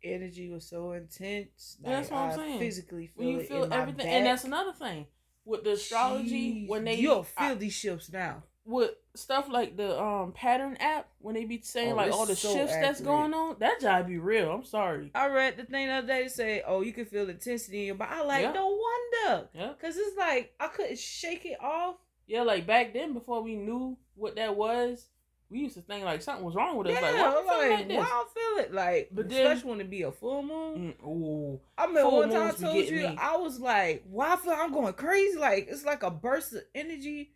energy 0.03 0.49
was 0.49 0.65
so 0.65 0.93
intense. 0.93 1.77
Yeah, 1.83 1.89
that's 1.91 2.11
like, 2.11 2.19
what 2.19 2.33
I'm 2.33 2.39
I 2.39 2.43
saying. 2.47 2.59
Physically 2.59 3.07
feel 3.07 3.25
When 3.25 3.27
you 3.35 3.39
it 3.41 3.47
feel 3.47 3.73
everything, 3.73 4.07
and 4.07 4.25
that's 4.25 4.43
another 4.45 4.73
thing 4.73 5.07
with 5.45 5.63
the 5.65 5.71
astrology 5.73 6.63
Jeez, 6.65 6.69
when 6.69 6.85
they 6.85 6.95
you'll 6.95 7.25
I- 7.37 7.47
feel 7.49 7.55
these 7.57 7.73
shifts 7.73 8.11
now. 8.11 8.43
With 8.65 8.91
stuff 9.15 9.47
like 9.49 9.75
the 9.77 9.99
um 10.01 10.31
pattern 10.31 10.75
app 10.79 11.07
when 11.19 11.35
they 11.35 11.43
be 11.45 11.59
saying 11.61 11.91
Oh, 11.91 11.95
like 11.95 12.11
all 12.13 12.25
the 12.25 12.35
so 12.35 12.53
shifts 12.53 12.73
that's 12.75 13.01
going 13.01 13.33
on, 13.33 13.57
that 13.59 13.79
job 13.81 14.07
be 14.07 14.17
real. 14.17 14.51
I'm 14.51 14.63
sorry. 14.63 15.11
I 15.13 15.27
read 15.27 15.57
the 15.57 15.63
thing 15.65 15.87
the 15.87 15.93
other 15.93 16.07
day. 16.07 16.27
Say, 16.29 16.63
oh, 16.65 16.81
you 16.81 16.93
can 16.93 17.05
feel 17.05 17.25
the 17.25 17.33
intensity 17.33 17.81
in 17.81 17.85
your 17.87 17.95
body. 17.95 18.11
I 18.13 18.23
like, 18.23 18.41
Yeah. 18.43 18.51
no 18.53 18.67
wonder, 18.67 19.47
Yeah. 19.53 19.73
because 19.77 19.97
it's 19.97 20.17
like 20.17 20.53
I 20.59 20.67
couldn't 20.67 20.97
shake 20.99 21.45
it 21.45 21.57
off. 21.61 21.95
Yeah, 22.25 22.43
like 22.43 22.65
back 22.65 22.93
then 22.93 23.13
before 23.13 23.41
we 23.43 23.55
knew 23.55 23.97
what 24.15 24.35
that 24.37 24.55
was, 24.55 25.07
we 25.49 25.59
used 25.59 25.75
to 25.75 25.81
think 25.81 26.05
like 26.05 26.21
something 26.21 26.45
was 26.45 26.55
wrong 26.55 26.77
with 26.77 26.87
us. 26.87 26.93
Yeah, 26.93 27.01
like, 27.01 27.15
why 27.15 27.27
I'm 27.27 27.33
we 27.33 27.49
feeling 27.49 27.69
like, 27.69 27.79
like 27.79 27.87
this? 27.89 27.97
why 27.97 28.03
I 28.05 28.09
don't 28.09 28.31
feel 28.31 28.63
it 28.65 28.73
like, 28.73 29.09
But 29.11 29.29
then- 29.29 29.45
especially 29.45 29.69
when 29.71 29.81
it 29.81 29.89
be 29.89 30.01
a 30.03 30.11
full 30.11 30.41
moon. 30.41 30.95
Mm, 31.03 31.05
ooh. 31.07 31.59
I 31.77 31.85
mean, 31.87 31.97
Full 31.97 32.17
one 32.19 32.29
time 32.31 32.47
I 32.47 32.51
told 32.51 32.85
you, 32.85 32.95
me. 32.95 33.17
I 33.19 33.35
was 33.35 33.59
like, 33.59 34.03
why 34.09 34.33
I 34.33 34.35
feel 34.37 34.53
I'm 34.53 34.71
going 34.73 34.93
crazy? 34.93 35.37
Like 35.37 35.67
it's 35.69 35.83
like 35.85 36.01
a 36.03 36.09
burst 36.09 36.53
of 36.53 36.61
energy, 36.73 37.33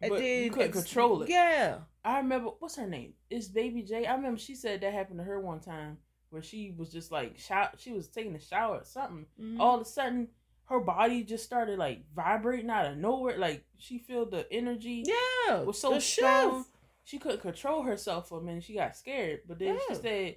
But 0.00 0.12
you 0.22 0.42
then 0.44 0.50
couldn't 0.50 0.72
control 0.72 1.22
it. 1.22 1.28
Yeah, 1.28 1.78
I 2.04 2.18
remember 2.18 2.50
what's 2.58 2.76
her 2.76 2.86
name? 2.86 3.14
It's 3.30 3.48
Baby 3.48 3.82
J. 3.82 4.06
I 4.06 4.14
remember 4.14 4.38
she 4.38 4.54
said 4.54 4.80
that 4.80 4.92
happened 4.92 5.18
to 5.18 5.24
her 5.24 5.40
one 5.40 5.60
time 5.60 5.98
where 6.30 6.42
she 6.42 6.74
was 6.76 6.92
just 6.92 7.10
like 7.10 7.38
shout. 7.38 7.80
She 7.80 7.92
was 7.92 8.08
taking 8.08 8.34
a 8.34 8.40
shower 8.40 8.76
or 8.78 8.84
something. 8.84 9.26
Mhm. 9.40 9.58
All 9.60 9.74
of 9.76 9.80
a 9.82 9.84
sudden, 9.84 10.28
her 10.66 10.80
body 10.80 11.24
just 11.24 11.44
started 11.44 11.78
like 11.78 12.04
vibrating 12.14 12.70
out 12.70 12.86
of 12.86 12.98
nowhere. 12.98 13.38
Like 13.38 13.64
she 13.76 13.98
felt 13.98 14.30
the 14.30 14.46
energy. 14.52 15.04
yeah, 15.06 15.62
was 15.62 15.80
so 15.80 15.98
strong. 15.98 16.64
She 17.04 17.18
couldn't 17.18 17.40
control 17.40 17.82
herself 17.82 18.28
for 18.28 18.38
a 18.38 18.42
minute. 18.42 18.64
She 18.64 18.74
got 18.74 18.94
scared, 18.94 19.40
but 19.48 19.58
then 19.58 19.78
she 19.88 19.94
said, 19.94 20.36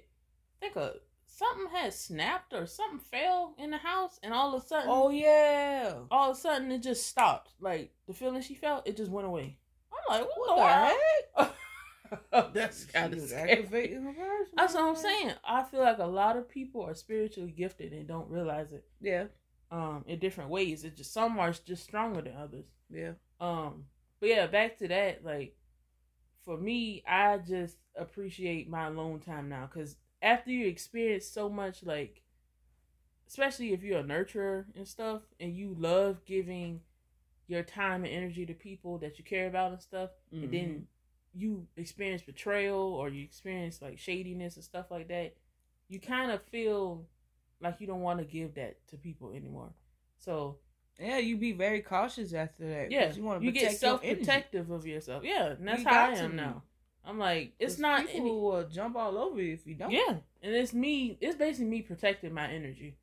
think 0.60 0.76
a 0.76 0.94
something 1.36 1.74
had 1.74 1.92
snapped 1.94 2.52
or 2.52 2.66
something 2.66 2.98
fell 2.98 3.54
in 3.58 3.70
the 3.70 3.78
house, 3.78 4.18
and 4.22 4.32
all 4.34 4.54
of 4.54 4.62
a 4.62 4.66
sudden, 4.66 4.88
Oh 4.90 5.10
yeah, 5.10 5.94
all 6.10 6.30
of 6.30 6.36
a 6.36 6.40
sudden, 6.40 6.70
it 6.72 6.82
just 6.82 7.06
stopped. 7.06 7.52
Like 7.60 7.92
the 8.06 8.14
feeling 8.14 8.42
she 8.42 8.54
felt, 8.54 8.86
it 8.86 8.96
just 8.96 9.10
went 9.10 9.26
away. 9.26 9.58
I'm 9.92 10.20
like, 10.20 10.28
what, 10.36 10.56
what 10.58 10.94
the 11.36 11.44
the 11.44 11.44
heck? 11.44 12.52
That's 12.54 12.84
kind 12.86 13.12
of 13.14 13.20
was 13.20 13.30
scary. 13.30 13.50
activating 13.52 14.02
her 14.04 14.12
person. 14.12 14.52
That's 14.56 14.74
what 14.74 14.84
I'm 14.84 14.96
saying. 14.96 15.32
I 15.44 15.62
feel 15.64 15.80
like 15.80 15.98
a 15.98 16.04
lot 16.06 16.36
of 16.36 16.48
people 16.48 16.82
are 16.82 16.94
spiritually 16.94 17.50
gifted 17.50 17.92
and 17.92 18.06
don't 18.06 18.28
realize 18.30 18.72
it. 18.72 18.84
Yeah, 19.00 19.24
Um, 19.70 20.04
in 20.06 20.18
different 20.18 20.50
ways. 20.50 20.84
It's 20.84 20.96
just 20.98 21.12
some 21.14 21.38
are 21.38 21.52
just 21.52 21.84
stronger 21.84 22.20
than 22.20 22.36
others. 22.36 22.66
yeah. 22.90 23.12
Um, 23.40 23.84
but 24.20 24.28
yeah, 24.28 24.46
back 24.46 24.78
to 24.78 24.88
that. 24.88 25.24
Like, 25.24 25.56
for 26.44 26.58
me, 26.58 27.02
I 27.08 27.38
just 27.38 27.78
appreciate 27.96 28.68
my 28.68 28.86
alone 28.88 29.20
time 29.20 29.48
now 29.48 29.68
because 29.72 29.96
after 30.22 30.50
you 30.50 30.66
experience 30.68 31.26
so 31.26 31.48
much, 31.50 31.84
like, 31.84 32.22
especially 33.28 33.72
if 33.72 33.82
you're 33.82 34.00
a 34.00 34.04
nurturer 34.04 34.66
and 34.76 34.86
stuff, 34.86 35.22
and 35.40 35.54
you 35.56 35.74
love 35.78 36.24
giving 36.24 36.80
your 37.48 37.62
time 37.62 38.04
and 38.04 38.14
energy 38.14 38.46
to 38.46 38.54
people 38.54 38.98
that 38.98 39.18
you 39.18 39.24
care 39.24 39.48
about 39.48 39.72
and 39.72 39.82
stuff, 39.82 40.10
and 40.42 40.50
Mm-hmm. 40.50 40.52
then 40.52 40.86
you 41.34 41.66
experience 41.76 42.22
betrayal 42.22 42.78
or 42.94 43.08
you 43.10 43.24
experience 43.24 43.82
like 43.82 43.98
shadiness 43.98 44.56
and 44.56 44.64
stuff 44.64 44.90
like 44.90 45.08
that, 45.08 45.34
you 45.88 46.00
kind 46.00 46.30
of 46.32 46.42
feel 46.42 47.06
like 47.60 47.80
you 47.80 47.86
don't 47.86 48.02
want 48.02 48.18
to 48.20 48.24
give 48.26 48.54
that 48.54 48.86
to 48.88 48.96
people 48.96 49.32
anymore. 49.32 49.70
So 50.18 50.58
Yeah, 50.98 51.18
you 51.18 51.36
be 51.36 51.52
very 51.52 51.80
cautious 51.82 52.32
after 52.32 52.68
that. 52.68 52.94
yeah, 52.94 53.12
you 53.14 53.22
want 53.22 53.40
to 53.40 53.44
you 53.44 53.52
get 53.52 53.72
self 53.72 54.06
protective 54.06 54.70
of 54.70 54.86
yourself. 54.86 55.24
Yeah, 55.24 55.46
and 55.48 55.66
that's 55.66 55.82
You 55.82 55.84
how 55.84 56.06
I 56.06 56.10
to 56.10 56.28
am 56.28 56.36
now. 56.36 56.62
I'm 57.04 57.18
like, 57.18 57.52
it's 57.58 57.78
not 57.78 58.06
people 58.06 58.20
any, 58.20 58.30
will 58.30 58.68
jump 58.68 58.96
all 58.96 59.18
over 59.18 59.40
you 59.40 59.54
if 59.54 59.66
you 59.66 59.74
don't. 59.74 59.90
yeah, 59.90 60.16
and 60.42 60.54
it's 60.54 60.72
me. 60.72 61.18
It's 61.20 61.36
basically 61.36 61.66
me 61.66 61.82
protecting 61.82 62.32
my 62.32 62.48
energy 62.48 62.96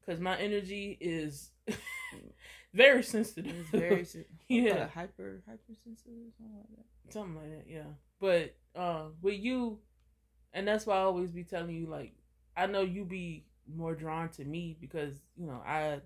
because 0.00 0.20
my 0.20 0.36
energy 0.38 0.96
is 1.00 1.50
very 2.74 3.02
sensitive. 3.02 3.52
It's 3.58 3.70
very 3.70 4.06
Yeah. 4.48 4.88
hyper 4.88 5.42
hypersensitive 5.48 6.32
something 6.38 6.56
like 6.56 6.68
that. 6.76 7.12
something 7.12 7.34
like 7.36 7.50
that. 7.50 7.64
Yeah, 7.68 7.90
but 8.20 8.54
uh, 8.80 9.06
with 9.20 9.38
you, 9.40 9.78
and 10.52 10.66
that's 10.66 10.86
why 10.86 10.96
I 10.96 11.00
always 11.00 11.30
be 11.32 11.44
telling 11.44 11.74
you 11.74 11.86
like, 11.86 12.12
I 12.56 12.66
know 12.66 12.82
you 12.82 13.04
be 13.04 13.44
more 13.72 13.94
drawn 13.94 14.28
to 14.30 14.44
me 14.44 14.76
because 14.80 15.14
you 15.36 15.46
know 15.46 15.60
I. 15.66 16.00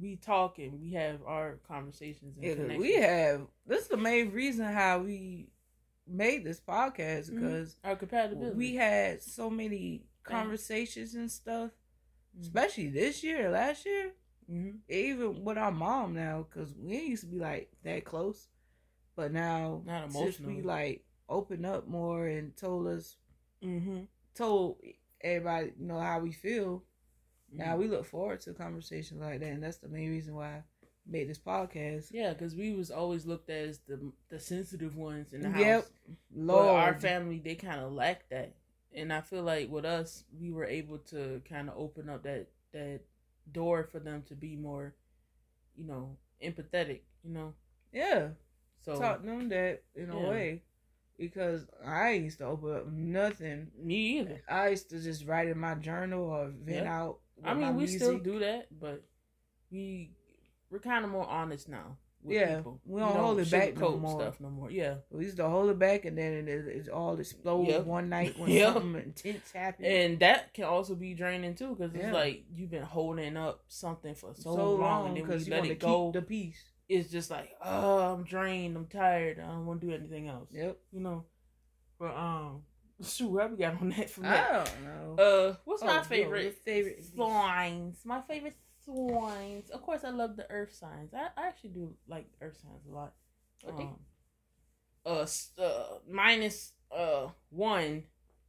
We 0.00 0.14
talk 0.14 0.60
and 0.60 0.80
we 0.80 0.92
have 0.92 1.18
our 1.26 1.58
conversations 1.66 2.36
and 2.40 2.70
Yeah, 2.70 2.78
we 2.78 2.94
have. 2.98 3.48
This 3.66 3.82
is 3.82 3.88
the 3.88 3.96
main 3.96 4.30
reason 4.30 4.64
how 4.64 5.00
we 5.00 5.48
made 6.08 6.44
this 6.44 6.60
podcast 6.60 7.30
Mhm. 7.30 7.34
because 7.40 7.78
our 7.84 7.96
compatibility. 7.96 8.56
we 8.56 8.74
had 8.76 9.22
so 9.22 9.50
many 9.50 10.04
conversations 10.24 11.14
and 11.14 11.30
stuff, 11.30 11.70
Mhm. 12.36 12.42
especially 12.42 12.88
this 12.88 13.22
year, 13.22 13.50
last 13.50 13.84
year, 13.86 14.12
hmm 14.46 14.70
even 14.88 15.44
with 15.44 15.58
our 15.58 15.72
mom 15.72 16.14
now, 16.14 16.46
because 16.48 16.74
we 16.74 16.98
used 17.00 17.22
to 17.24 17.28
be 17.28 17.38
like 17.38 17.70
that 17.82 18.04
close, 18.04 18.48
but 19.16 19.32
now 19.32 19.82
Not 19.84 20.12
since 20.12 20.40
we 20.40 20.62
like 20.62 21.04
opened 21.28 21.66
up 21.66 21.86
more 21.88 22.26
and 22.26 22.56
told 22.56 22.86
us, 22.88 23.16
Mm-hmm. 23.62 24.04
told 24.34 24.80
everybody, 25.20 25.72
you 25.78 25.86
know, 25.86 25.98
how 26.00 26.20
we 26.20 26.32
feel. 26.32 26.84
Now 27.52 27.72
Mm-hmm. 27.72 27.78
we 27.80 27.88
look 27.88 28.04
forward 28.06 28.40
to 28.42 28.52
conversations 28.54 29.20
like 29.20 29.40
that, 29.40 29.52
and 29.52 29.62
that's 29.62 29.78
the 29.78 29.88
main 29.88 30.10
reason 30.10 30.34
why 30.34 30.62
made 31.08 31.28
this 31.28 31.38
podcast. 31.38 32.08
Yeah, 32.12 32.32
because 32.32 32.54
we 32.54 32.72
was 32.74 32.90
always 32.90 33.26
looked 33.26 33.50
as 33.50 33.78
the 33.88 34.12
the 34.28 34.38
sensitive 34.38 34.96
ones 34.96 35.32
in 35.32 35.40
the 35.42 35.50
house. 35.50 35.60
Yep. 35.60 35.86
Lord, 36.34 36.66
Lord, 36.66 36.80
our 36.80 36.94
family 36.94 37.38
they 37.38 37.54
kind 37.54 37.80
of 37.80 37.92
lacked 37.92 38.30
that, 38.30 38.54
and 38.94 39.12
I 39.12 39.20
feel 39.22 39.42
like 39.42 39.70
with 39.70 39.84
us, 39.84 40.24
we 40.38 40.50
were 40.50 40.64
able 40.66 40.98
to 41.10 41.40
kind 41.48 41.68
of 41.68 41.76
open 41.76 42.08
up 42.08 42.22
that 42.24 42.48
that 42.72 43.00
door 43.50 43.84
for 43.84 43.98
them 43.98 44.22
to 44.28 44.34
be 44.34 44.54
more, 44.56 44.94
you 45.76 45.84
know, 45.86 46.16
empathetic. 46.44 47.00
You 47.24 47.32
know, 47.32 47.54
yeah, 47.92 48.28
so 48.84 48.98
taught 48.98 49.24
them 49.24 49.48
that 49.48 49.82
in 49.96 50.10
a 50.10 50.18
way, 50.18 50.62
because 51.18 51.66
I 51.84 52.12
used 52.12 52.38
to 52.38 52.44
open 52.46 52.74
up 52.76 52.86
nothing. 52.92 53.68
me 53.82 54.18
either. 54.20 54.42
I 54.48 54.68
used 54.68 54.90
to 54.90 55.00
just 55.00 55.26
write 55.26 55.48
in 55.48 55.58
my 55.58 55.74
journal 55.74 56.24
or 56.24 56.48
vent 56.48 56.84
Yeah. 56.84 57.00
out. 57.02 57.18
I 57.44 57.54
mean, 57.54 57.76
we 57.76 57.86
still 57.86 58.18
do 58.18 58.38
that, 58.40 58.66
but 58.78 59.02
we 59.70 60.12
we're 60.70 60.78
kind 60.78 61.04
of 61.04 61.10
more 61.10 61.26
honest 61.26 61.68
now. 61.68 61.96
With 62.20 62.34
Yeah, 62.34 62.56
people. 62.56 62.80
we 62.84 63.00
don't 63.00 63.14
hold 63.14 63.38
it 63.38 63.48
back 63.48 63.76
no 63.76 63.96
more. 63.96 64.20
Stuff 64.20 64.40
no 64.40 64.50
more. 64.50 64.72
Yeah, 64.72 64.96
We 65.10 65.24
used 65.24 65.36
to 65.36 65.48
hold 65.48 65.70
it 65.70 65.78
back, 65.78 66.04
and 66.04 66.18
then 66.18 66.48
it, 66.48 66.66
it 66.66 66.88
all 66.88 67.16
exploded 67.20 67.68
Yep. 67.68 67.84
one 67.84 68.08
night 68.08 68.36
when 68.38 68.50
Yep. 68.50 68.72
something 68.74 69.02
intense 69.02 69.52
happened. 69.52 69.86
and 69.86 70.18
that 70.18 70.52
can 70.52 70.64
also 70.64 70.96
be 70.96 71.14
draining 71.14 71.54
too, 71.54 71.76
because 71.76 71.94
it's 71.94 72.02
Yeah. 72.04 72.12
like 72.12 72.44
you've 72.56 72.70
been 72.72 72.82
holding 72.82 73.36
up 73.36 73.62
something 73.68 74.16
for 74.16 74.34
so, 74.34 74.54
so, 74.56 74.74
long, 74.74 75.06
and 75.06 75.16
then 75.16 75.22
when 75.22 75.30
because 75.30 75.46
you 75.46 75.54
you 75.54 75.60
let 75.60 75.70
it 75.70 75.78
go, 75.78 76.10
the 76.12 76.20
peace. 76.22 76.60
it's 76.88 77.08
just 77.08 77.30
like, 77.30 77.50
oh, 77.64 77.98
I'm 78.12 78.24
drained, 78.24 78.76
I'm 78.76 78.86
tired, 78.86 79.38
I 79.38 79.46
don't 79.46 79.64
want 79.66 79.80
to 79.80 79.86
do 79.86 79.94
anything 79.94 80.26
else. 80.26 80.48
Yep. 80.52 80.76
You 80.90 81.00
know, 81.00 81.24
but 82.00 82.16
um, 82.16 82.62
shoot, 83.02 83.30
what 83.30 83.48
we 83.52 83.58
got 83.58 83.80
on 83.80 83.90
that 83.90 84.10
from 84.10 84.24
I 84.26 84.64
don't 84.64 84.84
know. 84.84 85.22
Uh, 85.22 85.54
what's 85.64 85.84
Oh, 85.84 85.86
my 85.86 86.02
favorite? 86.02 86.42
your 86.42 86.52
favorite 86.52 87.04
signs. 87.16 87.98
My 88.04 88.20
favorite 88.22 88.56
signs. 88.96 89.70
Of 89.70 89.82
course, 89.82 90.04
I 90.04 90.10
love 90.10 90.36
the 90.36 90.50
earth 90.50 90.74
signs. 90.74 91.12
I, 91.14 91.28
I 91.36 91.46
actually 91.48 91.70
do 91.70 91.94
like 92.08 92.26
earth 92.40 92.58
signs 92.62 92.86
a 92.90 92.94
lot. 92.94 93.12
Okay. 93.68 93.82
Um, 93.82 93.98
uh, 95.06 95.26
uh, 95.62 95.98
minus 96.10 96.72
uh 96.96 97.28
one 97.50 98.04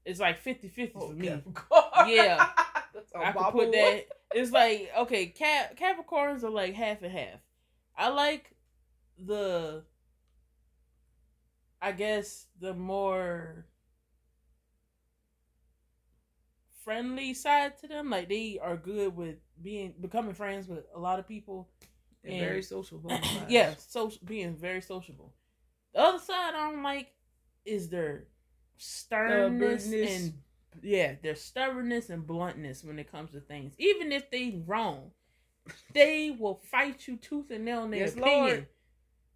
is 0.06 0.20
like 0.20 0.44
50-50 0.44 0.92
Oh, 0.96 1.08
for 1.08 1.14
me. 1.14 1.28
Capricorn. 1.28 2.10
Yeah. 2.10 2.50
I 3.16 3.32
could 3.32 3.52
put 3.52 3.72
that. 3.72 4.08
It's 4.34 4.52
like 4.52 4.92
okay, 4.98 5.28
Cap 5.28 5.78
Capricorns 5.78 6.44
are 6.44 6.50
like 6.50 6.74
half 6.74 7.02
and 7.02 7.12
half. 7.12 7.40
I 7.98 8.10
like 8.10 8.56
the. 9.18 9.84
I 11.82 11.94
guess 11.94 12.48
the 12.60 12.74
more 12.74 13.66
friendly 16.84 17.34
side 17.34 17.78
to 17.80 17.88
them, 17.88 18.10
like 18.10 18.30
they 18.30 18.60
are 18.62 18.76
good 18.76 19.16
with 19.16 19.38
being 19.62 19.93
becoming 19.99 20.34
friends 20.34 20.68
with 20.68 20.86
a 20.95 20.99
lot 20.99 21.20
of 21.20 21.28
people. 21.28 21.70
They're 22.24 22.38
very 22.39 22.62
social. 22.62 22.97
bona 22.99 23.22
fides. 23.24 23.45
yeah, 23.49 23.74
so 23.78 24.12
being 24.26 24.55
very 24.55 24.82
sociable. 24.82 25.34
The 25.93 25.99
other 26.01 26.20
side 26.20 26.53
I 26.55 26.72
don't 26.72 26.84
like 26.84 27.12
is 27.66 27.89
their 27.89 28.26
sternness 28.78 29.84
Stubbornness. 29.86 30.22
and 30.22 30.34
yeah, 30.84 31.16
their 31.24 31.36
stubbornness 31.36 32.10
and 32.10 32.26
bluntness 32.26 32.84
when 32.84 32.99
it 32.99 33.12
comes 33.12 33.32
to 33.32 33.39
things. 33.39 33.74
Even 33.78 34.12
if 34.12 34.30
they 34.32 34.62
wrong, 34.66 35.12
they 35.93 36.36
will 36.38 36.55
fight 36.72 37.07
you 37.07 37.18
tooth 37.18 37.51
and 37.51 37.66
nail 37.66 37.84
in 37.84 37.91
their 37.91 38.01
Yes, 38.01 38.14
opinion 38.14 38.41
Lord. 38.45 38.68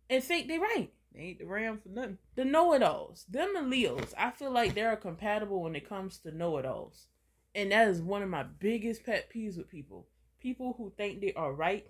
and 0.10 0.24
think 0.24 0.48
they 0.48 0.60
right. 0.60 0.92
They 1.14 1.22
ain't 1.22 1.40
the 1.40 1.46
ram 1.46 1.78
for 1.78 1.90
nothing. 1.90 2.18
The 2.36 2.46
know-it-alls, 2.46 3.26
them 3.30 3.56
and 3.56 3.70
Leos, 3.70 4.14
I 4.18 4.32
feel 4.32 4.52
like 4.52 4.74
they're 4.74 4.96
compatible 4.96 5.62
when 5.62 5.76
it 5.76 5.88
comes 5.88 6.18
to 6.20 6.32
know-it-alls, 6.32 7.08
and 7.54 7.72
that 7.72 7.88
is 7.88 8.02
one 8.02 8.24
of 8.24 8.30
my 8.30 8.44
biggest 8.44 9.04
pet 9.06 9.30
peeves 9.32 9.58
with 9.58 9.70
people. 9.70 10.08
People 10.44 10.76
who 10.78 10.94
think 10.98 11.22
they 11.22 11.34
are 11.34 11.54
right 11.54 11.88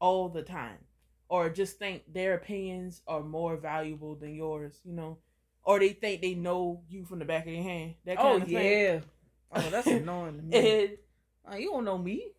all 0.00 0.28
the 0.30 0.42
time, 0.42 0.78
or 1.28 1.50
just 1.50 1.78
think 1.78 2.12
their 2.12 2.34
opinions 2.34 3.02
are 3.06 3.22
more 3.22 3.56
valuable 3.56 4.16
than 4.16 4.34
yours. 4.34 4.80
You 4.84 4.94
know, 4.94 5.18
or 5.64 5.78
they 5.80 5.90
think 5.90 6.22
they 6.22 6.34
know 6.34 6.82
you 6.88 7.04
from 7.04 7.20
the 7.20 7.26
back 7.26 7.46
of 7.46 7.52
their 7.52 7.62
hand. 7.62 7.96
That 8.06 8.20
kind 8.20 8.38
Oh 8.38 8.42
of 8.42 8.50
thing. 8.52 8.82
yeah. 8.84 9.00
Oh, 9.52 9.70
that's 9.70 9.92
annoying 9.92 10.38
to 10.38 10.42
me. 10.42 10.78
And 10.78 10.98
Oh, 11.46 11.56
you 11.56 11.70
don't 11.70 11.84
know 11.84 11.98
me. 11.98 12.32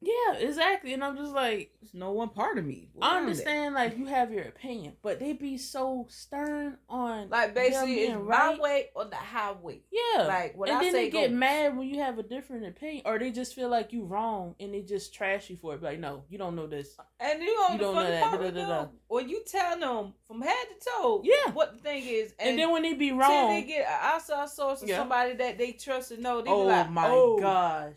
Yeah, 0.00 0.34
exactly. 0.38 0.94
And 0.94 1.02
I'm 1.02 1.16
just 1.16 1.32
like, 1.32 1.72
There's 1.80 1.92
no 1.92 2.12
one 2.12 2.28
part 2.28 2.56
of 2.56 2.64
me. 2.64 2.88
What 2.92 3.10
I 3.10 3.18
understand 3.18 3.74
like 3.74 3.98
you 3.98 4.06
have 4.06 4.30
your 4.32 4.44
opinion, 4.44 4.92
but 5.02 5.18
they 5.18 5.32
be 5.32 5.58
so 5.58 6.06
stern 6.08 6.78
on 6.88 7.28
that? 7.28 7.30
Like 7.30 7.54
them 7.54 7.64
basically, 7.64 7.94
it's 7.94 8.12
being 8.12 8.24
my 8.24 8.48
right. 8.48 8.60
way 8.60 8.86
or 8.94 9.06
the 9.06 9.16
highway. 9.16 9.80
Yeah. 9.90 10.22
Like 10.22 10.56
when 10.56 10.68
and 10.68 10.78
I 10.78 10.82
then 10.84 10.92
say 10.92 11.04
they 11.06 11.10
get 11.10 11.32
mad 11.32 11.76
when 11.76 11.88
you 11.88 12.00
have 12.00 12.18
a 12.18 12.22
different 12.22 12.66
opinion, 12.66 13.02
or 13.06 13.18
they 13.18 13.32
just 13.32 13.54
feel 13.54 13.68
like 13.68 13.92
you 13.92 14.04
wrong 14.04 14.54
and 14.60 14.72
they 14.72 14.82
just 14.82 15.12
trash 15.12 15.50
you 15.50 15.56
for 15.56 15.74
it. 15.74 15.82
Like, 15.82 15.98
no, 15.98 16.22
you 16.28 16.38
don't 16.38 16.54
know 16.54 16.68
this. 16.68 16.96
And 17.18 17.42
you 17.42 17.48
You 17.48 17.78
don't 17.78 17.94
know 17.96 18.02
that, 18.04 18.22
part 18.22 18.38
da, 18.38 18.44
with 18.46 18.54
da, 18.54 18.60
da, 18.62 18.68
them, 18.82 18.88
when 19.08 19.28
you 19.28 19.42
tell 19.44 19.78
them 19.80 20.14
from 20.28 20.42
head 20.42 20.66
to 20.78 20.90
toe, 20.90 21.22
Yeah. 21.24 21.52
what 21.52 21.72
the 21.74 21.80
thing 21.82 22.04
is, 22.06 22.34
And, 22.38 22.50
and, 22.50 22.58
then 22.58 22.70
when 22.70 22.82
they 22.82 22.94
be 22.94 23.08
till 23.08 23.18
wrong, 23.18 23.50
they 23.54 23.62
get 23.62 23.80
an 23.86 23.98
outside 24.00 24.48
source 24.48 24.82
of 24.82 24.88
Yeah. 24.88 24.98
somebody 24.98 25.34
that 25.34 25.58
they 25.58 25.72
trust 25.72 26.12
and 26.12 26.22
know, 26.22 26.38
they 26.38 26.44
be 26.44 26.50
oh 26.50 26.62
like, 26.62 26.88
my 26.90 27.08
oh, 27.08 27.38
gosh, 27.40 27.96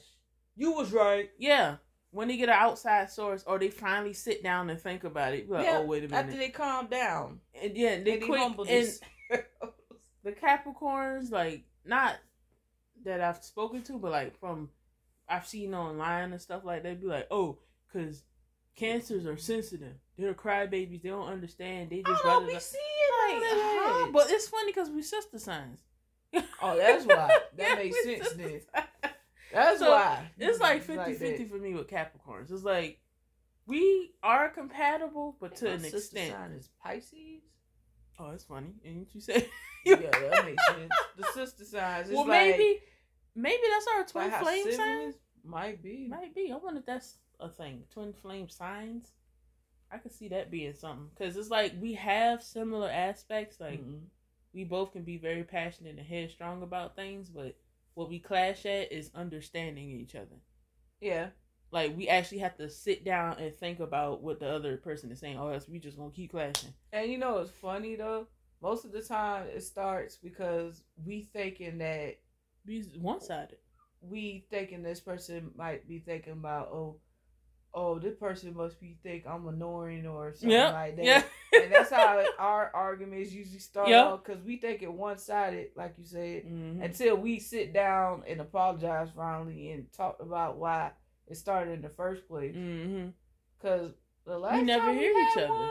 you 0.55 0.71
was 0.71 0.91
right. 0.91 1.29
yeah. 1.37 1.75
When 2.11 2.27
they 2.27 2.37
get 2.37 2.49
an 2.49 2.55
outside 2.57 3.09
source, 3.09 3.43
or 3.47 3.57
they 3.57 3.69
finally 3.69 4.13
sit 4.13 4.43
down 4.43 4.69
and 4.69 4.79
think 4.79 5.03
about 5.05 5.33
it, 5.33 5.49
like, 5.49 5.65
Yeah, 5.65 5.77
oh 5.79 5.85
wait 5.85 6.03
a 6.03 6.07
minute, 6.09 6.25
After 6.25 6.37
they 6.37 6.49
calm 6.49 6.87
down, 6.87 7.39
and 7.61 7.75
yeah, 7.75 8.01
they 8.03 8.13
and 8.13 8.23
quick 8.23 8.39
humble 8.41 8.65
and 8.67 8.87
the 10.23 10.31
Capricorns, 10.33 11.31
like 11.31 11.63
not 11.85 12.15
that 13.05 13.21
I've 13.21 13.43
spoken 13.43 13.81
to, 13.83 13.97
but 13.97 14.11
like 14.11 14.37
from 14.39 14.69
I've 15.27 15.47
seen 15.47 15.73
online 15.73 16.31
and 16.33 16.41
stuff 16.41 16.63
like 16.65 16.83
that, 16.83 16.99
be 17.01 17.07
like, 17.07 17.27
oh, 17.31 17.59
because 17.87 18.23
cancers 18.75 19.25
are 19.25 19.37
sensitive. 19.37 19.95
They're 20.17 20.33
crybabies. 20.33 21.01
They 21.01 21.09
don't 21.09 21.29
understand. 21.29 21.89
They 21.89 22.03
just 22.05 22.21
oh, 22.25 22.43
we 22.45 22.53
like, 22.53 22.61
see 22.61 22.77
it. 22.77 23.33
like, 23.33 23.43
huh? 23.43 24.09
but 24.11 24.29
it's 24.29 24.47
funny 24.47 24.71
because 24.71 24.89
we 24.89 25.01
sister 25.01 25.39
signs. 25.39 25.79
Oh, 26.61 26.77
that's 26.77 27.05
why. 27.05 27.37
That 27.57 27.69
Yeah, 27.69 27.75
makes 27.75 28.03
sense 28.03 28.33
then. 28.33 28.61
signs. 28.73 28.87
That's 29.53 29.79
So, 29.79 29.91
why. 29.91 30.29
It's 30.37 30.59
like 30.59 30.77
It's 30.77 30.85
50 30.87 31.13
50 31.15 31.43
that. 31.43 31.49
for 31.51 31.57
me 31.57 31.73
with 31.73 31.87
Capricorns. 31.87 32.51
It's 32.51 32.63
like 32.63 32.99
we 33.67 34.13
are 34.23 34.49
compatible, 34.49 35.37
but 35.39 35.55
to 35.57 35.71
an 35.71 35.79
sister 35.79 35.97
extent. 35.97 36.31
sign 36.33 36.51
is 36.51 36.69
Pisces. 36.83 37.41
Oh, 38.19 38.31
that's 38.31 38.43
funny. 38.43 38.73
And 38.85 39.07
you 39.13 39.21
say, 39.21 39.47
yeah, 39.85 39.95
that 39.95 40.45
makes 40.45 40.65
sense. 40.67 40.91
The 41.17 41.25
sister 41.33 41.63
signs. 41.65 42.09
Well, 42.09 42.27
like, 42.27 42.49
maybe, 42.57 42.79
maybe 43.35 43.63
that's 43.71 43.87
our 43.95 44.03
twin 44.05 44.31
like 44.31 44.41
flame 44.41 44.63
sign. 44.65 44.71
siblings 44.73 45.15
Might 45.43 45.81
be. 45.81 46.07
Might 46.07 46.35
be. 46.35 46.51
I 46.51 46.57
wonder 46.57 46.79
if 46.81 46.85
that's 46.85 47.15
a 47.39 47.49
thing. 47.49 47.83
Twin 47.91 48.13
flame 48.13 48.49
signs. 48.49 49.11
I 49.91 49.97
could 49.97 50.13
see 50.13 50.27
that 50.29 50.51
being 50.51 50.73
something 50.73 51.09
because 51.17 51.35
it's 51.35 51.49
like 51.49 51.73
we 51.81 51.93
have 51.95 52.41
similar 52.43 52.89
aspects. 52.89 53.59
Like 53.59 53.79
Mhm. 53.81 54.01
we 54.53 54.63
both 54.63 54.91
can 54.93 55.03
be 55.03 55.17
very 55.17 55.43
passionate 55.43 55.97
and 55.97 56.05
headstrong 56.07 56.61
about 56.63 56.95
things, 56.95 57.29
but 57.29 57.55
what 57.93 58.09
we 58.09 58.19
clash 58.19 58.65
at 58.65 58.91
is 58.91 59.11
understanding 59.15 59.89
each 59.91 60.15
other. 60.15 60.41
Yeah. 60.99 61.27
Like 61.71 61.95
we 61.95 62.07
actually 62.09 62.39
have 62.39 62.57
to 62.57 62.69
sit 62.69 63.05
down 63.05 63.37
and 63.39 63.55
think 63.55 63.79
about 63.79 64.21
what 64.21 64.39
the 64.39 64.49
other 64.49 64.77
person 64.77 65.11
is 65.11 65.19
saying, 65.19 65.37
or 65.39 65.53
else 65.53 65.67
we 65.69 65.79
just 65.79 65.97
gonna 65.97 66.11
keep 66.11 66.31
clashing. 66.31 66.73
And 66.91 67.09
you 67.11 67.17
know 67.17 67.37
it's 67.39 67.51
funny 67.51 67.95
though. 67.95 68.27
Most 68.61 68.85
of 68.85 68.91
the 68.91 69.01
time 69.01 69.47
it 69.47 69.63
starts 69.63 70.17
because 70.17 70.83
we 71.03 71.29
thinking 71.33 71.77
that 71.79 72.17
Be 72.65 72.83
one 72.99 73.21
sided. 73.21 73.57
we 74.01 74.45
thinking 74.49 74.83
this 74.83 74.99
person 74.99 75.51
might 75.55 75.87
be 75.87 75.99
thinking 75.99 76.33
about 76.33 76.67
oh 76.67 76.97
oh 77.73 77.97
this 77.99 78.15
person 78.15 78.53
must 78.55 78.79
be 78.79 78.97
think 79.03 79.25
I'm 79.25 79.47
annoying 79.47 80.05
or 80.05 80.33
something 80.33 80.49
Yeah. 80.51 80.71
like 80.71 80.95
that. 80.97 81.05
Yeah. 81.05 81.23
and 81.63 81.71
that's 81.71 81.89
how 81.89 82.23
our 82.37 82.69
arguments 82.73 83.31
usually 83.31 83.59
start 83.59 83.89
off 83.93 84.23
because 84.23 84.43
we 84.43 84.57
think 84.57 84.81
it 84.83 84.91
one 84.91 85.17
sided, 85.17 85.69
like 85.75 85.93
you 85.97 86.03
said, 86.05 86.45
Mhm. 86.45 86.83
until 86.83 87.15
we 87.17 87.39
sit 87.39 87.73
down 87.73 88.23
and 88.27 88.41
apologize 88.41 89.09
finally 89.15 89.71
and 89.71 89.91
talk 89.93 90.17
about 90.19 90.57
why 90.57 90.91
it 91.27 91.35
started 91.35 91.71
in 91.73 91.81
the 91.81 91.89
first 91.89 92.27
place. 92.27 92.55
Because 93.57 93.91
the 94.25 94.37
last 94.37 94.55
we 94.57 94.63
never 94.63 94.85
time 94.85 94.97
hear 94.97 95.13
we 95.13 95.21
each 95.21 95.37
other. 95.37 95.47
one, 95.49 95.69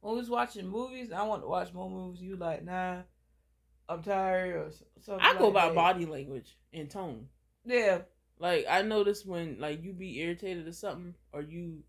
when 0.00 0.14
we 0.14 0.20
was 0.20 0.30
watching 0.30 0.66
movies, 0.68 1.12
I 1.12 1.22
want 1.22 1.42
to 1.42 1.48
watch 1.48 1.72
more 1.72 1.90
movies. 1.90 2.20
You 2.22 2.36
like, 2.36 2.64
nah, 2.64 3.02
I'm 3.88 4.02
tired 4.02 4.54
or 4.56 4.70
something. 5.00 5.24
I 5.24 5.34
go 5.38 5.46
like 5.48 5.54
by 5.54 5.66
that. 5.66 5.74
body 5.74 6.06
language 6.06 6.56
and 6.72 6.90
tone. 6.90 7.28
Yeah, 7.64 8.02
Like 8.38 8.66
I 8.68 8.82
notice 8.82 9.24
when 9.24 9.56
like 9.58 9.82
you 9.82 9.92
be 9.92 10.20
irritated 10.20 10.66
or 10.66 10.72
something, 10.72 11.14
or 11.32 11.42
you 11.42 11.82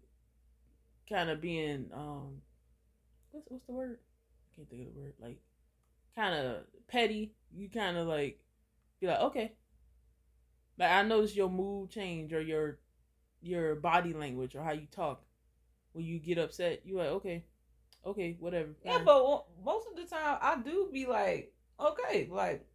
kind 1.07 1.29
of 1.29 1.41
being 1.41 1.89
um, 1.93 2.41
what's 3.31 3.49
what's 3.49 3.65
the 3.65 3.73
word? 3.73 3.99
I 4.53 4.55
can't 4.55 4.69
think 4.69 4.87
of 4.87 4.93
the 4.93 4.99
word. 4.99 5.13
Like 5.19 5.39
kind 6.15 6.35
of 6.35 6.63
petty. 6.87 7.33
You 7.55 7.69
kind 7.69 7.97
of 7.97 8.07
like 8.07 8.39
be 8.99 9.07
like 9.07 9.19
okay. 9.19 9.53
Like 10.77 10.91
I 10.91 11.03
notice 11.03 11.35
your 11.35 11.49
mood 11.49 11.89
change 11.89 12.33
or 12.33 12.41
your 12.41 12.79
your 13.41 13.75
body 13.75 14.13
language 14.13 14.55
or 14.55 14.63
how 14.63 14.71
you 14.71 14.87
talk 14.91 15.21
when 15.93 16.05
you 16.05 16.19
get 16.19 16.37
upset. 16.37 16.81
You 16.85 16.97
like 16.97 17.09
okay, 17.09 17.43
okay, 18.05 18.37
whatever. 18.39 18.69
Yeah, 18.83 18.99
but 19.03 19.45
most 19.63 19.87
of 19.89 19.95
the 19.97 20.05
time 20.15 20.37
I 20.41 20.57
do 20.57 20.89
be 20.91 21.05
like, 21.05 21.53
okay, 21.79 22.27
like 22.31 22.65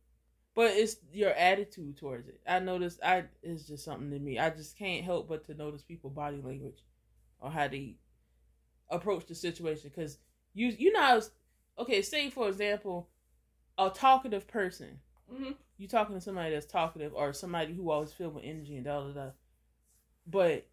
but 0.55 0.70
it's 0.72 0.96
your 1.12 1.30
attitude 1.32 1.96
towards 1.96 2.28
it. 2.28 2.40
I 2.46 2.59
notice 2.61 2.98
I 3.05 3.24
it's 3.42 3.64
just 3.64 3.84
something 3.84 4.11
to 4.11 4.18
me. 4.18 4.38
I 4.38 4.50
just 4.50 4.78
can't 4.78 5.05
help 5.05 5.28
but 5.28 5.44
to 5.46 5.55
notice 5.55 5.82
people 5.82 6.11
body 6.11 6.40
language 6.42 6.84
or 7.40 7.50
how 7.50 7.68
they 7.68 7.96
approach 8.90 9.26
the 9.26 9.34
situation 9.34 9.90
because 9.94 10.18
you 10.52 10.68
you 10.68 10.92
know 10.92 11.20
okay. 11.78 12.02
Say 12.02 12.30
for 12.30 12.48
example, 12.48 13.09
a 13.78 13.90
talkative 13.90 14.46
person. 14.46 15.00
mhm. 15.32 15.55
You 15.76 15.88
talking 15.88 16.14
to 16.14 16.20
somebody 16.20 16.52
that's 16.52 16.66
talkative 16.66 17.12
or 17.14 17.32
somebody 17.32 17.74
who 17.74 17.90
always 17.90 18.12
filled 18.12 18.34
with 18.34 18.44
energy 18.44 18.76
and 18.76 18.84
da 18.84 19.00
da 19.00 19.12
da. 19.12 19.30
But 20.26 20.66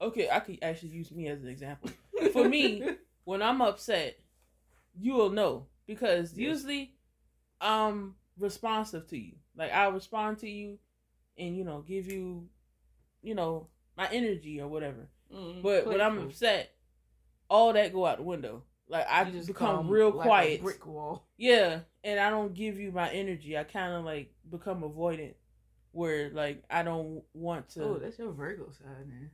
okay, 0.00 0.28
I 0.30 0.40
could 0.40 0.58
actually 0.62 0.90
use 0.90 1.10
me 1.12 1.28
as 1.28 1.42
an 1.42 1.48
example. 1.48 1.90
For 2.32 2.44
me, 2.48 2.82
when 3.24 3.42
I'm 3.42 3.60
upset, 3.62 4.18
you 4.98 5.14
will 5.14 5.30
know 5.30 5.66
because 5.86 6.34
Yes. 6.36 6.58
usually 6.58 6.94
I'm 7.60 8.14
responsive 8.38 9.06
to 9.08 9.18
you. 9.18 9.32
Like 9.56 9.72
I 9.72 9.86
respond 9.88 10.38
to 10.38 10.48
you 10.48 10.78
and 11.36 11.56
you 11.56 11.64
know 11.64 11.82
give 11.82 12.10
you 12.10 12.48
you 13.22 13.34
know 13.34 13.68
my 13.96 14.08
energy 14.10 14.60
or 14.60 14.68
whatever. 14.68 15.08
Mhm. 15.32 15.62
But 15.62 15.86
when 15.86 16.00
I'm 16.00 16.18
upset, 16.18 16.74
all 17.50 17.72
that 17.72 17.92
go 17.92 18.06
out 18.06 18.18
the 18.18 18.22
window. 18.22 18.62
Like 18.88 19.06
I 19.08 19.24
You 19.24 19.32
just 19.32 19.48
become 19.48 19.88
real 19.88 20.10
like 20.10 20.22
quiet. 20.26 20.62
brick 20.62 20.86
wall. 20.86 21.26
Yeah, 21.36 21.80
and 22.02 22.18
I 22.18 22.30
don't 22.30 22.54
give 22.54 22.78
you 22.78 22.90
my 22.90 23.10
energy. 23.10 23.58
I 23.58 23.64
kind 23.64 23.92
of 23.92 24.04
like 24.04 24.32
become 24.50 24.80
avoidant, 24.82 25.34
where 25.92 26.30
like 26.30 26.62
I 26.70 26.82
don't 26.82 27.22
want 27.34 27.68
to. 27.70 27.82
Oh, 27.84 27.98
that's 27.98 28.18
your 28.18 28.32
Virgo 28.32 28.70
side, 28.70 29.06
man. 29.06 29.30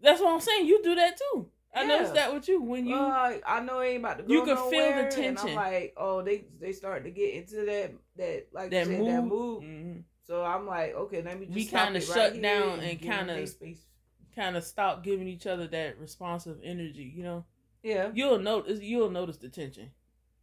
That's 0.00 0.20
what 0.20 0.32
I'm 0.34 0.40
saying. 0.40 0.66
You 0.66 0.82
do 0.82 0.94
that 0.96 1.18
too. 1.18 1.50
I 1.74 1.82
Yeah. 1.82 1.88
noticed 1.88 2.14
that 2.14 2.32
with 2.34 2.48
you 2.48 2.60
when 2.62 2.86
you. 2.86 2.94
uh, 2.96 3.38
I 3.46 3.60
know 3.60 3.80
it 3.80 3.88
ain't 3.88 4.00
about 4.00 4.18
to 4.18 4.24
go 4.24 4.32
You 4.32 4.44
can 4.44 4.56
feel 4.70 4.92
the 4.94 5.10
tension. 5.10 5.48
I'm 5.50 5.54
like, 5.54 5.94
oh, 5.96 6.22
they 6.22 6.44
they 6.60 6.72
start 6.72 7.04
to 7.04 7.10
get 7.10 7.34
into 7.34 7.64
that 7.66 7.92
that 8.18 8.46
like 8.52 8.70
that 8.70 8.86
you 8.86 8.92
said, 8.92 8.98
mood. 9.00 9.08
that 9.08 9.24
mood. 9.24 9.62
Mhm. 9.62 10.02
So 10.26 10.44
I'm 10.44 10.66
like, 10.66 10.94
okay, 10.94 11.22
let 11.22 11.40
me 11.40 11.46
just 11.46 11.56
We 11.56 11.64
kinda 11.64 12.00
shut 12.00 12.16
right 12.32 12.42
down 12.42 12.80
and 12.80 13.00
kinda- 13.00 13.46
Kind 14.36 14.56
of 14.56 14.62
stop 14.62 15.02
giving 15.02 15.26
each 15.26 15.46
other 15.48 15.66
that 15.68 15.98
responsive 15.98 16.58
energy. 16.62 17.12
You 17.16 17.22
know, 17.24 17.44
Yeah, 17.82 18.10
you'll 18.14 18.38
notice. 18.38 18.78
You'll 18.80 19.10
notice 19.10 19.38
the 19.38 19.48
tension. 19.48 19.90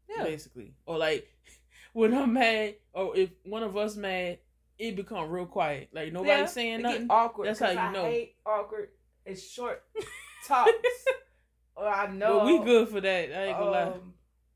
yeah. 0.10 0.24
basically. 0.24 0.74
Or 0.86 0.98
like 0.98 1.28
when 1.94 2.14
I'm 2.14 2.34
mad, 2.34 2.76
or 2.94 3.16
if 3.16 3.30
one 3.44 3.64
of 3.64 3.78
us 3.78 3.96
mad, 3.96 4.40
it 4.78 4.96
become 4.98 5.30
real 5.30 5.46
quiet. 5.46 5.90
Like 5.94 6.12
nobody's 6.12 6.30
Yeah, 6.40 6.46
saying 6.48 6.80
it 6.80 6.84
nothing. 6.84 7.08
Get 7.08 7.14
awkward. 7.14 7.48
That's 7.48 7.60
how 7.60 7.70
you 7.70 7.78
I 7.80 7.92
know. 7.94 8.04
hate 8.04 8.36
awkward 8.46 8.90
It's 9.26 9.48
short 9.50 9.82
talks. 10.48 10.72
or 11.78 11.88
I 11.88 12.12
know 12.12 12.40
But 12.40 12.46
we 12.48 12.60
good 12.66 12.90
for 12.90 13.00
that. 13.00 13.32
I 13.32 13.46
ain't 13.46 13.58
gonna 13.58 13.72
lie. 13.72 13.94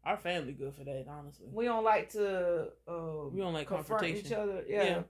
Our 0.09 0.17
family 0.17 0.53
good 0.53 0.73
for 0.73 0.83
that, 0.85 1.05
honestly. 1.07 1.45
we 1.51 1.65
don't 1.65 1.83
like 1.83 2.09
to 2.13 2.69
um, 2.87 3.31
We 3.31 3.41
don't 3.41 3.53
like 3.53 3.67
confront 3.67 4.05
each 4.05 4.31
other. 4.31 4.63
Yeah. 4.67 4.83
Yeah. 4.83 5.01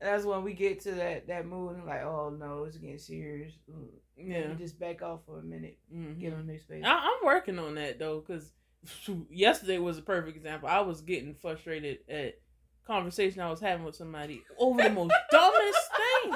That's 0.00 0.24
when 0.24 0.42
we 0.42 0.52
get 0.52 0.80
to 0.80 0.90
that 0.92 1.28
that 1.28 1.46
mood 1.46 1.76
and 1.76 1.86
like, 1.86 2.02
oh 2.02 2.34
no, 2.36 2.64
it's 2.64 2.76
getting 2.76 2.98
serious. 2.98 3.52
Mm. 3.70 3.86
Yeah. 4.16 4.54
Just 4.58 4.80
back 4.80 5.00
off 5.00 5.20
for 5.26 5.38
a 5.38 5.42
minute, 5.44 5.78
Mhm. 5.94 6.18
get 6.18 6.32
on 6.34 6.48
their 6.48 6.58
space. 6.58 6.82
I, 6.84 6.90
I'm 6.90 7.24
working 7.24 7.60
on 7.60 7.76
that 7.76 8.00
though, 8.00 8.18
because 8.18 8.52
yesterday 9.30 9.78
was 9.78 9.98
a 9.98 10.02
perfect 10.02 10.36
example. 10.36 10.68
I 10.68 10.80
was 10.80 11.02
getting 11.02 11.36
frustrated 11.36 11.98
at 12.08 12.40
conversation 12.84 13.40
I 13.40 13.50
was 13.50 13.60
having 13.60 13.84
with 13.84 13.94
somebody 13.94 14.42
over 14.58 14.82
the 14.82 14.90
most 14.90 15.14
dumbest 15.30 15.90
thing. 15.96 16.34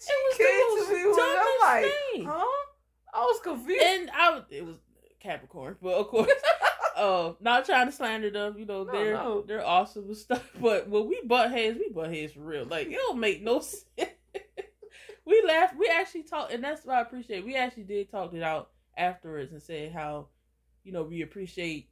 It 0.00 0.78
was 0.78 0.88
the 0.88 1.04
most 1.04 1.16
dumbest 1.16 1.60
like, 1.62 1.84
thing. 1.84 2.24
Huh? 2.26 2.66
I 3.14 3.20
was 3.20 3.40
confused. 3.42 3.82
And 3.82 4.10
I 4.10 4.30
was, 4.32 4.42
it 4.50 4.64
was 4.66 4.76
Capricorn, 5.20 5.76
but 5.82 5.94
of 5.94 6.08
course, 6.08 6.30
uh, 6.98 7.32
not 7.40 7.64
trying 7.64 7.86
to 7.86 7.92
slander 7.92 8.30
them. 8.30 8.56
You 8.58 8.66
know, 8.66 8.84
No, 8.84 8.92
they're 8.92 9.14
no. 9.14 9.42
they're 9.42 9.66
awesome 9.66 10.04
and 10.06 10.16
stuff. 10.16 10.48
But 10.60 10.88
when 10.88 11.08
we 11.08 11.20
butt 11.24 11.50
heads, 11.50 11.78
we 11.78 11.88
butt 11.90 12.12
heads 12.12 12.32
for 12.32 12.40
real. 12.40 12.64
Like 12.64 12.88
it 12.88 12.94
don't 12.96 13.20
make 13.20 13.42
no 13.42 13.60
sense. 13.60 13.84
we 15.24 15.42
laughed. 15.46 15.76
We 15.78 15.88
actually 15.88 16.24
talked, 16.24 16.52
and 16.52 16.62
that's 16.62 16.84
what 16.84 16.96
I 16.96 17.00
appreciate. 17.02 17.44
We 17.44 17.56
actually 17.56 17.84
did 17.84 18.10
talk 18.10 18.32
it 18.34 18.42
out 18.42 18.70
afterwards 18.96 19.52
and 19.52 19.62
said 19.62 19.92
how, 19.92 20.26
you 20.84 20.92
know, 20.92 21.02
we 21.04 21.22
appreciate 21.22 21.88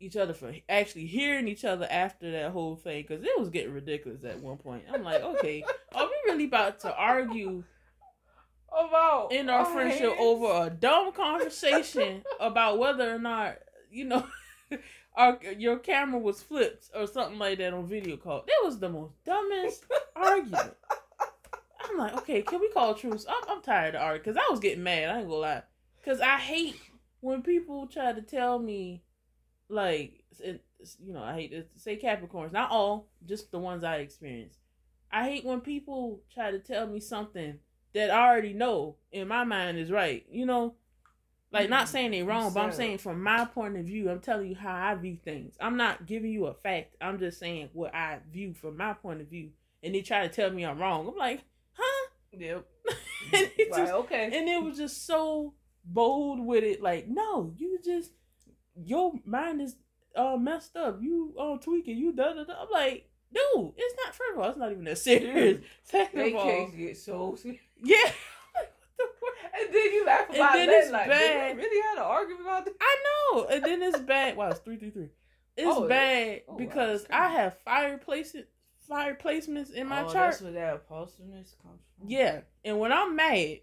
each 0.00 0.16
other 0.16 0.34
for 0.34 0.52
actually 0.68 1.06
hearing 1.06 1.48
each 1.48 1.64
other 1.64 1.86
after 1.90 2.30
that 2.32 2.50
whole 2.50 2.76
thing 2.76 3.02
because 3.08 3.24
it 3.24 3.38
was 3.38 3.48
getting 3.48 3.72
ridiculous 3.72 4.24
at 4.24 4.40
one 4.40 4.58
point. 4.58 4.84
I'm 4.92 5.02
like, 5.04 5.22
okay, 5.22 5.64
are 5.94 6.04
we 6.06 6.32
really 6.32 6.44
about 6.46 6.80
to 6.80 6.94
argue? 6.94 7.64
about 8.76 9.30
in 9.32 9.48
our 9.48 9.64
friendship 9.64 10.00
hands. 10.00 10.16
over 10.18 10.66
a 10.66 10.68
dumb 10.68 11.12
conversation 11.12 12.24
about 12.40 12.76
whether 12.76 13.14
or 13.14 13.20
not 13.20 13.56
you 13.94 14.04
know 14.04 14.26
our 15.16 15.38
your 15.58 15.78
camera 15.78 16.18
was 16.18 16.42
flipped 16.42 16.90
or 16.94 17.06
something 17.06 17.38
like 17.38 17.58
that 17.58 17.72
on 17.74 17.86
video 17.86 18.16
call. 18.16 18.44
That 18.46 18.60
was 18.64 18.78
the 18.78 18.88
most 18.88 19.12
dumbest 19.24 19.84
argument. 20.16 20.74
I'm 21.90 21.98
like, 21.98 22.16
okay, 22.18 22.42
can 22.42 22.60
we 22.60 22.70
call 22.70 22.94
truce? 22.94 23.26
I'm, 23.28 23.42
I'm 23.56 23.62
tired 23.62 23.94
of 23.94 24.02
arguing 24.02 24.22
because 24.24 24.36
I 24.36 24.50
was 24.50 24.60
getting 24.60 24.82
mad. 24.82 25.10
I 25.10 25.18
ain't 25.18 25.28
gonna 25.28 25.40
lie, 25.40 25.62
because 26.02 26.20
I 26.20 26.38
hate 26.38 26.76
when 27.20 27.42
people 27.42 27.86
try 27.86 28.12
to 28.12 28.22
tell 28.22 28.58
me 28.58 29.02
like 29.68 30.24
it- 30.40 30.64
you 31.02 31.14
know 31.14 31.22
I 31.22 31.34
hate 31.34 31.50
to 31.52 31.64
say 31.76 31.98
Capricorns, 31.98 32.52
not 32.52 32.70
all, 32.70 33.08
just 33.24 33.50
the 33.50 33.58
ones 33.58 33.84
I 33.84 33.96
experienced. 33.96 34.58
I 35.10 35.24
hate 35.28 35.44
when 35.44 35.60
people 35.60 36.22
try 36.32 36.50
to 36.50 36.58
tell 36.58 36.86
me 36.86 37.00
something 37.00 37.58
that 37.94 38.10
I 38.10 38.28
already 38.28 38.52
know 38.52 38.96
in 39.12 39.28
my 39.28 39.44
mind 39.44 39.78
is 39.78 39.90
right. 39.90 40.26
You 40.28 40.44
know, 40.44 40.74
like 41.54 41.70
not 41.70 41.88
saying 41.88 42.10
they 42.10 42.22
wrong, 42.24 42.52
but 42.52 42.60
I'm 42.60 42.72
saying 42.72 42.98
from 42.98 43.22
my 43.22 43.44
point 43.44 43.76
of 43.76 43.86
view, 43.86 44.10
I'm 44.10 44.18
telling 44.20 44.48
you 44.48 44.56
how 44.56 44.74
I 44.74 44.94
view 44.96 45.16
things. 45.24 45.54
I'm 45.60 45.76
not 45.76 46.04
giving 46.04 46.32
you 46.32 46.46
a 46.46 46.54
fact. 46.54 46.96
I'm 47.00 47.18
just 47.18 47.38
saying 47.38 47.70
what 47.72 47.94
I 47.94 48.18
view 48.32 48.54
from 48.54 48.76
my 48.76 48.92
point 48.92 49.20
of 49.20 49.28
view. 49.28 49.50
And 49.82 49.94
they 49.94 50.02
try 50.02 50.26
to 50.26 50.34
tell 50.34 50.50
me 50.50 50.64
I'm 50.64 50.78
wrong. 50.80 51.06
I'm 51.06 51.16
like, 51.16 51.44
huh? 51.72 52.08
Yep. 52.32 52.66
and, 53.32 53.50
it 53.56 53.70
Like, 53.70 53.82
just, 53.82 53.92
okay. 53.92 54.24
and 54.24 54.48
it 54.48 54.62
was 54.62 54.76
just 54.76 55.06
so 55.06 55.54
bold 55.84 56.44
with 56.44 56.64
it. 56.64 56.82
Like, 56.82 57.06
no, 57.06 57.52
you 57.56 57.78
just 57.84 58.10
your 58.74 59.12
mind 59.24 59.60
is 59.60 59.76
uh 60.16 60.36
messed 60.36 60.76
up. 60.76 60.98
You 61.00 61.34
uh 61.38 61.58
tweaking. 61.58 61.98
You 61.98 62.12
da 62.12 62.32
da 62.32 62.44
da. 62.44 62.62
I'm 62.62 62.68
like, 62.72 63.08
dude, 63.32 63.72
it's 63.76 63.94
not. 64.04 64.14
First 64.14 64.32
of 64.34 64.38
all, 64.40 64.48
it's 64.50 64.58
not 64.58 64.72
even 64.72 64.84
that 64.84 64.98
serious. 64.98 65.62
Second 65.84 66.18
They 66.18 66.30
of 66.30 66.36
all, 66.36 66.68
get 66.68 66.96
so 66.96 67.36
serious. 67.40 67.60
yeah. 67.82 67.96
Like, 68.54 68.72
what 68.96 68.96
the 68.98 69.04
fuck? 69.20 69.53
And 69.64 69.74
then 69.74 69.92
you 69.92 70.06
laugh 70.06 70.26
And 70.28 70.36
about 70.36 70.52
then 70.52 70.66
that. 70.68 70.82
it's 70.82 70.90
like, 70.92 71.08
bad. 71.08 71.56
really 71.56 71.82
had 71.82 71.98
an 71.98 72.04
argument 72.04 72.42
about 72.42 72.64
that? 72.66 72.74
I 72.80 72.96
know. 73.32 73.44
And 73.46 73.64
then 73.64 73.82
it's 73.82 73.98
bad. 74.00 74.36
Wow, 74.36 74.48
it's 74.50 74.60
three 74.60 74.76
three 74.76 74.90
three. 74.90 75.08
It's 75.56 75.66
Oh, 75.68 75.88
bad 75.88 76.42
oh, 76.48 76.56
because 76.56 77.04
that's 77.04 77.14
I 77.14 77.28
have 77.28 77.58
fire 77.60 77.96
places, 77.98 78.44
fire 78.88 79.14
placements 79.22 79.70
in 79.72 79.86
my 79.86 80.00
oh, 80.02 80.12
chart. 80.12 80.32
That's 80.32 80.42
where 80.42 80.52
that 80.52 80.74
impulsiveness 80.74 81.54
comes 81.62 81.80
from. 81.98 82.08
Yeah, 82.08 82.40
and 82.64 82.78
when 82.80 82.92
I'm 82.92 83.14
mad, 83.16 83.58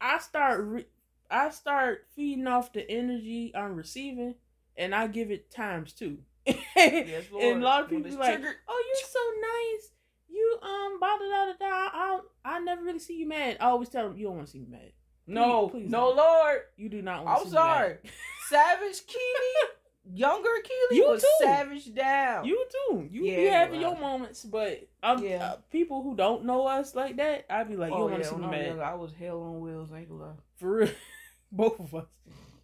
I 0.00 0.18
start 0.18 0.60
re- 0.64 0.86
I 1.30 1.50
start 1.50 2.06
feeding 2.14 2.46
off 2.46 2.72
the 2.74 2.88
energy 2.90 3.52
I'm 3.56 3.74
receiving, 3.76 4.34
and 4.76 4.94
I 4.94 5.06
give 5.06 5.30
it 5.30 5.50
times 5.50 5.92
two. 5.92 6.18
Yes, 6.76 7.24
Lord. 7.32 7.44
and 7.44 7.62
a 7.62 7.64
lot 7.64 7.82
of 7.84 7.88
people 7.88 8.10
be 8.10 8.16
like, 8.16 8.34
triggered. 8.34 8.56
"Oh, 8.68 8.84
you're 8.86 9.08
so 9.08 9.20
nice. 9.40 9.90
You 10.28 10.58
um, 10.62 11.00
da 11.00 11.16
da 11.16 11.24
da 11.24 11.46
da 11.46 11.52
da. 11.58 11.90
I 11.94 12.20
I 12.44 12.58
never 12.60 12.82
really 12.82 12.98
see 12.98 13.16
you 13.16 13.26
mad. 13.28 13.56
I 13.60 13.66
always 13.66 13.88
tell 13.88 14.08
them 14.08 14.18
you 14.18 14.26
don't 14.26 14.36
want 14.36 14.48
to 14.48 14.52
see 14.52 14.58
me 14.58 14.66
mad. 14.68 14.92
No, 15.26 15.68
please 15.68 15.90
no, 15.90 16.08
don't. 16.08 16.16
Lord. 16.16 16.60
You 16.76 16.88
do 16.88 17.02
not 17.02 17.24
want. 17.24 17.36
I'm 17.38 17.44
to 17.44 17.50
see 17.50 17.54
sorry. 17.56 17.96
Savage 18.48 19.06
Keely, 19.06 19.70
younger 20.18 20.48
Keely 20.62 20.98
You 21.00 21.08
was 21.08 21.22
too. 21.22 21.28
savage 21.44 21.94
down. 21.94 22.44
You 22.44 22.66
too. 22.70 23.08
You 23.10 23.24
Yeah, 23.24 23.36
be 23.36 23.44
having 23.46 23.80
your 23.80 23.98
moments, 23.98 24.44
but 24.44 24.86
um, 25.02 25.24
Yeah. 25.24 25.44
uh, 25.44 25.56
people 25.70 26.02
who 26.02 26.14
don't 26.14 26.44
know 26.44 26.66
us 26.66 26.94
like 26.94 27.16
that, 27.16 27.46
I'd 27.48 27.68
be 27.68 27.76
like, 27.76 27.90
you 27.90 27.96
oh, 27.96 28.00
don't 28.08 28.10
want 28.10 28.22
yeah, 28.24 28.28
to 28.30 28.34
see 28.34 28.40
me 28.40 28.44
I 28.44 28.48
was 28.48 28.56
mad. 28.58 28.66
younger, 28.66 28.84
I 28.84 28.94
was 28.94 29.12
hell 29.18 29.40
on 29.42 29.60
wheels. 29.60 29.90
Ain't 29.96 30.08
gonna 30.10 30.22
lie. 30.24 30.32
For 30.56 30.70
real. 30.76 30.90
Both 31.52 31.80
of 31.80 31.94
us. 31.94 32.04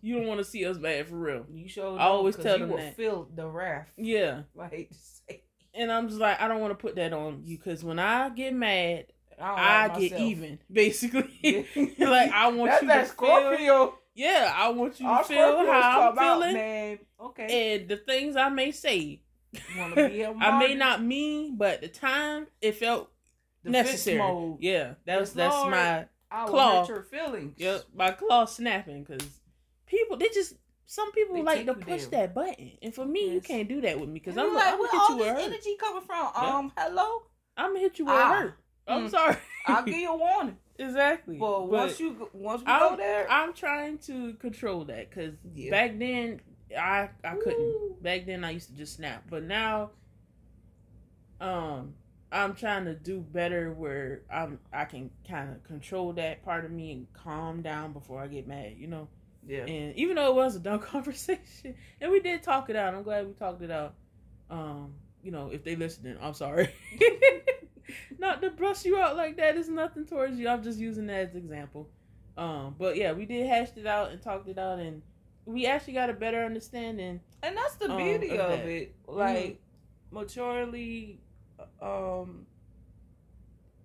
You 0.02 0.16
don't 0.16 0.26
want 0.26 0.38
to 0.38 0.44
see 0.44 0.64
us 0.66 0.76
mad 0.78 1.08
for 1.08 1.16
real. 1.16 1.46
You 1.50 1.68
showed. 1.68 1.98
I 1.98 2.04
always 2.04 2.34
tell 2.36 2.54
you 2.58 2.61
them 2.61 2.70
will 2.70 2.76
that. 2.78 2.96
feel 2.96 3.28
the 3.34 3.46
wrath. 3.46 3.88
Yeah. 3.96 4.42
I 4.61 4.66
hate 4.68 4.92
to 4.92 4.98
say. 4.98 5.42
And 5.74 5.92
I'm 5.92 6.08
just 6.08 6.20
like, 6.20 6.40
I 6.40 6.48
don't 6.48 6.61
want 6.61 6.72
to 6.72 6.74
put 6.82 6.96
that 6.96 7.12
on 7.12 7.42
you 7.44 7.56
because 7.56 7.84
when 7.84 7.98
I 7.98 8.28
get 8.30 8.52
mad, 8.54 9.06
I, 9.41 9.88
don't 9.88 9.97
I 9.97 10.09
get 10.09 10.20
even, 10.20 10.59
basically. 10.72 11.66
Like, 11.99 12.30
I 12.32 12.49
want 12.49 12.70
That's 12.70 12.82
you 12.82 12.88
that 12.88 12.95
to 12.97 13.01
feel. 13.07 13.12
Scorpio. 13.12 13.95
Yeah, 14.14 14.53
I 14.55 14.68
want 14.70 15.01
you 15.01 15.07
to 15.07 15.24
feel 15.24 15.38
Scorpios 15.38 15.66
how 15.82 16.11
I'm 16.12 16.18
out, 16.18 16.38
feeling. 16.41 16.55
man. 16.55 16.99
Okay. 17.20 17.76
And 17.80 17.88
the 17.88 17.97
things 17.97 18.36
I 18.36 18.49
may 18.49 18.70
say, 18.72 19.22
Want 19.78 19.95
to 19.97 20.09
be 20.11 20.22
a 20.22 20.30
I 20.32 20.59
may 20.59 20.74
not 20.74 21.03
mean, 21.03 21.57
but 21.57 21.80
the 21.80 21.88
time, 21.88 22.47
it 22.61 22.76
felt 22.76 23.11
Defense 23.64 23.86
necessary. 23.88 24.57
Yeah, 24.61 24.95
that's 25.05 25.20
Yes, 25.20 25.32
that's 25.32 25.55
Lord. 25.55 25.70
my 25.72 26.07
I 26.30 26.47
claw. 26.47 26.86
your 26.86 27.03
feelings. 27.03 27.55
Yep, 27.59 27.84
my 27.95 28.11
claw 28.12 28.45
snapping 28.47 29.05
because 29.05 29.28
people 29.86 30.16
they 30.16 30.28
just 30.28 30.55
some 30.86 31.11
people 31.12 31.34
They 31.36 31.43
like 31.43 31.66
to 31.66 31.74
push 31.74 32.05
that 32.07 32.34
button, 32.34 32.72
and 32.82 32.95
for 32.95 33.05
me, 33.05 33.32
you 33.32 33.41
can't 33.41 33.68
do 33.68 33.80
that 33.82 33.99
with 34.01 34.09
me 34.09 34.14
because 34.20 34.36
I'm, 34.38 34.53
like, 34.55 34.64
gonna 34.64 34.78
where 34.78 34.91
hit 34.91 35.01
all 35.01 35.11
you 35.11 35.16
where 35.18 35.32
it 35.32 35.36
this 35.36 35.45
hurt. 35.45 35.53
energy 35.53 35.76
coming 35.78 36.03
from? 36.03 36.28
Yeah. 36.34 36.57
Um, 36.59 36.72
hello. 36.76 37.22
I'm 37.57 37.70
gonna 37.70 37.80
hit 37.80 37.99
you 37.99 38.07
where 38.07 38.14
Ah. 38.16 38.32
it 38.32 38.43
hurt. 38.43 38.55
I'm 38.89 39.07
Mm. 39.07 39.11
sorry. 39.11 39.37
I'll 39.66 39.85
give 39.85 39.95
you 39.99 40.12
a 40.12 40.16
warning. 40.16 40.57
exactly. 40.78 41.39
But, 41.39 41.68
once 41.68 42.01
you 42.01 42.28
once 42.33 42.62
we 42.62 42.66
I'm, 42.66 42.91
go 42.91 42.97
there, 42.97 43.31
I'm 43.31 43.53
trying 43.55 43.99
to 43.99 44.35
control 44.35 44.85
that 44.87 45.11
because 45.11 45.35
Yeah. 45.55 45.70
back 45.70 45.99
then 45.99 46.41
I 46.76 47.11
I 47.24 47.35
couldn't. 47.37 47.61
Ooh. 47.61 47.97
Back 48.01 48.26
then 48.26 48.45
I 48.45 48.51
used 48.53 48.68
to 48.70 48.76
just 48.76 48.97
snap, 48.97 49.24
but 49.28 49.43
now, 49.45 49.91
um, 51.41 51.95
I'm 52.33 52.55
trying 52.55 52.85
to 52.87 52.95
do 52.95 53.20
better 53.20 53.72
where 53.72 54.22
I'm 54.33 54.59
I 54.72 54.85
can 54.85 55.11
kind 55.28 55.51
of 55.51 55.62
control 55.64 56.12
that 56.14 56.45
part 56.45 56.64
of 56.64 56.70
me 56.70 56.93
and 56.93 57.12
calm 57.12 57.61
down 57.62 57.93
before 57.93 58.20
I 58.22 58.26
get 58.28 58.47
mad. 58.47 58.74
You 58.78 58.87
know. 58.87 59.09
yeah, 59.47 59.64
And 59.66 59.95
even 59.97 60.16
though 60.16 60.28
it 60.31 60.35
was 60.37 60.57
a 60.57 60.61
dumb 60.61 60.78
conversation, 60.95 61.74
and 62.01 62.11
we 62.11 62.20
did 62.20 62.43
talk 62.43 62.70
it 62.70 62.76
out, 62.76 62.95
I'm 62.95 63.03
glad 63.03 63.26
we 63.26 63.33
talked 63.35 63.62
it 63.62 63.70
out. 63.70 63.95
Um, 64.49 64.95
you 65.22 65.31
know, 65.31 65.51
if 65.53 65.64
they 65.64 65.76
listening, 65.76 66.16
I'm 66.20 66.35
sorry. 66.35 66.70
Not 68.21 68.43
to 68.43 68.51
brush 68.51 68.85
you 68.85 68.99
out 68.99 69.16
like 69.16 69.39
that 69.39 69.57
is 69.57 69.71
nothing 69.71 70.05
towards 70.05 70.39
you. 70.39 70.47
I'm 70.47 70.62
just 70.62 70.79
using 70.79 71.07
that 71.07 71.31
as 71.31 71.35
example. 71.35 71.89
Um, 72.37 72.75
but 72.79 72.97
yeah, 72.97 73.12
we 73.12 73.25
did 73.25 73.47
hash 73.47 73.71
it 73.77 73.87
out 73.87 74.11
and 74.11 74.21
talked 74.21 74.47
it 74.47 74.59
out, 74.59 74.79
and 74.79 75.01
we 75.47 75.64
actually 75.66 75.95
got 75.95 76.11
a 76.11 76.12
better 76.12 76.45
understanding. 76.45 77.21
and 77.43 77.57
that's 77.57 77.77
the 77.77 77.91
um, 77.91 77.97
beauty 77.97 78.37
of 78.37 78.51
of, 78.51 78.66
it. 78.66 78.95
Like 79.07 79.59
maturely, 80.11 81.18
um, 81.81 82.45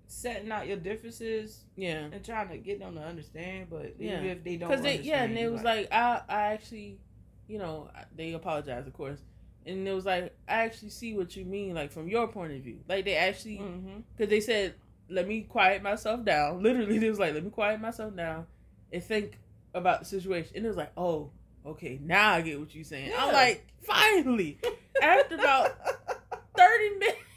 setting 0.07 0.51
out 0.51 0.67
your 0.67 0.77
differences 0.77 1.63
Yeah, 1.77 2.09
and 2.11 2.23
trying 2.23 2.49
to 2.49 2.57
get 2.57 2.79
them 2.79 2.95
to 2.95 3.01
understand. 3.01 3.67
But 3.69 3.95
Yeah. 3.97 4.17
even 4.17 4.25
if 4.25 4.43
they 4.43 4.57
don't, 4.57 4.69
because 4.69 4.83
they 4.83 4.99
yeah, 4.99 5.23
and 5.23 5.37
it 5.37 5.49
was 5.49 5.63
like 5.63 5.87
I 5.93 6.21
I 6.27 6.41
actually, 6.53 6.99
you 7.47 7.57
know, 7.57 7.89
they 8.13 8.33
apologized 8.33 8.85
of 8.85 8.93
course, 8.93 9.21
and 9.65 9.87
it 9.87 9.93
was 9.93 10.05
like 10.05 10.35
I 10.47 10.63
actually 10.63 10.89
see 10.89 11.13
what 11.15 11.35
you 11.35 11.45
mean, 11.45 11.73
like 11.73 11.91
from 11.91 12.07
your 12.07 12.27
point 12.27 12.53
of 12.53 12.61
view. 12.61 12.79
Like 12.87 13.05
they 13.05 13.15
actually 13.15 13.57
mm-hmm. 13.57 13.99
because 14.15 14.29
they 14.29 14.39
said, 14.39 14.75
"Let 15.09 15.27
me 15.27 15.41
quiet 15.41 15.81
myself 15.81 16.23
down." 16.23 16.61
Literally, 16.63 16.97
they 16.97 17.09
was 17.09 17.19
like, 17.19 17.33
"Let 17.33 17.43
me 17.43 17.49
quiet 17.49 17.81
myself 17.81 18.15
down 18.15 18.45
and 18.91 19.03
think 19.03 19.39
about 19.73 19.99
the 19.99 20.05
situation." 20.05 20.53
And 20.55 20.65
it 20.65 20.67
was 20.67 20.77
like, 20.77 20.91
"Oh, 20.95 21.31
okay, 21.65 21.99
now 22.01 22.33
I 22.33 22.41
get 22.41 22.59
what 22.59 22.73
you're 22.75 22.83
saying." 22.83 23.11
I'm 23.17 23.33
like, 23.33 23.65
finally, 23.81 24.59
after 25.01 25.35
about 25.35 25.75
thirty 26.57 26.89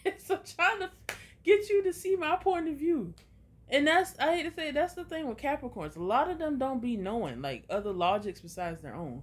minutes 0.04 0.30
of 0.30 0.44
trying 0.56 0.80
to 0.80 0.90
get 1.44 1.68
you 1.70 1.82
to 1.84 1.92
see 1.92 2.16
my 2.16 2.36
point 2.36 2.68
of 2.68 2.76
view. 2.76 3.14
And 3.70 3.86
that's 3.86 4.18
I 4.18 4.36
hate 4.36 4.44
to 4.44 4.54
say 4.54 4.68
it, 4.68 4.74
that's 4.74 4.94
the 4.94 5.04
thing 5.04 5.26
with 5.28 5.38
Capricorns. 5.38 5.96
A 5.96 6.02
lot 6.02 6.30
of 6.30 6.38
them 6.38 6.58
don't 6.58 6.80
be 6.80 6.96
knowing 6.96 7.42
like 7.42 7.64
other 7.68 7.92
logics 7.92 8.40
besides 8.40 8.80
their 8.80 8.94
own. 8.94 9.22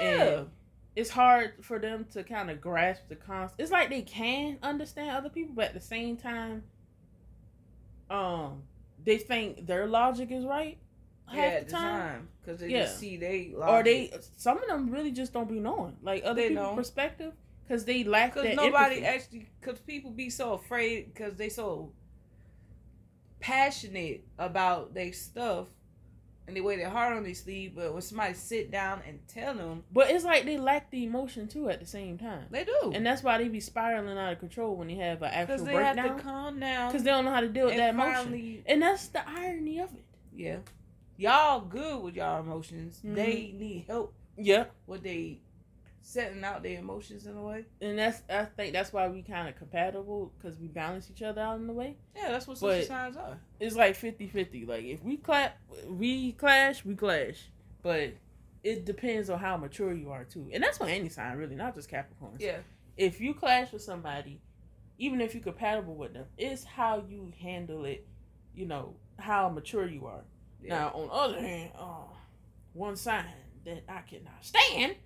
yeah, 0.00 0.08
And 0.08 0.48
it's 0.94 1.10
hard 1.10 1.52
for 1.62 1.78
them 1.78 2.06
to 2.12 2.22
kind 2.22 2.50
of 2.50 2.60
grasp 2.60 3.02
the 3.08 3.16
concept. 3.16 3.60
It's 3.60 3.70
like 3.70 3.88
they 3.90 4.02
can 4.02 4.58
understand 4.62 5.10
other 5.10 5.30
people, 5.30 5.54
but 5.54 5.66
at 5.66 5.74
the 5.74 5.80
same 5.80 6.16
time, 6.16 6.64
um, 8.10 8.62
they 9.02 9.18
think 9.18 9.66
their 9.66 9.86
logic 9.86 10.30
is 10.30 10.44
right 10.44 10.78
half 11.26 11.36
yeah, 11.36 11.50
the 11.50 11.56
at 11.56 11.66
the 11.66 11.72
time. 11.72 12.28
because 12.40 12.60
they 12.60 12.68
Yeah. 12.68 12.82
just 12.82 12.98
see 12.98 13.16
they 13.16 13.54
or 13.56 13.82
they 13.82 14.12
some 14.36 14.58
of 14.58 14.66
them 14.68 14.90
really 14.90 15.12
just 15.12 15.32
don't 15.32 15.48
be 15.48 15.60
knowing 15.60 15.96
like 16.02 16.22
other 16.24 16.34
They 16.34 16.48
people's 16.48 16.66
don't. 16.66 16.76
perspective 16.76 17.32
because 17.66 17.84
they 17.84 18.04
lack 18.04 18.34
because 18.34 18.54
nobody 18.56 18.96
empathy. 18.96 19.06
actually 19.06 19.46
because 19.60 19.78
people 19.80 20.10
be 20.10 20.28
so 20.28 20.52
afraid 20.54 21.14
because 21.14 21.36
they 21.36 21.48
so 21.48 21.92
passionate 23.40 24.24
about 24.38 24.94
their 24.94 25.12
stuff 25.12 25.68
and 26.46 26.56
they 26.56 26.60
wear 26.60 26.76
their 26.76 26.90
heart 26.90 27.16
on 27.16 27.22
their 27.22 27.34
sleeve. 27.34 27.74
But 27.76 27.92
when 27.92 28.02
somebody 28.02 28.34
sit 28.34 28.70
down 28.70 29.00
and 29.06 29.20
tell 29.28 29.54
them, 29.54 29.84
But 29.92 30.10
it's 30.10 30.24
like 30.24 30.44
they 30.44 30.58
lack 30.58 30.90
the 30.90 31.04
emotion 31.04 31.48
too 31.48 31.68
at 31.70 31.80
the 31.80 31.86
same 31.86 32.18
time, 32.18 32.46
they 32.50 32.64
do, 32.64 32.92
and 32.94 33.04
that's 33.06 33.22
why 33.22 33.38
they 33.38 33.48
be 33.48 33.60
spiraling 33.60 34.16
out 34.18 34.32
of 34.32 34.38
control 34.40 34.76
when 34.76 34.88
they 34.88 34.94
have 34.96 35.22
an 35.22 35.30
actual 35.32 35.56
because 35.56 35.64
they 35.66 35.74
have 35.74 35.96
to 36.18 36.22
calm 36.22 36.60
down 36.60 36.90
because 36.90 37.02
they 37.04 37.10
don't 37.10 37.24
know 37.24 37.30
how 37.32 37.40
to 37.40 37.48
deal 37.48 37.66
with 37.66 37.76
that 37.76 37.90
emotion. 37.94 38.14
finally- 38.24 38.62
And 38.66 38.82
that's 38.82 39.08
the 39.08 39.28
irony 39.28 39.78
of 39.80 39.92
it. 39.94 40.04
yeah, 40.34 40.58
y'all 41.16 41.60
good 41.60 42.02
with 42.02 42.16
y'all 42.16 42.40
emotions. 42.40 43.00
Mhm. 43.04 43.14
They 43.14 43.54
need 43.56 43.84
help 43.86 44.14
Yeah, 44.36 44.64
with 44.86 45.02
they 45.02 45.40
setting 46.02 46.42
out 46.44 46.62
their 46.62 46.78
emotions 46.78 47.26
in 47.26 47.36
a 47.36 47.42
way. 47.42 47.64
and 47.80 47.98
that's 47.98 48.22
I 48.28 48.44
think 48.44 48.72
that's 48.72 48.92
why 48.92 49.08
we 49.08 49.22
kind 49.22 49.48
of 49.48 49.56
compatible 49.56 50.32
because 50.36 50.58
we 50.58 50.66
balance 50.66 51.08
each 51.10 51.22
other 51.22 51.40
out 51.40 51.60
in 51.60 51.68
a 51.68 51.72
way. 51.72 51.96
Yeah, 52.16 52.30
that's 52.32 52.46
what 52.46 52.58
social 52.58 52.84
signs 52.86 53.16
are. 53.16 53.38
It's 53.60 53.76
like 53.76 53.96
50-50. 53.96 54.66
Like 54.68 54.84
if 54.84 55.02
we 55.02 55.16
clap, 55.16 55.58
we 55.88 56.32
clash, 56.32 56.84
we 56.84 56.94
clash. 56.94 57.48
But 57.82 58.14
it 58.64 58.84
depends 58.84 59.30
on 59.30 59.38
how 59.38 59.56
mature 59.56 59.92
you 59.92 60.10
are 60.10 60.24
too, 60.24 60.48
and 60.52 60.62
that's 60.62 60.78
for 60.78 60.86
any 60.86 61.08
sign 61.08 61.36
really, 61.38 61.56
not 61.56 61.74
just 61.74 61.88
Capricorn. 61.88 62.36
Yeah, 62.38 62.58
if 62.96 63.20
you 63.20 63.34
clash 63.34 63.72
with 63.72 63.82
somebody, 63.82 64.40
even 64.98 65.20
if 65.20 65.34
you're 65.34 65.42
compatible 65.42 65.94
with 65.94 66.12
them, 66.14 66.26
it's 66.36 66.64
how 66.64 67.02
you 67.08 67.32
handle 67.40 67.84
it. 67.84 68.06
You 68.54 68.66
know 68.66 68.94
how 69.18 69.48
mature 69.48 69.86
you 69.88 70.06
are. 70.06 70.22
yeah. 70.62 70.78
Now, 70.78 70.88
on 70.94 71.06
the 71.06 71.12
other 71.12 71.40
hand, 71.40 71.70
uh, 71.78 72.04
one 72.72 72.96
sign 72.96 73.24
that 73.64 73.84
I 73.88 74.00
cannot 74.02 74.42
stand, 74.44 74.96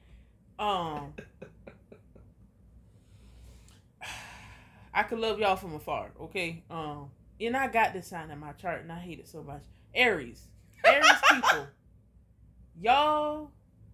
um, 0.59 1.15
I 4.97 5.03
could 5.03 5.19
love 5.19 5.39
y'all 5.39 5.57
from 5.57 5.75
afar, 5.75 6.11
okay? 6.21 6.63
Um, 6.71 7.11
and 7.39 7.55
I 7.55 7.69
got 7.69 7.93
this 7.93 8.07
sign 8.07 8.31
in 8.31 8.39
my 8.39 8.53
chart, 8.53 8.81
and 8.81 8.91
I 8.91 8.99
hate 8.99 9.19
it 9.19 9.29
so 9.29 9.43
much. 9.43 9.63
Aries, 9.95 10.49
Aries 10.85 11.07
people, 11.31 11.67
y'all, 12.81 13.51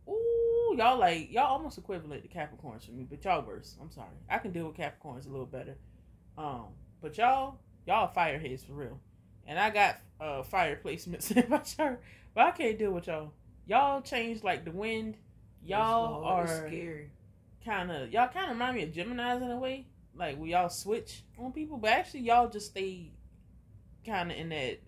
ooh, 0.08 0.76
y'all 0.76 0.98
like 0.98 1.32
y'all 1.32 1.46
almost 1.46 1.76
equivalent 1.78 2.22
to 2.22 2.28
Capricorns 2.28 2.86
for 2.86 2.92
me, 2.92 3.04
but 3.08 3.24
y'all 3.24 3.42
worse. 3.42 3.76
I'm 3.80 3.90
sorry, 3.90 4.14
I 4.30 4.38
can 4.38 4.52
deal 4.52 4.66
with 4.66 4.76
Capricorns 4.76 5.26
a 5.26 5.30
little 5.30 5.46
better. 5.46 5.76
Um, 6.38 6.66
but 7.00 7.18
y'all, 7.18 7.58
y'all 7.84 8.12
fireheads 8.14 8.64
for 8.64 8.74
real, 8.74 9.00
and 9.46 9.58
I 9.58 9.70
got 9.70 9.98
uh 10.20 10.44
fire 10.44 10.78
placements 10.84 11.36
in 11.36 11.50
my 11.50 11.58
chart, 11.58 12.00
but 12.34 12.46
I 12.46 12.50
can't 12.52 12.78
deal 12.78 12.92
with 12.92 13.08
y'all. 13.08 13.32
Y'all 13.66 14.02
change 14.02 14.44
like 14.44 14.64
the 14.64 14.70
wind. 14.70 15.16
Y'all 15.64 16.24
are 16.24 16.46
scary. 16.46 17.10
kind 17.64 17.90
of 17.90 18.10
y'all 18.10 18.28
kind 18.28 18.46
of 18.46 18.52
remind 18.56 18.76
me 18.76 18.82
of 18.82 18.92
Gemini's 18.92 19.42
in 19.42 19.50
a 19.50 19.58
way, 19.58 19.86
like 20.16 20.38
we 20.38 20.50
y'all 20.52 20.68
switch 20.68 21.22
on 21.38 21.52
people, 21.52 21.76
but 21.78 21.90
actually 21.90 22.20
y'all 22.20 22.48
just 22.48 22.66
stay 22.68 23.10
kind 24.04 24.30
of 24.32 24.36
in 24.36 24.48
that 24.50 24.78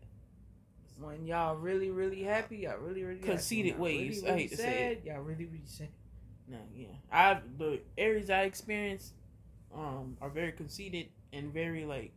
when 0.99 1.27
y'all 1.27 1.57
really, 1.57 1.91
really 1.91 2.23
happy, 2.23 2.59
y'all 2.59 2.79
really, 2.79 3.03
really. 3.03 3.21
Conceited 3.21 3.73
Y'all 3.75 3.83
ways, 3.83 4.17
Really, 4.23 4.29
I 4.29 4.31
really 4.31 4.43
hate 4.43 4.51
to 4.51 4.57
sad, 4.57 4.65
say 4.65 4.99
Y'all 5.05 5.21
really, 5.23 5.45
really 5.47 5.63
sad. 5.67 5.89
no 6.49 6.59
yeah. 6.75 6.87
I 7.13 7.41
the 7.59 7.81
Aries 7.99 8.31
I 8.31 8.43
experience 8.43 9.13
um 9.75 10.17
are 10.21 10.29
very 10.31 10.53
conceited 10.53 11.09
and 11.33 11.53
very 11.53 11.85
like 11.85 12.13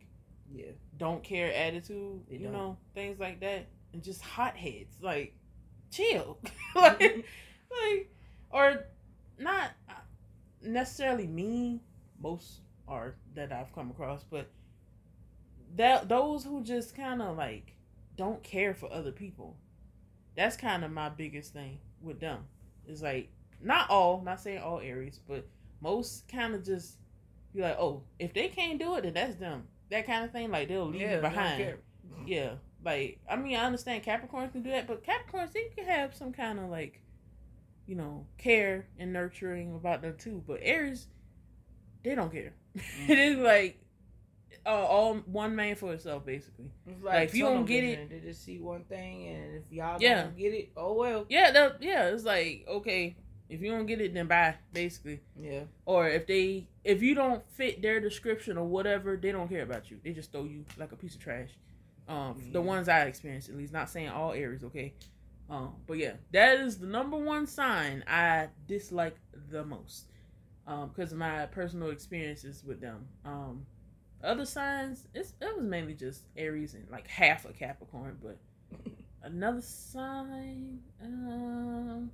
Yeah. 0.52 0.66
don't 0.96 1.22
care 1.22 1.52
attitude, 1.52 2.22
They 2.28 2.36
you 2.36 2.44
don't. 2.44 2.52
know 2.52 2.76
things 2.94 3.18
like 3.20 3.40
that, 3.40 3.66
and 3.92 4.02
just 4.02 4.20
hotheads 4.22 4.96
like 5.02 5.34
chill, 5.90 6.38
like 6.74 7.24
like 7.70 8.10
or 8.50 8.86
not 9.38 9.70
necessarily 10.62 11.26
mean. 11.26 11.80
Most 12.20 12.62
are 12.88 13.14
that 13.34 13.52
I've 13.52 13.72
come 13.72 13.90
across, 13.90 14.24
but 14.24 14.50
that 15.76 16.08
those 16.08 16.42
who 16.42 16.64
just 16.64 16.96
kind 16.96 17.22
of 17.22 17.36
like 17.36 17.76
don't 18.16 18.42
care 18.42 18.74
for 18.74 18.92
other 18.92 19.12
people. 19.12 19.56
That's 20.36 20.56
kind 20.56 20.84
of 20.84 20.90
my 20.90 21.08
biggest 21.08 21.52
thing 21.52 21.78
with 22.02 22.18
them. 22.18 22.40
Is 22.86 23.02
like 23.02 23.28
not 23.62 23.90
all, 23.90 24.22
not 24.22 24.40
saying 24.40 24.58
all 24.58 24.80
Aries, 24.80 25.20
but 25.28 25.46
most 25.80 26.26
kind 26.28 26.54
of 26.54 26.64
just 26.64 26.96
be 27.54 27.60
like, 27.60 27.78
oh, 27.78 28.02
if 28.18 28.34
they 28.34 28.48
can't 28.48 28.78
do 28.78 28.96
it, 28.96 29.02
then 29.02 29.14
that's 29.14 29.36
them. 29.36 29.64
That 29.90 30.06
kind 30.06 30.24
of 30.24 30.32
thing. 30.32 30.50
Like 30.50 30.68
they'll 30.68 30.86
leave 30.86 31.02
yeah, 31.02 31.14
you 31.16 31.20
behind. 31.20 31.74
Yeah, 32.26 32.50
like 32.84 33.20
I 33.30 33.36
mean, 33.36 33.56
I 33.56 33.64
understand 33.64 34.02
Capricorns 34.02 34.52
can 34.52 34.62
do 34.62 34.70
that, 34.70 34.86
but 34.86 35.04
Capricorns 35.04 35.52
they 35.52 35.70
can 35.76 35.86
have 35.86 36.14
some 36.14 36.32
kind 36.32 36.58
of 36.58 36.68
like, 36.68 37.00
you 37.88 37.96
know, 37.96 38.26
care 38.36 38.86
and 38.98 39.12
nurturing 39.12 39.74
about 39.74 40.02
them 40.02 40.14
too. 40.18 40.44
But 40.46 40.60
Aries, 40.62 41.08
they 42.04 42.14
don't 42.14 42.30
care. 42.30 42.52
it 43.08 43.18
is 43.18 43.38
like 43.38 43.80
uh, 44.66 44.68
all 44.68 45.14
one 45.26 45.56
man 45.56 45.74
for 45.74 45.92
itself, 45.94 46.24
basically. 46.26 46.70
It's 46.86 47.02
Like, 47.02 47.30
if 47.30 47.34
you 47.34 47.44
don't 47.44 47.64
get 47.64 47.82
it, 47.82 48.10
they 48.10 48.20
just 48.20 48.44
see 48.44 48.58
one 48.60 48.84
thing, 48.84 49.26
and 49.28 49.54
if 49.56 49.72
y'all 49.72 49.96
Yeah. 50.00 50.24
don't 50.24 50.36
get 50.36 50.52
it, 50.52 50.70
oh 50.76 50.92
well. 50.92 51.24
Yeah, 51.28 51.70
yeah. 51.80 52.08
It's 52.08 52.24
like 52.24 52.66
okay, 52.68 53.16
if 53.48 53.62
you 53.62 53.70
don't 53.70 53.86
get 53.86 54.00
it, 54.02 54.12
then 54.12 54.26
bye, 54.26 54.56
basically. 54.72 55.20
Yeah. 55.40 55.62
Or 55.86 56.08
if 56.08 56.26
they, 56.26 56.68
if 56.84 57.02
you 57.02 57.14
don't 57.14 57.42
fit 57.52 57.80
their 57.80 58.00
description 58.00 58.58
or 58.58 58.66
whatever, 58.66 59.16
they 59.16 59.32
don't 59.32 59.48
care 59.48 59.62
about 59.62 59.90
you. 59.90 59.98
They 60.04 60.12
just 60.12 60.30
throw 60.30 60.44
you 60.44 60.66
like 60.76 60.92
a 60.92 60.96
piece 60.96 61.14
of 61.14 61.20
trash. 61.22 61.50
Um, 62.06 62.50
the 62.52 62.60
ones 62.62 62.88
I 62.88 63.02
experienced, 63.02 63.48
at 63.50 63.56
least, 63.56 63.72
not 63.72 63.90
saying 63.90 64.08
all 64.08 64.32
Aries, 64.32 64.64
okay. 64.64 64.94
Um, 65.50 65.74
but 65.86 65.96
yeah, 65.98 66.14
that 66.32 66.60
is 66.60 66.78
the 66.78 66.86
number 66.86 67.16
one 67.16 67.46
sign 67.46 68.04
I 68.06 68.48
dislike 68.66 69.16
the 69.50 69.64
most. 69.64 70.06
Um, 70.66 70.90
because 70.94 71.12
of 71.12 71.18
my 71.18 71.46
personal 71.46 71.90
experiences 71.90 72.62
with 72.62 72.80
them. 72.80 73.08
Um, 73.24 73.64
other 74.22 74.44
signs, 74.44 75.08
it's 75.14 75.32
it 75.40 75.56
was 75.56 75.64
mainly 75.64 75.94
just 75.94 76.24
Aries 76.36 76.74
and 76.74 76.84
like 76.90 77.06
half 77.08 77.46
a 77.46 77.52
Capricorn, 77.54 78.18
but 78.22 78.36
another 79.22 79.62
sign, 79.62 80.80
um. 81.02 82.10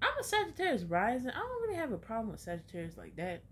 I'm 0.00 0.18
a 0.20 0.22
Sagittarius 0.22 0.84
rising. 0.84 1.30
I 1.30 1.38
don't 1.40 1.62
really 1.62 1.74
have 1.74 1.90
a 1.90 1.98
problem 1.98 2.30
with 2.30 2.40
Sagittarius 2.40 2.96
like 2.96 3.16
that. 3.16 3.42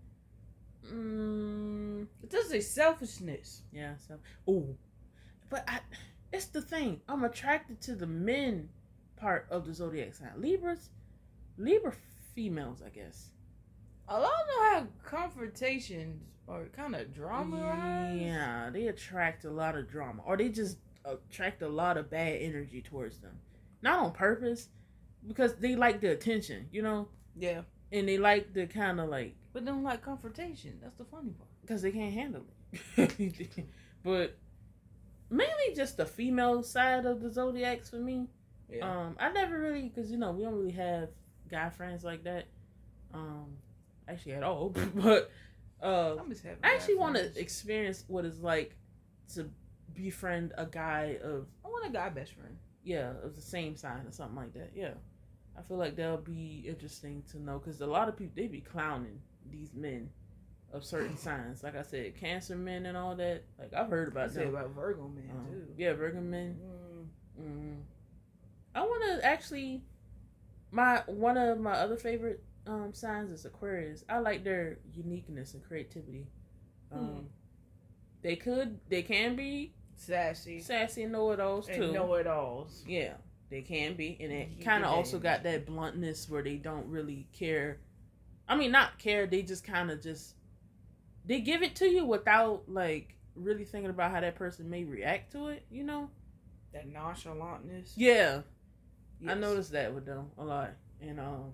Mm, 0.89 2.07
It 2.23 2.29
does 2.29 2.47
say 2.49 2.61
selfishness. 2.61 3.63
yeah. 3.71 3.95
So, 4.07 4.15
oh, 4.47 4.75
but 5.49 5.65
I, 5.67 5.79
it's 6.37 6.45
the 6.47 6.61
thing. 6.61 7.01
I'm 7.09 7.23
attracted 7.23 7.81
to 7.81 7.95
the 7.95 8.07
men 8.07 8.69
part 9.17 9.47
of 9.49 9.65
the 9.65 9.73
zodiac 9.73 10.13
sign. 10.13 10.31
Libras, 10.37 10.89
Libra 11.57 11.93
females, 12.35 12.81
I 12.85 12.89
guess. 12.89 13.29
A 14.07 14.19
lot 14.19 14.31
of 14.31 14.47
them 14.47 14.73
have 14.73 14.87
confrontations 15.03 16.21
or 16.47 16.65
kind 16.73 16.95
of 16.95 17.13
drama. 17.13 18.15
Yeah, 18.17 18.69
they 18.71 18.87
attract 18.87 19.43
a 19.45 19.49
lot 19.51 19.75
of 19.75 19.89
drama, 19.89 20.21
or 20.25 20.37
they 20.37 20.49
just 20.49 20.77
attract 21.03 21.61
a 21.61 21.67
lot 21.67 21.97
of 21.97 22.09
bad 22.09 22.37
energy 22.41 22.81
towards 22.81 23.17
them. 23.19 23.37
Not 23.81 23.99
on 23.99 24.11
purpose, 24.11 24.69
because 25.27 25.55
they 25.55 25.75
like 25.75 25.99
the 25.99 26.11
attention, 26.11 26.67
you 26.71 26.81
know, 26.81 27.09
Yeah. 27.35 27.61
and 27.91 28.07
they 28.07 28.17
like 28.17 28.53
the 28.53 28.65
kind 28.67 28.99
of 28.99 29.09
like 29.09 29.35
But 29.53 29.65
they 29.65 29.71
don't 29.71 29.83
like 29.83 30.01
confrontation. 30.01 30.79
That's 30.81 30.95
the 30.97 31.05
funny 31.05 31.31
part. 31.31 31.49
because 31.61 31.81
they 31.81 31.91
can't 31.91 32.13
handle 32.13 32.43
it. 32.97 33.57
but 34.03 34.37
mainly 35.29 35.75
just 35.75 35.97
the 35.97 36.05
female 36.05 36.63
side 36.63 37.05
of 37.05 37.21
the 37.21 37.31
zodiacs 37.31 37.89
for 37.89 37.97
me. 37.97 38.27
Um, 38.81 39.15
I 39.19 39.31
never 39.31 39.57
really 39.57 39.83
because 39.83 40.11
you 40.11 40.17
know 40.17 40.31
we 40.31 40.43
don't 40.43 40.55
really 40.55 40.71
have 40.71 41.09
guy 41.49 41.69
friends 41.69 42.03
like 42.03 42.23
that. 42.25 42.45
Um, 43.13 43.57
actually 44.07 44.33
at 44.33 44.43
all. 44.43 44.69
but 44.95 45.31
uh, 45.81 46.15
I'm 46.19 46.29
just 46.29 46.43
happy. 46.43 46.59
I 46.63 46.73
actually 46.73 46.95
want 46.95 47.15
to 47.15 47.39
experience 47.39 48.03
what 48.07 48.25
it's 48.25 48.39
like 48.39 48.75
to 49.35 49.49
befriend 49.93 50.53
a 50.57 50.65
guy 50.65 51.17
of 51.23 51.47
I 51.63 51.67
want 51.67 51.87
a 51.87 51.89
guy 51.89 52.09
best 52.09 52.33
friend. 52.33 52.55
yeah 52.83 53.11
of 53.23 53.35
the 53.35 53.41
same 53.41 53.75
sign 53.75 54.05
or 54.05 54.11
something 54.11 54.35
like 54.35 54.53
that. 54.53 54.71
Yeah, 54.75 54.93
I 55.57 55.61
feel 55.61 55.77
like 55.77 55.95
that'll 55.95 56.17
be 56.17 56.65
interesting 56.67 57.23
to 57.31 57.41
know 57.41 57.59
because 57.59 57.81
a 57.81 57.87
lot 57.87 58.09
of 58.09 58.17
people 58.17 58.33
they 58.35 58.47
be 58.47 58.61
clowning 58.61 59.19
these 59.49 59.73
men 59.73 60.09
of 60.73 60.83
certain 60.83 61.17
signs. 61.17 61.63
Like 61.63 61.75
I 61.75 61.81
said, 61.81 62.15
Cancer 62.19 62.55
men 62.55 62.85
and 62.85 62.97
all 62.97 63.15
that. 63.15 63.43
Like 63.59 63.73
I've 63.73 63.89
heard 63.89 64.09
about 64.09 64.33
that. 64.33 64.47
about 64.47 64.71
Virgo 64.71 65.07
men 65.07 65.29
Um, 65.31 65.45
too. 65.47 65.67
yeah, 65.77 65.93
Virgo 65.93 66.21
men. 66.21 66.57
Mm. 67.39 67.43
Mm. 67.43 67.81
I 68.75 68.81
want 68.81 69.03
to 69.21 69.25
actually. 69.25 69.83
My 70.71 71.01
one 71.07 71.37
of 71.37 71.59
my 71.59 71.71
other 71.73 71.95
favorite 71.95 72.43
um, 72.67 72.93
signs 72.93 73.31
is 73.31 73.45
Aquarius. 73.45 74.03
I 74.09 74.19
like 74.19 74.43
their 74.43 74.79
uniqueness 74.93 75.53
and 75.53 75.63
creativity. 75.63 76.27
Um, 76.91 76.99
Hmm. 76.99 77.19
They 78.21 78.35
could, 78.35 78.79
they 78.89 79.03
can 79.03 79.35
be 79.35 79.73
Sassy. 79.95 80.59
sassy 80.59 81.05
know-it-alls 81.05 81.67
too. 81.67 81.93
Know 81.93 82.15
it 82.15 82.27
alls. 82.27 82.83
Yeah, 82.87 83.13
they 83.49 83.61
can 83.61 83.95
be, 83.95 84.17
and 84.19 84.31
it 84.33 84.61
kind 84.65 84.83
of 84.83 84.91
also 84.91 85.19
got 85.19 85.43
that 85.43 85.65
bluntness 85.65 86.27
where 86.29 86.41
they 86.43 86.55
don't 86.57 86.87
really 86.89 87.27
care. 87.31 87.77
I 88.49 88.55
mean, 88.57 88.71
not 88.71 88.97
care. 88.99 89.27
They 89.27 89.43
just 89.43 89.63
kind 89.63 89.89
of 89.91 90.01
just 90.01 90.35
they 91.27 91.41
give 91.41 91.61
it 91.61 91.75
to 91.77 91.85
you 91.87 92.05
without 92.05 92.63
like 92.67 93.15
really 93.35 93.65
thinking 93.65 93.91
about 93.91 94.11
how 94.11 94.21
that 94.21 94.35
person 94.35 94.69
may 94.69 94.83
react 94.83 95.31
to 95.33 95.49
it. 95.49 95.65
You 95.69 95.83
know? 95.83 96.09
That 96.73 96.91
nonchalantness. 96.91 97.91
Yeah, 97.95 98.41
I 99.27 99.31
Yes. 99.33 99.37
noticed 99.39 99.71
that 99.73 99.93
with 99.93 100.05
them 100.05 100.31
a 100.37 100.43
lot, 100.43 100.71
and 101.01 101.19
um, 101.19 101.53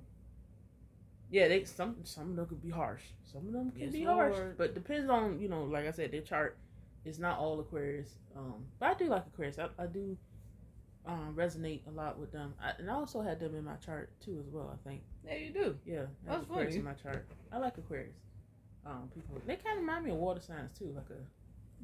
yeah, 1.30 1.48
they 1.48 1.64
some 1.66 1.98
some 2.04 2.32
of 2.32 2.36
them 2.36 2.46
could 2.48 2.62
be 2.62 2.70
harsh. 2.70 3.02
Some 3.32 3.48
of 3.48 3.54
them 3.54 3.72
can 3.72 3.82
Yes, 3.86 3.94
be 3.94 4.04
harsh, 4.04 4.38
but 4.58 4.74
depends 4.74 5.10
on 5.10 5.40
you 5.40 5.50
know, 5.50 5.64
like 5.64 5.88
I 5.88 5.92
said, 5.92 6.12
their 6.12 6.22
chart 6.22 6.58
is 7.06 7.20
not 7.20 7.40
all 7.40 7.60
Aquarius. 7.60 8.16
Um, 8.36 8.66
but 8.80 8.90
I 8.90 8.94
do 8.96 9.06
like 9.08 9.26
Aquarius. 9.28 9.60
I, 9.60 9.70
I 9.82 9.86
do 9.88 10.18
um 11.06 11.34
resonate 11.36 11.82
a 11.88 11.92
lot 11.92 12.18
with 12.20 12.32
them, 12.32 12.54
I, 12.62 12.72
and 12.80 12.90
I 12.90 12.94
also 12.94 13.22
had 13.22 13.40
them 13.40 13.56
in 13.56 13.64
my 13.64 13.76
chart 13.76 14.10
too 14.20 14.38
as 14.46 14.52
well. 14.52 14.72
I 14.74 14.90
think, 14.90 15.02
Yeah, 15.26 15.36
you 15.36 15.52
do. 15.54 15.78
yeah, 15.86 16.06
I 16.28 16.36
That's 16.36 16.48
funny. 16.48 16.76
in 16.76 16.84
my 16.84 16.94
chart. 16.94 17.26
I 17.52 17.58
like 17.58 17.78
Aquarius. 17.78 18.16
Um, 18.86 19.10
people 19.14 19.42
they 19.48 19.56
kind 19.56 19.78
of 19.78 19.82
remind 19.82 20.06
me 20.06 20.12
of 20.12 20.18
water 20.18 20.42
signs 20.42 20.78
too, 20.78 20.92
like 20.96 21.10
a. 21.10 21.20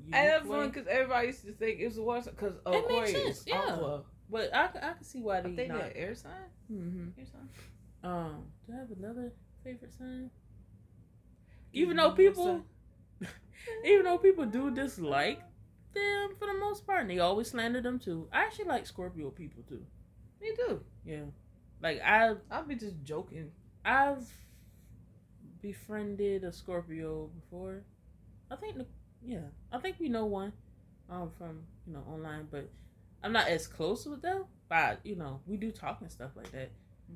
Unique 0.01 0.13
way. 0.45 0.57
fun 0.59 0.69
because 0.69 0.87
everybody 0.87 1.27
used 1.27 1.45
to 1.45 1.51
think 1.53 1.79
it 1.81 1.85
was 1.87 1.97
a 1.97 2.01
water 2.01 2.31
because 2.31 2.53
It 2.65 2.87
makes 2.87 3.09
Aquarius, 3.11 3.43
yeah. 3.47 3.61
aqua. 3.67 4.03
But 4.29 4.53
I, 4.55 4.65
I 4.65 4.69
can 4.93 5.03
see 5.03 5.21
why 5.21 5.39
I 5.39 5.41
they 5.41 5.55
think 5.55 5.69
not. 5.69 5.91
air 5.95 6.15
sign. 6.15 6.31
hmm 6.67 7.07
Air 7.17 7.25
sign. 7.25 7.49
Um, 8.03 8.43
do 8.65 8.73
I 8.73 8.79
have 8.79 8.91
another 8.97 9.33
favorite 9.63 9.93
sign? 9.93 10.29
Even 11.73 11.97
though 11.97 12.11
people, 12.11 12.61
even 13.85 14.05
though 14.05 14.17
people 14.17 14.45
do 14.45 14.71
dislike 14.71 15.41
them 15.93 16.29
for 16.39 16.47
the 16.47 16.53
most 16.59 16.85
part, 16.87 17.01
and 17.01 17.09
they 17.09 17.19
always 17.19 17.49
slander 17.49 17.81
them 17.81 17.99
too. 17.99 18.27
I 18.31 18.43
actually 18.43 18.65
like 18.65 18.87
Scorpio 18.87 19.29
people 19.31 19.63
too. 19.67 19.83
Me 20.41 20.51
too. 20.55 20.81
Yeah, 21.05 21.23
like 21.81 22.01
I, 22.01 22.35
I'll 22.49 22.63
be 22.63 22.75
just 22.75 23.03
joking. 23.03 23.51
I've 23.83 24.25
befriended 25.61 26.43
a 26.43 26.51
Scorpio 26.51 27.29
before. 27.41 27.83
I 28.51 28.55
think, 28.55 28.77
yeah, 29.25 29.39
I 29.71 29.77
think 29.79 29.97
we 29.99 30.09
know 30.09 30.25
one, 30.25 30.53
um, 31.09 31.31
from 31.37 31.61
you 31.85 31.93
know 31.93 32.03
online, 32.11 32.47
but 32.49 32.69
I'm 33.23 33.31
not 33.31 33.47
as 33.47 33.67
close 33.67 34.05
with 34.05 34.21
them. 34.21 34.45
But 34.69 34.99
you 35.03 35.15
know, 35.15 35.41
we 35.47 35.57
do 35.57 35.71
talk 35.71 36.01
and 36.01 36.11
stuff 36.11 36.31
like 36.35 36.51
that. 36.51 36.71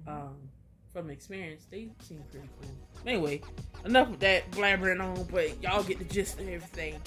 um, 0.08 0.36
from 0.92 1.10
experience, 1.10 1.66
they 1.72 1.90
seem 2.02 2.24
pretty 2.32 2.48
cool. 2.62 2.72
Anyway, 3.06 3.42
enough 3.84 4.10
of 4.10 4.20
that 4.20 4.50
blabbering 4.52 5.02
on, 5.02 5.24
but 5.32 5.62
y'all 5.62 5.84
get 5.84 5.98
the 5.98 6.06
gist 6.06 6.40
of 6.40 6.48
everything. 6.48 7.00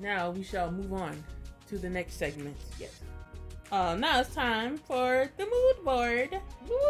Now 0.00 0.30
we 0.30 0.42
shall 0.42 0.70
move 0.70 0.92
on 0.92 1.22
to 1.68 1.78
the 1.78 1.88
next 1.88 2.14
segment. 2.14 2.56
Yes. 2.78 3.00
Uh, 3.70 3.94
now 3.94 4.20
it's 4.20 4.34
time 4.34 4.76
for 4.76 5.30
the 5.36 5.44
mood 5.44 5.84
board. 5.84 6.30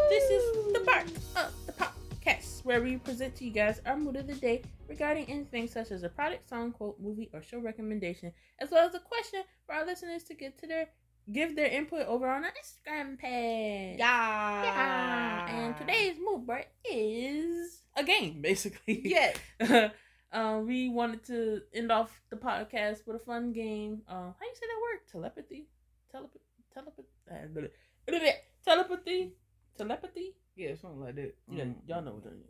This 0.08 0.30
is 0.30 0.72
the 0.72 0.80
part 0.80 1.06
of 1.36 1.66
the 1.66 1.72
podcast 1.72 2.64
where 2.64 2.80
we 2.80 2.96
present 2.96 3.36
to 3.36 3.44
you 3.44 3.50
guys 3.50 3.80
our 3.84 3.96
mood 3.96 4.16
of 4.16 4.26
the 4.26 4.34
day 4.34 4.62
regarding 4.88 5.26
anything 5.26 5.68
such 5.68 5.90
as 5.90 6.02
a 6.02 6.08
product, 6.08 6.48
song, 6.48 6.72
quote, 6.72 6.98
movie, 6.98 7.28
or 7.34 7.42
show 7.42 7.58
recommendation, 7.58 8.32
as 8.60 8.70
well 8.70 8.88
as 8.88 8.94
a 8.94 9.00
question 9.00 9.42
for 9.66 9.74
our 9.74 9.84
listeners 9.84 10.24
to 10.24 10.34
get 10.34 10.58
to 10.58 10.66
their 10.66 10.88
give 11.32 11.54
their 11.54 11.66
input 11.66 12.06
over 12.06 12.28
on 12.28 12.44
our 12.44 12.50
Instagram 12.50 13.18
page. 13.18 13.98
Yeah. 13.98 14.64
Yeah. 14.64 15.56
And 15.56 15.76
today's 15.76 16.16
mood 16.18 16.46
board 16.46 16.64
is 16.90 17.82
a 17.96 18.02
game, 18.02 18.40
basically. 18.40 19.02
Yes. 19.04 19.36
um, 20.32 20.66
we 20.66 20.88
wanted 20.88 21.24
to 21.26 21.62
end 21.74 21.90
off 21.92 22.20
the 22.30 22.36
podcast 22.36 23.06
with 23.06 23.16
a 23.16 23.24
fun 23.24 23.52
game. 23.52 24.02
Um, 24.08 24.34
how 24.38 24.46
you 24.46 24.54
say 24.54 24.66
that 24.66 24.80
word? 24.80 25.00
Telepathy. 25.10 25.66
Telepathy. 26.12 26.40
Telepathy. 26.74 27.68
Telepathy. 28.64 29.32
Telepathy. 29.78 30.34
Yeah, 30.56 30.74
something 30.74 31.00
like 31.00 31.14
that. 31.16 31.34
Yeah, 31.50 31.64
Mm. 31.64 31.74
y'all 31.86 32.02
know 32.02 32.12
what 32.12 32.24
I'm 32.26 32.42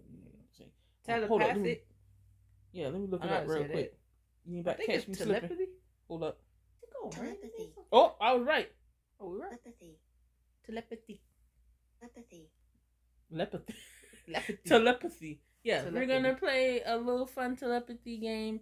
saying. 0.56 0.70
Uh, 1.08 1.26
hold 1.26 1.42
up, 1.42 1.48
let 1.48 1.56
me- 1.58 1.62
Telepathic. 1.62 1.86
Yeah, 2.72 2.86
let 2.88 3.00
me 3.00 3.06
look 3.08 3.22
I 3.22 3.26
it 3.26 3.32
up 3.32 3.48
real 3.48 3.56
say 3.58 3.62
that. 3.66 3.72
quick. 3.72 3.98
You 4.44 4.56
ain't 4.56 4.66
about 4.66 4.78
to 4.78 4.86
catch 4.86 4.94
it's 4.96 5.08
me 5.08 5.14
slipping. 5.14 5.34
telepathy. 5.48 5.66
Hold 6.08 6.22
up. 6.24 6.38
Go. 6.92 7.08
Telepathy. 7.10 7.72
Oh, 7.92 8.16
I 8.20 8.32
was 8.34 8.46
right. 8.46 8.70
Oh, 9.18 9.30
we 9.30 9.38
right. 9.38 9.50
Telepathy. 9.50 9.98
Telepathy. 10.66 11.20
Telepathy. 12.00 12.50
Telepathy. 13.30 14.56
Telepathy. 14.66 15.40
Telepathy. 15.64 15.68
Yeah, 15.68 15.84
we're 15.90 16.06
gonna 16.06 16.34
play 16.34 16.82
a 16.84 16.96
little 16.96 17.26
fun 17.26 17.56
telepathy 17.56 18.18
game 18.18 18.60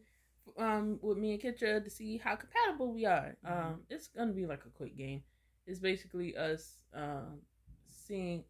um 0.58 0.98
with 1.02 1.18
me 1.18 1.32
and 1.32 1.40
Kitra 1.42 1.82
to 1.84 1.90
see 1.90 2.16
how 2.18 2.36
compatible 2.36 2.92
we 2.92 3.04
are. 3.06 3.36
Mhm. 3.44 3.50
Um 3.52 3.80
it's 3.90 4.08
gonna 4.08 4.32
be 4.32 4.46
like 4.46 4.64
a 4.66 4.70
quick 4.70 4.96
game. 4.96 5.22
It's 5.66 5.80
basically 5.80 6.36
us 6.36 6.78
um 6.94 7.42
seeing 7.88 8.44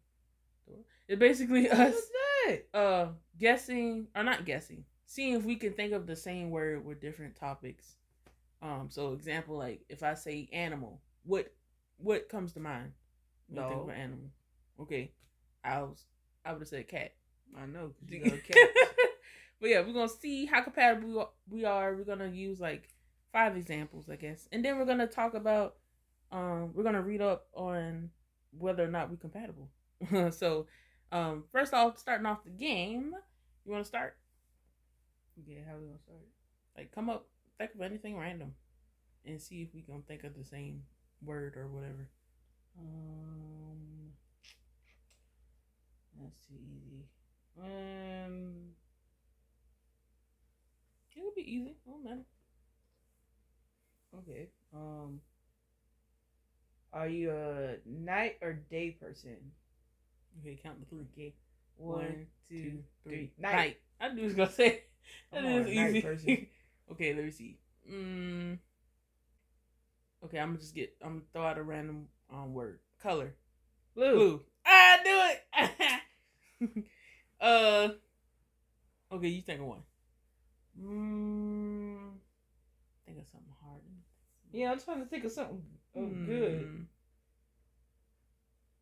it's 1.07 1.19
basically 1.19 1.69
us 1.69 1.93
What's 1.93 2.11
that? 2.45 2.77
uh 2.79 3.07
guessing 3.37 4.07
or 4.15 4.23
not 4.23 4.45
guessing, 4.45 4.85
seeing 5.05 5.35
if 5.35 5.43
we 5.43 5.55
can 5.55 5.73
think 5.73 5.93
of 5.93 6.07
the 6.07 6.15
same 6.15 6.49
word 6.51 6.85
with 6.85 7.01
different 7.01 7.35
topics. 7.35 7.95
Um 8.61 8.87
so 8.89 9.13
example 9.13 9.57
like 9.57 9.81
if 9.89 10.03
I 10.03 10.13
say 10.13 10.49
animal, 10.53 11.01
what 11.23 11.53
what 11.97 12.29
comes 12.29 12.53
to 12.53 12.59
mind? 12.59 12.93
when 13.49 13.63
you 13.63 13.67
think 13.69 13.81
of 13.81 13.89
an 13.89 13.95
animal. 13.95 14.29
Okay. 14.81 15.11
I 15.63 15.81
was 15.81 16.05
I 16.45 16.53
would 16.53 16.61
have 16.61 16.67
said 16.67 16.87
cat. 16.87 17.13
I 17.57 17.65
know. 17.65 17.91
you 18.07 18.19
got 18.23 18.33
a 18.33 18.37
cat. 18.37 18.57
but 19.59 19.69
yeah, 19.69 19.81
we're 19.81 19.93
gonna 19.93 20.09
see 20.09 20.45
how 20.45 20.61
compatible 20.61 21.09
we 21.09 21.17
are- 21.19 21.29
we 21.49 21.65
are. 21.65 21.95
We're 21.95 22.03
gonna 22.03 22.27
use 22.29 22.59
like 22.59 22.89
five 23.31 23.55
examples, 23.57 24.09
I 24.09 24.15
guess, 24.15 24.47
and 24.51 24.63
then 24.63 24.77
we're 24.77 24.85
gonna 24.85 25.07
talk 25.07 25.33
about. 25.33 25.75
Um, 26.31 26.73
we're 26.73 26.83
gonna 26.83 27.01
read 27.01 27.21
up 27.21 27.47
on 27.53 28.11
whether 28.57 28.83
or 28.83 28.87
not 28.87 29.09
we're 29.09 29.17
compatible. 29.17 29.69
so, 30.31 30.67
um, 31.11 31.43
first 31.51 31.73
off, 31.73 31.97
starting 31.97 32.25
off 32.25 32.43
the 32.43 32.51
game, 32.51 33.15
you 33.65 33.71
want 33.71 33.83
to 33.83 33.87
start? 33.87 34.15
yeah, 35.45 35.59
how 35.67 35.75
we 35.77 35.87
gonna 35.87 35.99
start? 35.99 36.19
Like, 36.77 36.91
come 36.91 37.09
up, 37.09 37.27
think 37.57 37.73
of 37.73 37.81
anything 37.81 38.17
random, 38.17 38.53
and 39.25 39.41
see 39.41 39.61
if 39.61 39.73
we 39.73 39.81
can 39.81 40.01
think 40.03 40.23
of 40.23 40.35
the 40.37 40.43
same 40.43 40.83
word 41.23 41.55
or 41.57 41.67
whatever. 41.67 42.09
Um, 42.77 44.11
that's 46.21 46.39
too 46.47 46.55
easy. 46.55 47.05
Um, 47.59 48.71
It 51.15 51.23
would 51.23 51.35
be 51.35 51.41
easy. 51.41 51.75
Oh 51.87 51.97
man. 52.03 52.23
okay. 54.19 54.49
Um, 54.73 55.21
Are 56.93 57.07
you 57.07 57.31
a 57.31 57.75
night 57.85 58.37
or 58.41 58.53
day 58.53 58.91
person? 58.91 59.37
Okay, 60.41 60.59
count 60.61 60.79
the 60.79 60.85
three. 60.85 61.05
Okay. 61.13 61.33
One, 61.77 61.97
One, 61.97 62.25
two, 62.49 62.61
two, 62.63 62.83
three. 63.03 63.31
Night. 63.37 63.55
Night. 63.55 63.77
I 63.99 64.09
knew 64.13 64.23
was 64.23 64.33
gonna 64.33 64.51
say 64.51 64.83
that 65.33 65.43
is 65.43 65.67
easy. 65.67 66.49
okay, 66.91 67.13
let 67.13 67.25
me 67.25 67.31
see. 67.31 67.57
Mm. 67.91 68.57
Okay, 70.23 70.39
I'm 70.39 70.49
gonna 70.49 70.59
just 70.59 70.75
get. 70.75 70.95
I'm 71.01 71.09
gonna 71.09 71.21
throw 71.33 71.43
out 71.43 71.57
a 71.57 71.63
random 71.63 72.07
um 72.31 72.53
word. 72.53 72.79
Color. 73.01 73.33
Blue. 73.95 74.13
Blue. 74.15 74.41
I 74.65 74.99
knew 75.03 75.21
it. 75.71 76.01
uh. 77.41 77.89
Okay, 79.11 79.27
you 79.27 79.41
think 79.41 79.59
of 79.61 79.65
one. 79.67 79.81
Mm, 80.81 82.11
Think 83.05 83.19
of 83.19 83.25
something 83.27 83.53
hard. 83.61 83.81
yeah, 84.51 84.71
I'm 84.71 84.79
trying 84.79 84.99
to 84.99 85.05
think 85.05 85.25
of 85.25 85.31
something 85.31 85.61
oh, 85.97 86.05
good. 86.25 86.65
Mm. 86.67 86.85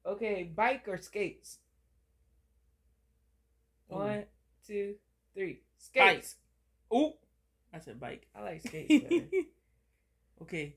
Okay, 0.06 0.52
bike 0.56 0.84
or 0.88 0.98
skates? 0.98 1.58
Ooh. 3.92 3.96
One, 3.96 4.24
two, 4.66 4.96
three. 5.34 5.62
Bike. 5.96 6.18
Skates. 6.18 6.36
Ooh. 6.94 7.14
I 7.74 7.80
said 7.80 8.00
bike. 8.00 8.28
I 8.36 8.42
like 8.42 8.62
skates. 8.68 9.04
better. 9.04 9.26
okay. 10.42 10.76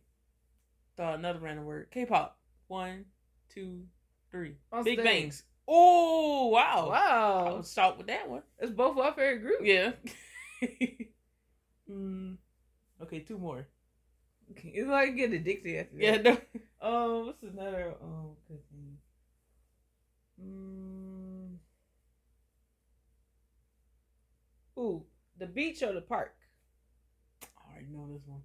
Throw 0.97 1.07
out 1.07 1.19
another 1.19 1.39
random 1.41 1.65
word. 1.65 1.89
K-pop. 1.91 2.39
One, 2.69 3.05
two, 3.53 3.83
three. 4.31 4.57
Monster 4.73 4.97
Big. 4.97 5.05
Bangs. 5.05 5.43
Oh 5.71 6.49
wow! 6.49 6.91
Wow! 6.91 7.47
I 7.47 7.53
Wow, 7.57 7.63
start 7.63 7.97
with 7.99 8.09
that 8.09 8.29
one. 8.29 8.43
it's 8.59 8.73
both 8.73 8.99
our 8.99 9.13
favorite 9.15 9.41
group. 9.43 9.61
Yeah. 9.63 9.93
mm. 11.91 12.37
Okay, 13.03 13.21
two 13.21 13.39
more. 13.39 13.67
Okay. 14.53 14.71
It's 14.75 14.89
like 14.89 15.17
get 15.17 15.33
addicted 15.33 15.77
after 15.79 15.97
that. 15.99 16.03
Yeah. 16.03 16.17
No. 16.23 16.39
Um, 16.83 17.27
what's 17.27 17.43
another 17.43 17.95
um 18.03 18.37
good 18.49 18.67
thing? 18.71 18.97
Mm. 20.41 21.61
Ooh, 24.77 25.07
the 25.37 25.47
beach 25.47 25.81
or 25.85 25.93
the 25.93 26.01
park? 26.01 26.35
I 27.57 27.71
already 27.73 27.87
know 27.87 28.09
this 28.13 28.27
one. 28.27 28.43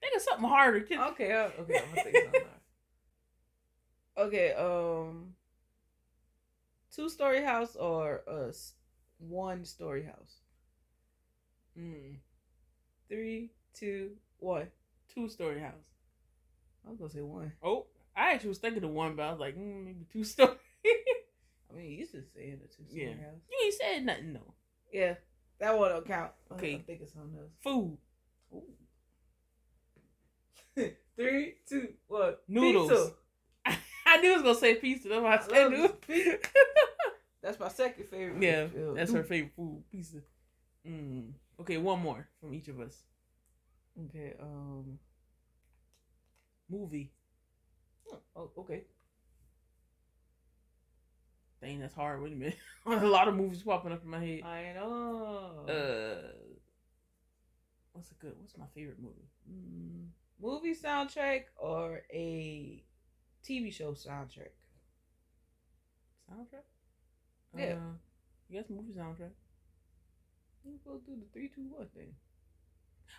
Think 0.00 0.16
of 0.16 0.22
something 0.22 0.48
harder. 0.48 0.80
Kid. 0.82 0.98
Okay, 0.98 1.32
uh, 1.32 1.50
okay, 1.60 1.78
I'm 1.78 1.88
gonna 1.90 2.02
think 2.02 2.16
something. 2.18 2.42
else. 2.46 2.60
Okay, 4.16 4.52
um, 4.54 5.34
two 6.98 7.08
story 7.08 7.44
house 7.44 7.76
or 7.76 8.22
a 8.26 8.52
one 9.18 9.64
story 9.64 10.04
house? 10.04 10.40
Mm. 11.78 12.16
Three, 13.08 13.52
two, 13.72 14.10
one. 14.38 14.66
Two 15.14 15.28
story 15.28 15.60
house. 15.60 15.86
I 16.84 16.90
was 16.90 16.98
gonna 16.98 17.10
say 17.10 17.20
one. 17.20 17.52
Oh, 17.62 17.86
I 18.16 18.32
actually 18.32 18.48
was 18.48 18.58
thinking 18.58 18.82
of 18.82 18.90
one, 18.90 19.14
but 19.14 19.22
I 19.22 19.30
was 19.30 19.38
like, 19.38 19.56
mm, 19.56 19.84
maybe 19.84 20.06
two 20.12 20.24
story. 20.24 20.50
I 21.70 21.76
mean, 21.76 21.90
you 21.92 21.98
used 21.98 22.12
to 22.12 22.22
say 22.34 22.48
in 22.48 22.54
a 22.64 22.66
two 22.66 22.84
story 22.88 23.02
Yeah. 23.04 23.26
house. 23.26 23.40
you 23.48 23.58
ain't 23.64 23.74
said 23.74 24.04
nothing 24.04 24.32
though. 24.32 24.54
Yeah, 24.92 25.14
that 25.60 25.78
one 25.78 25.90
don't 25.90 26.06
count. 26.06 26.32
Okay. 26.52 26.74
I'm 26.74 26.82
thinking 26.82 27.06
something 27.06 27.38
else. 27.38 27.52
Food. 27.62 27.98
Ooh. 28.52 28.64
Three, 31.16 31.54
two, 31.68 31.92
one. 32.08 32.34
Noodles. 32.48 32.88
Pizza. 32.90 33.12
I 34.18 34.20
knew 34.20 34.32
I 34.32 34.34
was 34.34 34.42
gonna 34.42 34.54
say 34.58 34.74
pizza. 34.74 35.08
That's 35.08 35.22
why 35.22 35.36
I 35.36 35.68
said 35.68 36.00
pizza. 36.06 36.38
That's 37.42 37.60
my 37.60 37.68
second 37.68 38.08
favorite. 38.08 38.42
yeah, 38.42 38.66
food. 38.66 38.96
that's 38.96 39.12
her 39.12 39.22
favorite 39.22 39.52
food. 39.54 39.84
Pizza. 39.92 40.18
Mm. 40.86 41.30
Okay, 41.60 41.76
one 41.76 42.00
more 42.00 42.26
from 42.40 42.52
each 42.52 42.66
of 42.66 42.80
us. 42.80 43.04
Okay. 44.06 44.34
Um. 44.40 44.98
Movie. 46.68 47.12
Oh, 48.34 48.50
okay. 48.58 48.82
Dang, 51.62 51.78
that's 51.78 51.94
hard. 51.94 52.20
Wait 52.20 52.32
a 52.32 52.36
minute. 52.36 52.58
a 52.86 53.06
lot 53.06 53.28
of 53.28 53.36
movies 53.36 53.62
popping 53.62 53.92
up 53.92 54.02
in 54.02 54.10
my 54.10 54.18
head. 54.18 54.42
I 54.42 54.72
know. 54.74 55.64
Uh, 55.68 56.32
what's 57.92 58.10
a 58.10 58.14
good? 58.14 58.34
What's 58.38 58.58
my 58.58 58.66
favorite 58.74 58.98
movie? 59.00 59.28
Mm, 59.48 60.08
movie 60.42 60.74
soundtrack 60.74 61.44
or 61.56 62.02
a 62.12 62.82
TV 63.44 63.72
show 63.72 63.92
soundtrack? 63.92 64.52
soundtrack. 66.30 66.64
Yeah. 67.56 67.74
Uh, 67.74 67.96
guess 68.52 68.64
movie 68.70 68.92
soundtrack. 68.92 69.32
Let's 70.64 70.82
go 70.84 71.00
through 71.04 71.16
the 71.16 71.26
three, 71.32 71.50
two, 71.54 71.62
one 71.70 71.86
thing. 71.94 72.14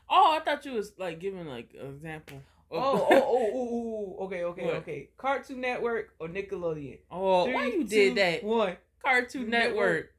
Oh, 0.09 0.37
I 0.39 0.43
thought 0.43 0.65
you 0.65 0.73
was 0.73 0.93
like 0.97 1.19
giving 1.19 1.45
like 1.47 1.73
an 1.79 1.87
example. 1.87 2.41
Oh, 2.71 2.77
oh, 2.77 3.07
oh, 3.09 3.21
oh, 3.21 3.51
oh, 3.53 4.15
oh, 4.19 4.25
okay, 4.25 4.43
okay, 4.43 4.65
What? 4.65 4.75
okay. 4.75 5.09
Cartoon 5.17 5.61
Network 5.61 6.13
or 6.19 6.27
Nickelodeon? 6.27 6.99
oh, 7.09 7.45
why 7.45 7.69
Three, 7.69 7.79
you 7.79 7.83
did 7.85 8.09
two, 8.09 8.15
that? 8.15 8.43
One. 8.43 8.77
Cartoon 9.03 9.49
Network. 9.49 10.11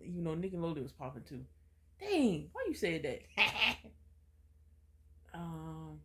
Network. 0.00 0.14
You 0.16 0.22
know, 0.22 0.30
Nickelodeon 0.30 0.82
was 0.82 0.92
popping 0.92 1.22
too. 1.22 1.44
Dang, 2.00 2.48
why 2.52 2.64
you 2.66 2.74
said 2.74 3.02
that? 3.04 3.20
Um. 5.34 6.00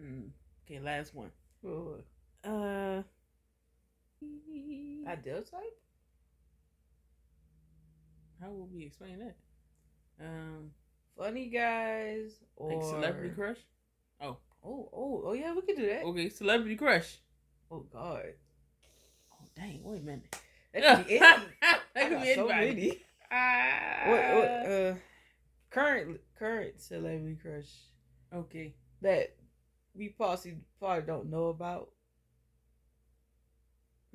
mm, 0.00 0.28
okay, 0.66 0.80
last 0.80 1.14
one. 1.14 1.30
Oh, 1.66 1.96
Uh. 2.44 3.02
Ideal 5.06 5.42
type? 5.42 5.78
How 8.40 8.50
would 8.50 8.72
we 8.72 8.84
explain 8.86 9.18
that? 9.18 9.36
Um, 10.24 10.70
Funny 11.16 11.48
guys 11.48 12.32
or 12.56 12.72
like 12.74 12.82
celebrity 12.82 13.30
crush. 13.34 13.58
Oh, 14.20 14.38
oh, 14.64 14.88
oh, 14.92 15.22
oh 15.26 15.32
yeah, 15.32 15.54
we 15.54 15.62
could 15.62 15.76
do 15.76 15.86
that. 15.86 16.02
Okay, 16.04 16.28
celebrity 16.28 16.76
crush. 16.76 17.18
Oh 17.70 17.80
God, 17.92 18.24
Oh 19.32 19.46
dang! 19.56 19.80
Wait 19.84 20.00
a 20.00 20.04
minute. 20.04 20.36
that 20.72 20.96
could 20.98 21.06
be 21.08 21.18
anything. 21.20 21.48
that 21.62 21.80
I 21.96 22.08
could 22.08 22.22
be 22.22 22.34
so 22.34 22.48
anybody. 22.48 23.02
Ah. 23.30 24.02
What, 24.06 24.34
what, 24.34 24.70
uh, 24.70 24.94
current, 25.70 26.20
current 26.38 26.80
celebrity 26.80 27.36
crush 27.40 27.70
Okay. 28.34 28.74
that 29.02 29.36
we 29.94 30.08
possibly 30.10 30.58
probably 30.78 31.02
don't 31.06 31.30
know 31.30 31.46
about. 31.48 31.90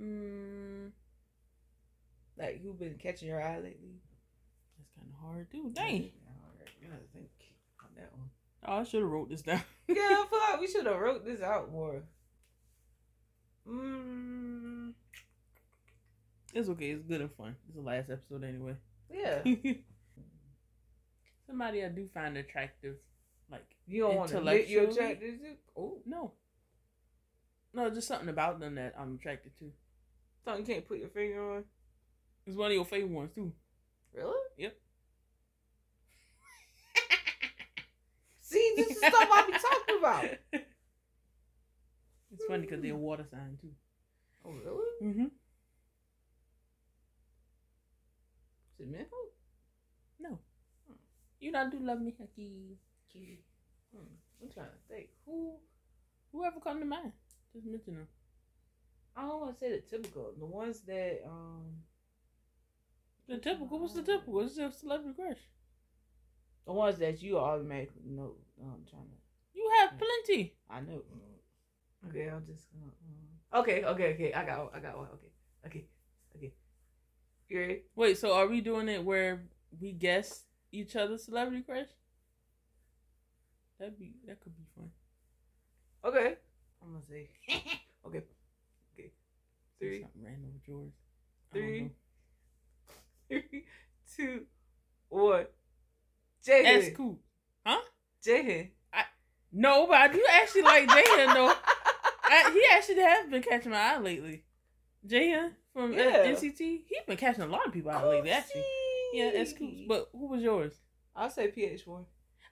Mm, 0.02 0.92
Like 2.38 2.62
who 2.62 2.74
been 2.74 2.96
catching 3.02 3.28
your 3.28 3.42
eye 3.42 3.58
lately? 3.58 4.00
that's 4.78 4.90
kind 4.96 5.10
of 5.14 5.20
hard, 5.20 5.52
too. 5.52 5.72
Dang. 5.74 6.12
I 6.30 6.88
gotta 6.88 7.04
think 7.14 7.30
on 7.82 7.90
that 7.98 8.12
one. 8.14 8.30
Oh, 8.66 8.80
I 8.80 8.84
should 8.84 9.02
have 9.02 9.10
wrote 9.10 9.30
this 9.30 9.42
down. 9.42 9.62
Yeah, 9.88 9.96
I 9.96 10.26
feel 10.30 10.40
like 10.40 10.62
we 10.62 10.68
should 10.68 10.86
have 10.86 11.00
wrote 11.00 11.26
this 11.26 11.42
out 11.42 11.72
more. 11.72 12.04
Mm, 13.68 14.94
It's 16.54 16.70
okay. 16.70 16.92
It's 16.92 17.04
good 17.04 17.22
and 17.22 17.32
fun. 17.34 17.56
It's 17.68 17.76
the 17.76 17.82
last 17.82 18.10
episode 18.12 18.44
anyway. 18.44 18.76
yeah. 19.12 19.42
Somebody 21.48 21.84
I 21.84 21.90
do 21.90 22.08
find 22.14 22.38
attractive, 22.38 22.98
like 23.52 23.66
You 23.88 24.04
don't 24.04 24.16
want 24.16 24.30
to 24.32 24.40
lick 24.42 24.70
your 24.70 24.84
Intellectually? 24.86 25.10
chat, 25.16 25.20
did 25.20 25.40
you? 25.42 25.56
Oh, 25.78 26.02
no, 26.06 26.34
no, 27.74 27.90
just 27.90 28.08
something 28.08 28.30
about 28.30 28.60
them 28.60 28.76
that 28.76 28.94
I'm 28.98 29.16
attracted 29.16 29.58
to. 29.60 29.72
something 30.44 30.66
you 30.66 30.74
can't 30.74 30.88
put 30.88 31.00
your 31.00 31.10
finger 31.10 31.56
on. 31.58 31.64
It's 32.46 32.56
one 32.58 32.68
of 32.72 32.74
your 32.74 32.86
favorite 32.86 33.12
ones 33.12 33.32
too. 33.36 33.54
Really? 34.14 34.40
Yep. 34.58 34.76
See, 38.42 38.74
this 38.76 38.90
is 38.90 38.98
stuff 38.98 39.14
I 39.32 39.46
be 39.46 39.54
talking 39.54 39.98
about. 40.00 40.26
It's 42.32 42.46
funny 42.48 42.62
because 42.62 42.82
they're 42.82 42.94
a 42.94 42.98
water 42.98 43.26
sign 43.30 43.58
too. 43.62 43.72
Oh, 44.46 44.52
really? 44.52 44.86
Mm-hmm. 45.04 45.26
Is 45.26 45.32
it 48.80 48.88
mental? 48.90 49.18
No, 50.20 50.40
you 51.40 51.52
not 51.52 51.72
do 51.72 51.80
love 51.80 52.02
me, 52.02 52.14
Haki. 52.20 52.76
Hmm. 53.14 54.14
I'm 54.42 54.50
trying 54.50 54.68
to 54.68 54.94
think. 54.94 55.10
Who? 55.26 55.54
Whoever 56.32 56.60
come 56.60 56.80
to 56.80 56.86
mind, 56.86 57.12
just 57.54 57.66
mention 57.66 57.96
them. 57.96 58.08
I 59.16 59.22
don't 59.24 59.42
want 59.42 59.54
to 59.54 59.60
say 59.60 59.72
the 59.72 59.82
typical. 59.82 60.32
The 60.38 60.46
ones 60.46 60.82
that 60.82 61.22
um. 61.26 61.66
The 63.28 63.38
typical. 63.38 63.80
What's 63.80 63.94
the 63.94 64.04
typical? 64.04 64.42
It's 64.42 64.56
just 64.56 64.82
celebrity 64.82 65.16
crush. 65.16 65.38
The 66.66 66.74
ones 66.74 66.98
that 67.00 67.22
you 67.22 67.38
automatically 67.38 68.04
know. 68.06 68.36
I'm 68.62 68.86
trying 68.90 69.04
to. 69.04 69.18
You 69.54 69.70
have 69.80 69.94
plenty. 69.98 70.54
I 70.70 70.82
know. 70.82 71.02
Okay, 72.08 72.30
I'm 72.30 72.46
just 72.46 72.68
gonna. 72.72 72.92
Um, 72.92 73.62
okay, 73.62 73.84
okay, 73.84 74.14
okay. 74.14 74.34
I 74.34 74.46
got 74.46 74.60
one. 74.60 74.70
I 74.74 74.80
got 74.80 74.98
one. 74.98 75.08
Okay, 75.16 75.32
okay, 75.66 75.86
okay. 76.36 76.54
You 77.50 77.60
ready? 77.60 77.82
Wait, 77.96 78.18
so 78.18 78.34
are 78.34 78.48
we 78.48 78.62
doing 78.62 78.88
it 78.88 79.04
where 79.04 79.42
we 79.82 79.92
guess 79.92 80.44
each 80.72 80.96
other's 80.96 81.26
celebrity 81.26 81.64
crush? 81.64 81.88
That'd 83.80 83.98
be 83.98 84.14
that 84.28 84.40
could 84.42 84.56
be 84.58 84.64
fun. 84.76 84.90
Okay. 86.06 86.36
I'm 86.82 86.94
gonna 86.94 87.06
say. 87.10 87.30
okay. 88.06 88.18
Okay. 88.18 88.24
Say 88.98 89.12
Three, 89.80 90.02
something 90.02 90.24
random 90.24 90.52
with 90.54 90.68
yours. 90.68 90.92
I 91.54 91.58
don't 91.58 91.66
three, 91.68 91.82
know. 91.82 91.90
three, 93.50 93.66
two, 94.16 94.46
one. 95.10 95.46
Jaden. 96.46 96.64
That's 96.64 96.98
cool. 96.98 97.20
Huh? 97.66 97.82
Jaden. 98.26 98.70
No, 99.52 99.88
but 99.88 99.96
I 99.96 100.08
do 100.10 100.24
actually 100.32 100.62
like 100.62 100.88
Jaden 100.88 101.34
though. 101.34 101.54
I, 102.24 102.52
he 102.54 102.64
actually 102.72 103.02
has 103.02 103.28
been 103.30 103.42
catching 103.42 103.72
my 103.72 103.78
eye 103.96 103.98
lately. 103.98 104.44
Jaehyun 105.08 105.52
from 105.74 105.94
uh, 105.94 105.96
Yeah. 105.96 106.26
NCT, 106.28 106.60
he's 106.60 107.04
been 107.08 107.18
catching 107.18 107.44
a 107.44 107.48
lot 107.48 107.66
of 107.66 107.74
people 107.74 107.90
eye 107.92 108.04
lately. 108.04 108.30
Actually, 108.30 108.64
yeah, 109.14 109.32
that's 109.34 109.54
cool. 109.54 109.72
But 109.88 110.10
who 110.12 110.28
was 110.28 110.44
yours? 110.44 110.74
I'll 111.16 111.32
say 111.32 111.50
PH1. 111.50 112.06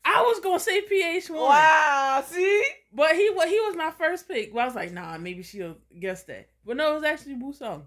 I 0.10 0.22
was 0.22 0.40
gonna 0.40 0.60
say 0.60 0.82
PH 0.82 1.30
one. 1.30 1.40
Wow, 1.42 2.24
see? 2.26 2.64
But 2.94 3.16
he 3.16 3.30
wa- 3.30 3.46
he 3.46 3.60
was 3.60 3.76
my 3.76 3.92
first 3.92 4.28
pick. 4.28 4.54
Well, 4.54 4.64
I 4.64 4.66
was 4.68 4.76
like, 4.76 4.94
nah, 4.94 5.18
maybe 5.18 5.44
she'll 5.44 5.78
guess 6.00 6.24
that. 6.24 6.50
But 6.66 6.78
no, 6.78 6.92
it 6.92 6.96
was 6.96 7.04
actually 7.04 7.36
Woosung. 7.36 7.84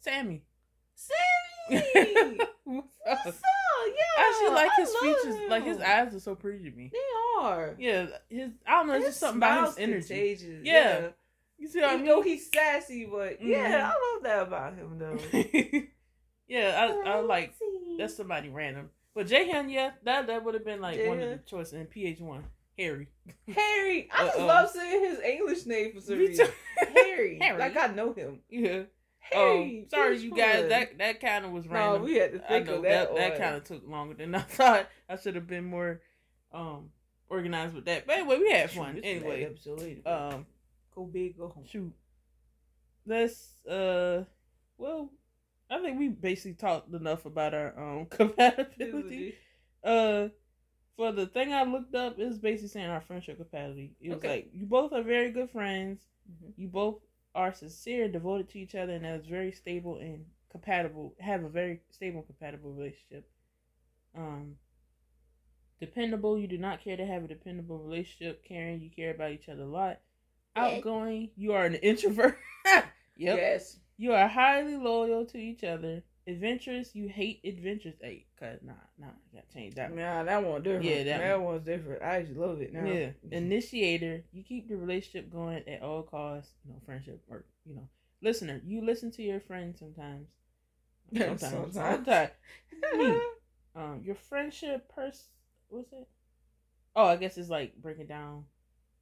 Sammy. 0.00 0.42
Sammy! 0.96 1.80
Woosung. 1.80 2.46
What's 2.64 3.26
up? 3.26 3.34
Yeah. 3.86 4.02
I 4.18 4.30
actually 4.30 4.54
like 4.54 4.70
his 4.76 4.94
features. 4.96 5.50
Like 5.50 5.64
his 5.64 5.78
eyes 5.80 6.14
are 6.14 6.20
so 6.20 6.34
pretty 6.34 6.68
to 6.70 6.76
me. 6.76 6.90
They 6.92 6.98
are. 7.42 7.76
Yeah, 7.78 8.06
his 8.28 8.50
I 8.66 8.72
don't 8.72 8.88
know, 8.88 8.94
it's 8.94 9.04
His 9.06 9.14
just 9.14 9.20
something 9.20 9.38
about 9.38 9.68
his 9.68 9.78
energy. 9.78 10.08
contagious. 10.08 10.64
Yeah. 10.64 11.08
You 11.58 11.68
see 11.68 11.80
what 11.80 11.90
I 11.90 11.96
mean? 11.96 12.06
though 12.06 12.22
he's 12.22 12.50
sassy, 12.52 13.06
but 13.06 13.42
yeah, 13.42 13.80
Mhm. 13.80 13.84
I 13.84 14.14
love 14.14 14.22
that 14.24 14.42
about 14.42 14.74
him 14.74 14.98
though. 14.98 15.18
yeah, 16.48 16.86
I, 17.04 17.10
I 17.10 17.20
like 17.20 17.54
that's 17.98 18.16
somebody 18.16 18.48
random. 18.48 18.90
But 19.18 19.26
Jaehyun, 19.26 19.68
yeah, 19.72 19.90
that 20.04 20.28
that 20.28 20.44
would 20.44 20.54
have 20.54 20.64
been 20.64 20.80
like 20.80 21.04
one 21.04 21.18
of 21.20 21.28
the 21.28 21.38
choices. 21.44 21.72
And 21.72 21.90
PH 21.90 22.20
one, 22.20 22.44
Harry. 22.78 23.08
Harry. 23.48 24.08
I 24.16 24.26
just 24.26 24.38
Uh-oh. 24.38 24.46
love 24.46 24.70
saying 24.70 25.04
his 25.10 25.18
English 25.18 25.66
name 25.66 25.92
for 25.94 26.00
some 26.00 26.18
reason. 26.18 26.46
Harry. 26.94 27.36
Harry. 27.42 27.58
Like 27.58 27.76
I 27.76 27.88
know 27.88 28.12
him. 28.12 28.38
Yeah. 28.48 28.82
Harry. 29.18 29.82
Oh, 29.86 29.88
sorry, 29.90 30.18
you 30.18 30.30
guys. 30.30 30.60
one? 30.60 30.68
That 30.68 30.98
that 30.98 31.20
kind 31.20 31.44
of 31.44 31.50
was 31.50 31.64
no, 31.64 31.72
random. 31.72 32.02
we 32.04 32.14
had 32.14 32.32
to 32.34 32.44
I 32.44 32.46
think 32.48 32.66
know 32.68 32.74
of 32.76 32.82
that 32.84 33.08
that. 33.08 33.16
that, 33.16 33.38
kind 33.40 33.56
of 33.56 33.64
took 33.64 33.88
longer 33.88 34.14
than 34.14 34.32
I 34.36 34.40
thought. 34.42 34.88
I 35.08 35.16
should 35.16 35.34
have 35.34 35.48
been 35.48 35.64
more 35.64 36.00
um 36.52 36.90
organized 37.28 37.74
with 37.74 37.86
that. 37.86 38.06
But 38.06 38.18
anyway, 38.18 38.38
we 38.38 38.52
had 38.52 38.70
fun. 38.70 38.98
is 38.98 39.02
Anyway, 39.04 39.52
later. 39.66 40.08
um, 40.08 40.46
go 40.94 41.06
big, 41.06 41.36
go 41.36 41.48
home. 41.48 41.64
shoot. 41.68 41.92
Let's 43.04 43.66
uh, 43.66 44.22
well, 44.76 45.10
I 45.70 45.80
think 45.80 45.98
we 45.98 46.08
basically 46.08 46.54
talked 46.54 46.92
enough 46.94 47.26
about 47.26 47.54
our 47.54 47.78
um 47.78 48.06
compatibility. 48.10 49.34
Uh, 49.84 50.28
for 50.96 51.12
the 51.12 51.26
thing 51.26 51.52
I 51.52 51.62
looked 51.62 51.94
up 51.94 52.18
is 52.18 52.38
basically 52.38 52.68
saying 52.68 52.88
our 52.90 53.00
friendship 53.00 53.36
compatibility. 53.36 53.92
It 54.00 54.08
was 54.10 54.18
Okay. 54.18 54.28
like 54.28 54.50
you 54.52 54.66
both 54.66 54.92
are 54.92 55.02
very 55.02 55.30
good 55.30 55.50
friends. 55.50 56.00
Mhm. 56.30 56.52
You 56.56 56.68
both 56.68 57.00
are 57.34 57.52
sincere 57.52 58.04
and 58.04 58.12
devoted 58.12 58.48
to 58.50 58.58
each 58.58 58.74
other, 58.74 58.92
and 58.94 59.04
that 59.04 59.20
is 59.20 59.26
very 59.26 59.52
stable 59.52 59.98
and 59.98 60.24
compatible. 60.50 61.14
Have 61.20 61.44
a 61.44 61.48
very 61.48 61.80
stable, 61.90 62.22
compatible 62.22 62.72
relationship. 62.72 63.30
Um, 64.14 64.56
dependable. 65.80 66.38
You 66.38 66.48
do 66.48 66.58
not 66.58 66.82
care 66.82 66.96
to 66.96 67.06
have 67.06 67.24
a 67.24 67.28
dependable 67.28 67.78
relationship. 67.78 68.44
Caring. 68.44 68.80
You 68.80 68.90
care 68.90 69.12
about 69.12 69.32
each 69.32 69.48
other 69.48 69.62
a 69.62 69.66
lot. 69.66 70.00
Outgoing. 70.56 71.30
You 71.36 71.52
are 71.52 71.64
an 71.64 71.74
introvert. 71.76 72.38
yep. 72.64 72.84
Yes. 73.16 73.78
You 73.98 74.12
are 74.12 74.28
highly 74.28 74.76
loyal 74.76 75.26
to 75.26 75.38
each 75.38 75.64
other. 75.64 76.02
Adventurous. 76.26 76.94
You 76.94 77.08
hate 77.08 77.40
adventures. 77.44 77.94
Hey, 78.00 78.26
cause 78.38 78.60
nah, 78.62 78.72
nah, 78.96 79.08
gotta 79.34 79.46
change 79.52 79.74
that. 79.74 79.90
one. 79.90 79.98
Nah, 79.98 80.22
that 80.22 80.44
one 80.44 80.62
different. 80.62 80.84
Yeah, 80.84 81.02
that 81.04 81.18
that, 81.18 81.40
one's 81.40 81.64
different. 81.64 82.02
I 82.02 82.22
just 82.22 82.36
love 82.36 82.60
it 82.60 82.72
now. 82.72 82.86
Yeah. 82.86 83.10
Initiator, 83.32 84.22
you 84.32 84.44
keep 84.44 84.68
the 84.68 84.76
relationship 84.76 85.32
going 85.32 85.68
at 85.68 85.82
all 85.82 86.02
costs. 86.02 86.52
You 86.64 86.72
know, 86.72 86.80
friendship 86.86 87.20
or 87.28 87.44
you 87.66 87.74
know, 87.74 87.88
listener, 88.22 88.60
you 88.64 88.84
listen 88.84 89.10
to 89.12 89.22
your 89.22 89.40
friends 89.40 89.80
sometimes. 89.80 90.28
Sometimes. 91.16 91.40
Sometimes. 91.40 91.72
Sometimes. 91.74 92.30
Me. 92.98 93.20
Um, 93.74 94.02
your 94.04 94.14
friendship 94.14 94.92
pers 94.94 95.24
what's 95.68 95.92
it? 95.92 96.08
Oh, 96.94 97.06
I 97.06 97.16
guess 97.16 97.38
it's 97.38 97.48
like 97.48 97.74
breaking 97.80 98.06
down 98.06 98.44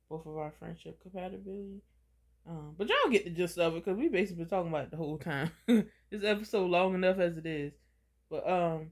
both 0.08 0.26
of 0.26 0.36
our 0.36 0.52
friendship 0.58 1.00
compatibility. 1.02 1.82
Um, 2.48 2.74
but 2.78 2.88
y'all 2.88 3.10
get 3.10 3.24
the 3.24 3.30
gist 3.30 3.58
of 3.58 3.74
it 3.74 3.84
because 3.84 3.98
we 3.98 4.08
basically 4.08 4.44
been 4.44 4.50
talking 4.50 4.68
about 4.68 4.84
it 4.84 4.90
the 4.90 4.96
whole 4.96 5.18
time. 5.18 5.50
this 5.66 6.22
episode 6.22 6.70
long 6.70 6.94
enough 6.94 7.18
as 7.18 7.36
it 7.36 7.46
is, 7.46 7.72
but 8.30 8.48
um, 8.48 8.90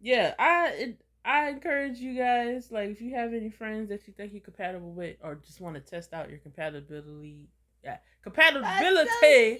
yeah, 0.00 0.34
I 0.38 0.68
it, 0.68 1.00
I 1.24 1.50
encourage 1.50 1.98
you 1.98 2.16
guys 2.16 2.70
like 2.70 2.88
if 2.88 3.00
you 3.02 3.14
have 3.14 3.34
any 3.34 3.50
friends 3.50 3.90
that 3.90 4.06
you 4.06 4.14
think 4.14 4.32
you're 4.32 4.40
compatible 4.40 4.92
with 4.92 5.16
or 5.22 5.34
just 5.34 5.60
want 5.60 5.74
to 5.74 5.80
test 5.82 6.14
out 6.14 6.30
your 6.30 6.38
compatibility, 6.38 7.48
yeah, 7.84 7.98
compatibility 8.22 9.58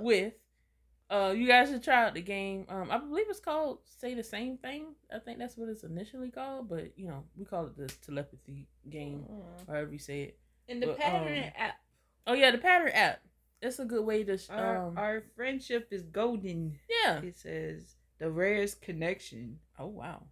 with. 0.00 0.32
Uh, 1.08 1.32
you 1.36 1.46
guys 1.46 1.68
should 1.70 1.84
try 1.84 2.04
out 2.04 2.14
the 2.14 2.20
game. 2.20 2.66
Um, 2.68 2.90
I 2.90 2.98
believe 2.98 3.26
it's 3.28 3.38
called 3.38 3.78
"Say 3.84 4.14
the 4.14 4.24
Same 4.24 4.58
Thing." 4.58 4.86
I 5.14 5.20
think 5.20 5.38
that's 5.38 5.56
what 5.56 5.68
it's 5.68 5.84
initially 5.84 6.32
called, 6.32 6.68
but 6.68 6.98
you 6.98 7.06
know 7.06 7.22
we 7.36 7.44
call 7.44 7.66
it 7.66 7.76
the 7.76 7.86
telepathy 8.04 8.66
game, 8.90 9.24
however 9.68 9.92
you 9.92 10.00
say 10.00 10.22
it. 10.22 10.38
And 10.68 10.82
the 10.82 10.88
But, 10.88 10.98
pattern 10.98 11.44
um. 11.44 11.70
Oh 12.26 12.32
yeah, 12.34 12.50
the 12.50 12.58
pattern 12.58 12.90
app. 12.92 13.20
It's 13.62 13.78
a 13.78 13.84
good 13.84 14.04
way 14.04 14.24
to. 14.24 14.36
sh- 14.36 14.50
Our, 14.50 14.86
Um, 14.88 14.98
our 14.98 15.22
friendship 15.34 15.88
is 15.90 16.02
golden. 16.02 16.78
yeah. 17.04 17.20
It 17.22 17.36
says 17.36 17.96
the 18.18 18.30
rarest 18.30 18.82
connection. 18.82 19.58
Oh 19.78 19.86
wow. 19.86 20.24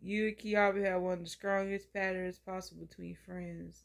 You 0.00 0.28
and 0.28 0.36
Kiabi 0.36 0.84
have 0.84 1.00
one 1.00 1.14
of 1.14 1.20
the 1.24 1.30
strongest 1.30 1.92
patterns 1.92 2.38
possible 2.38 2.84
between 2.86 3.16
friends. 3.24 3.84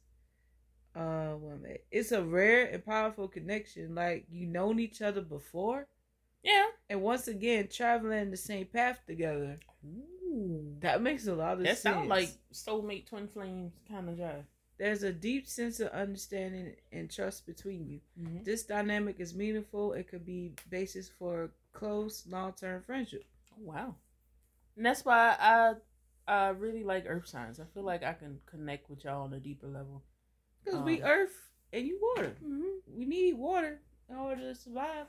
Uh, 0.95 1.33
one 1.35 1.61
minute. 1.61 1.85
It's 1.91 2.11
a 2.11 2.21
rare 2.23 2.65
and 2.65 2.83
powerful 2.83 3.27
connection. 3.27 3.93
Like 3.95 4.25
you 4.29 4.47
known 4.47 4.79
each 4.79 5.01
other 5.01 5.21
before, 5.21 5.87
Yeah. 6.43 6.65
and 6.89 7.01
once 7.01 7.27
again 7.27 7.67
traveling 7.71 8.31
the 8.31 8.37
same 8.37 8.65
path 8.65 8.99
together. 9.05 9.59
Ooh. 9.85 10.75
That 10.79 11.01
makes 11.01 11.27
a 11.27 11.35
lot 11.35 11.53
of 11.53 11.59
That 11.59 11.77
sense. 11.77 11.83
That 11.83 11.93
sounds 11.93 12.09
like 12.09 12.29
soulmate 12.53 13.05
twin 13.07 13.27
flames 13.27 13.73
kind 13.87 14.09
of 14.09 14.15
jive. 14.15 14.43
There's 14.79 15.03
a 15.03 15.13
deep 15.13 15.45
sense 15.47 15.79
of 15.81 15.89
understanding 15.89 16.75
and 16.91 17.11
trust 17.11 17.45
between 17.45 17.87
you. 17.87 18.01
Mhm. 18.19 18.45
This 18.45 18.63
dynamic 18.63 19.19
is 19.19 19.35
meaningful 19.35 19.93
It 19.93 20.07
could 20.07 20.25
be 20.25 20.55
basis 20.69 21.09
for 21.09 21.51
close, 21.73 22.25
long-term 22.27 22.83
friendship. 22.83 23.25
Oh, 23.53 23.61
wow. 23.61 23.95
And 24.77 24.85
that's 24.85 25.05
why 25.05 25.35
I 25.39 25.75
I 26.27 26.49
really 26.49 26.83
like 26.83 27.05
earth 27.07 27.27
signs. 27.27 27.59
I 27.59 27.65
feel 27.65 27.83
like 27.83 28.03
I 28.03 28.13
can 28.13 28.39
connect 28.45 28.89
with 28.89 29.03
y'all 29.03 29.23
on 29.23 29.33
a 29.33 29.39
deeper 29.39 29.67
level. 29.67 30.03
Because 30.63 30.81
we 30.81 31.01
Um, 31.01 31.09
earth 31.09 31.51
and 31.73 31.85
you 31.87 31.99
water. 32.01 32.35
Mm-hmm. 32.41 32.97
We 32.97 33.05
need 33.05 33.33
water 33.35 33.81
in 34.09 34.15
order 34.15 34.41
to 34.41 34.55
survive 34.55 35.07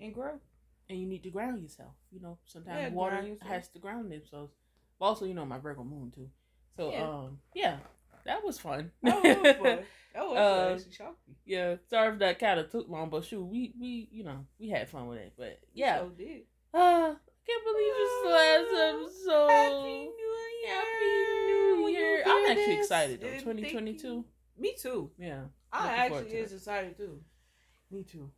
and 0.00 0.14
grow. 0.14 0.40
And 0.88 0.98
you 1.00 1.06
need 1.06 1.22
to 1.24 1.30
ground 1.30 1.62
yourself. 1.62 1.94
You 2.10 2.20
know, 2.20 2.38
sometimes 2.46 2.80
Yeah, 2.80 2.88
water 2.90 3.36
has 3.42 3.68
to 3.70 3.78
ground 3.78 4.10
themselves. 4.10 4.54
But 4.98 5.06
also, 5.06 5.24
you 5.26 5.34
know, 5.34 5.44
my 5.46 5.58
Virgo 5.58 5.84
moon 5.84 6.10
too. 6.12 6.30
So 6.76 6.90
Yeah. 6.92 7.08
um, 7.08 7.40
yeah, 7.54 7.80
that 8.26 8.44
was 8.44 8.58
fun. 8.58 8.90
That 9.02 9.22
was 9.22 9.56
fun. 9.56 9.78
That 10.14 10.26
was 10.28 10.36
Uh, 10.38 10.72
actually 10.74 10.92
shocking. 10.92 11.34
yeah, 11.46 11.76
sorry 11.88 12.12
if 12.14 12.18
that 12.18 12.38
kind 12.40 12.58
of 12.60 12.70
took 12.70 12.88
long, 12.88 13.10
but 13.10 13.24
shoot, 13.24 13.44
we 13.44 13.72
we 13.80 14.08
you 14.10 14.24
know 14.24 14.44
we 14.58 14.68
had 14.68 14.88
fun 14.88 15.06
with 15.08 15.18
it. 15.18 15.32
But 15.36 15.60
yeah, 15.72 15.98
So 15.98 16.08
did. 16.10 16.42
uh, 16.74 17.14
can't 17.46 17.64
believe 17.64 17.94
it's 17.96 18.22
the 18.22 18.28
last 18.30 18.94
episode. 18.94 19.50
Happy 19.50 20.06
New 20.06 20.36
Year. 20.64 20.74
Happy 20.74 21.46
New 21.46 21.88
Year! 21.88 22.22
I'm 22.26 22.50
actually 22.50 22.78
excited 22.78 23.20
though. 23.20 23.26
and 23.28 23.42
Twenty 23.42 23.62
thank 23.62 23.72
twenty 23.74 23.92
you. 23.92 23.98
two. 23.98 24.24
Me 24.58 24.74
too. 24.80 25.10
Yeah, 25.18 25.42
I 25.72 25.94
actually 25.94 26.32
is 26.34 26.52
excited 26.52 26.96
too. 26.96 27.20
me 27.90 28.02
too. 28.04 28.30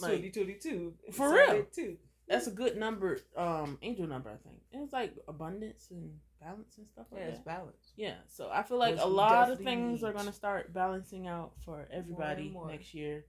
Like- 0.00 0.10
2022. 0.32 0.94
For 1.12 1.32
real? 1.32 1.64
Too. 1.74 1.96
That's 2.28 2.46
a 2.48 2.50
good 2.50 2.76
number, 2.76 3.18
um, 3.36 3.78
angel 3.82 4.06
number, 4.06 4.28
I 4.30 4.36
think. 4.36 4.56
It's 4.72 4.92
like 4.92 5.14
abundance 5.28 5.88
and 5.90 6.18
balance 6.46 6.78
and 6.78 6.86
stuff 6.86 7.06
like 7.10 7.22
Yeah, 7.22 7.28
it's 7.28 7.38
that. 7.38 7.44
balanced. 7.44 7.92
Yeah, 7.96 8.14
so 8.28 8.48
I 8.52 8.62
feel 8.62 8.78
like 8.78 8.94
Which 8.94 9.02
a 9.04 9.06
lot 9.06 9.50
of 9.50 9.58
definitely 9.58 9.64
things 9.64 10.04
are 10.04 10.12
gonna 10.12 10.32
start 10.32 10.72
balancing 10.72 11.26
out 11.26 11.52
for 11.64 11.88
everybody 11.90 12.50
more. 12.50 12.68
next 12.68 12.94
year. 12.94 13.24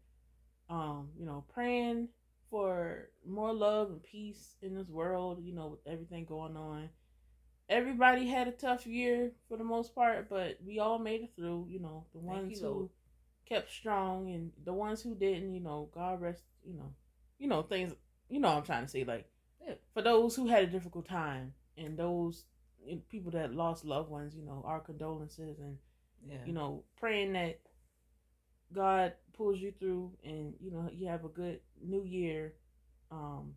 Um, 0.69 1.09
you 1.17 1.25
know, 1.25 1.45
praying 1.53 2.09
for 2.49 3.09
more 3.25 3.53
love 3.53 3.89
and 3.89 4.03
peace 4.03 4.55
in 4.61 4.75
this 4.75 4.89
world. 4.89 5.39
You 5.43 5.53
know, 5.53 5.67
with 5.67 5.87
everything 5.87 6.25
going 6.25 6.55
on. 6.57 6.89
Everybody 7.69 8.27
had 8.27 8.47
a 8.47 8.51
tough 8.51 8.87
year 8.87 9.31
for 9.49 9.57
the 9.57 9.63
most 9.63 9.93
part, 9.93 10.29
but 10.29 10.57
we 10.65 10.79
all 10.79 10.99
made 10.99 11.21
it 11.21 11.31
through. 11.35 11.67
You 11.69 11.79
know, 11.79 12.05
the 12.13 12.19
Thank 12.19 12.31
ones 12.31 12.61
you, 12.61 12.67
who 12.67 12.73
Lord. 12.73 12.89
kept 13.45 13.71
strong 13.71 14.29
and 14.29 14.51
the 14.63 14.73
ones 14.73 15.01
who 15.01 15.15
didn't. 15.15 15.53
You 15.53 15.61
know, 15.61 15.89
God 15.93 16.21
rest. 16.21 16.43
You 16.65 16.73
know, 16.75 16.93
you 17.39 17.47
know 17.47 17.61
things. 17.63 17.93
You 18.29 18.39
know, 18.39 18.49
what 18.49 18.57
I'm 18.57 18.63
trying 18.63 18.85
to 18.85 18.89
say 18.89 19.03
like 19.05 19.29
Yeah. 19.65 19.75
for 19.93 20.01
those 20.01 20.35
who 20.35 20.47
had 20.47 20.63
a 20.63 20.67
difficult 20.67 21.07
time 21.07 21.53
and 21.77 21.97
those 21.97 22.43
you 22.43 22.43
know, 22.43 22.56
people 23.09 23.31
that 23.31 23.53
lost 23.53 23.85
loved 23.85 24.09
ones. 24.09 24.35
You 24.35 24.43
know, 24.43 24.63
our 24.65 24.79
condolences 24.79 25.59
and 25.59 25.77
Yeah. 26.27 26.43
you 26.45 26.53
know, 26.53 26.83
praying 26.97 27.33
that 27.33 27.59
God 28.73 29.13
pulls 29.33 29.59
you 29.59 29.71
through 29.79 30.11
and 30.23 30.53
you 30.59 30.71
know 30.71 30.89
you 30.91 31.07
have 31.07 31.23
a 31.25 31.29
good 31.29 31.61
new 31.81 32.03
year. 32.03 32.53
Um, 33.11 33.55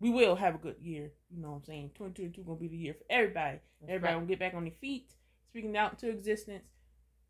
we 0.00 0.10
will 0.10 0.36
have 0.36 0.54
a 0.54 0.58
good 0.58 0.76
year. 0.80 1.12
You 1.30 1.40
know 1.42 1.50
what 1.50 1.56
I'm 1.58 1.64
saying? 1.64 1.90
2022 1.94 2.42
gonna 2.42 2.58
be 2.58 2.68
the 2.68 2.76
year 2.76 2.94
for 2.94 3.04
everybody. 3.10 3.58
That's 3.80 3.90
everybody 3.90 4.14
right. 4.14 4.18
gonna 4.20 4.26
get 4.26 4.38
back 4.38 4.54
on 4.54 4.64
their 4.64 4.72
feet, 4.80 5.12
speaking 5.50 5.76
out 5.76 5.92
into 5.92 6.08
existence. 6.08 6.64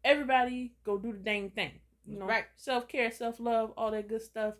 Everybody 0.05 0.75
go 0.85 0.97
do 0.99 1.13
the 1.13 1.19
dang 1.19 1.51
thing. 1.51 1.81
You 2.07 2.19
know, 2.19 2.27
right. 2.27 2.47
self 2.57 2.89
care, 2.89 3.11
self 3.11 3.39
love, 3.41 3.73
all 3.77 3.91
that 3.91 4.09
good 4.09 4.23
stuff. 4.23 4.55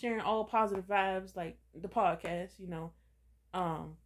Sharing 0.00 0.20
all 0.20 0.44
positive 0.44 0.86
vibes 0.86 1.36
like 1.36 1.58
the 1.74 1.88
podcast. 1.88 2.58
You 2.58 2.68
know, 2.68 2.92
um, 3.54 3.96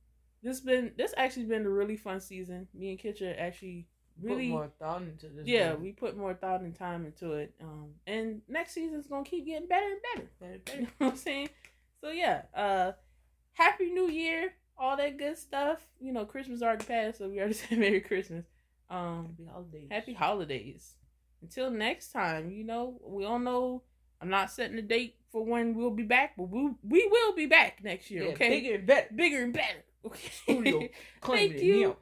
this 0.44 0.60
been 0.60 0.92
this 0.96 1.12
actually 1.16 1.46
been 1.46 1.66
a 1.66 1.70
really 1.70 1.96
fun 1.96 2.20
season. 2.20 2.68
Me 2.74 2.90
and 2.90 2.98
Kitcher 2.98 3.34
actually 3.38 3.88
really 4.20 4.46
Put 4.48 4.54
more 4.54 4.70
thought 4.78 5.02
into 5.02 5.26
this. 5.28 5.46
yeah, 5.46 5.72
movie. 5.72 5.82
we 5.82 5.92
put 5.92 6.16
more 6.16 6.34
thought 6.34 6.60
and 6.60 6.74
time 6.74 7.04
into 7.06 7.32
it. 7.32 7.52
Um, 7.60 7.88
and 8.06 8.42
next 8.48 8.74
season's 8.74 9.08
gonna 9.08 9.24
keep 9.24 9.46
getting 9.46 9.66
better 9.66 9.86
and 9.86 10.00
better. 10.40 10.60
Better, 10.64 10.76
You 10.80 10.82
know 10.82 10.88
what 10.98 11.10
I'm 11.12 11.16
saying? 11.16 11.48
So 12.00 12.10
yeah, 12.10 12.42
uh, 12.54 12.92
happy 13.54 13.90
New 13.90 14.08
Year, 14.08 14.52
all 14.78 14.96
that 14.96 15.18
good 15.18 15.36
stuff. 15.38 15.80
You 16.00 16.12
know, 16.12 16.24
Christmas 16.26 16.62
already 16.62 16.84
passed, 16.84 17.18
so 17.18 17.28
we 17.28 17.38
already 17.38 17.54
said 17.54 17.78
Merry 17.78 18.00
Christmas. 18.00 18.44
Um, 18.90 19.30
Happy 19.36 19.48
holidays. 19.50 19.88
happy 19.90 20.12
holidays. 20.14 20.94
Until 21.42 21.70
next 21.70 22.12
time, 22.12 22.50
you 22.52 22.64
know, 22.64 23.00
we 23.02 23.24
all 23.24 23.38
know 23.38 23.82
I'm 24.20 24.28
not 24.30 24.50
setting 24.50 24.78
a 24.78 24.82
date 24.82 25.16
for 25.32 25.44
when 25.44 25.74
we'll 25.74 25.90
be 25.90 26.02
back, 26.04 26.34
but 26.36 26.44
we 26.50 26.70
we 26.82 27.08
will 27.10 27.34
be 27.34 27.46
back 27.46 27.82
next 27.82 28.10
year. 28.10 28.24
Yeah, 28.24 28.30
okay, 28.32 28.50
Bigger 28.50 28.74
and 28.76 28.86
better. 28.86 29.08
bigger 29.14 29.42
and 29.42 29.52
better. 29.52 29.84
Okay. 30.06 30.30
Studio. 30.30 30.88
Thank 31.26 31.60
you. 31.60 31.96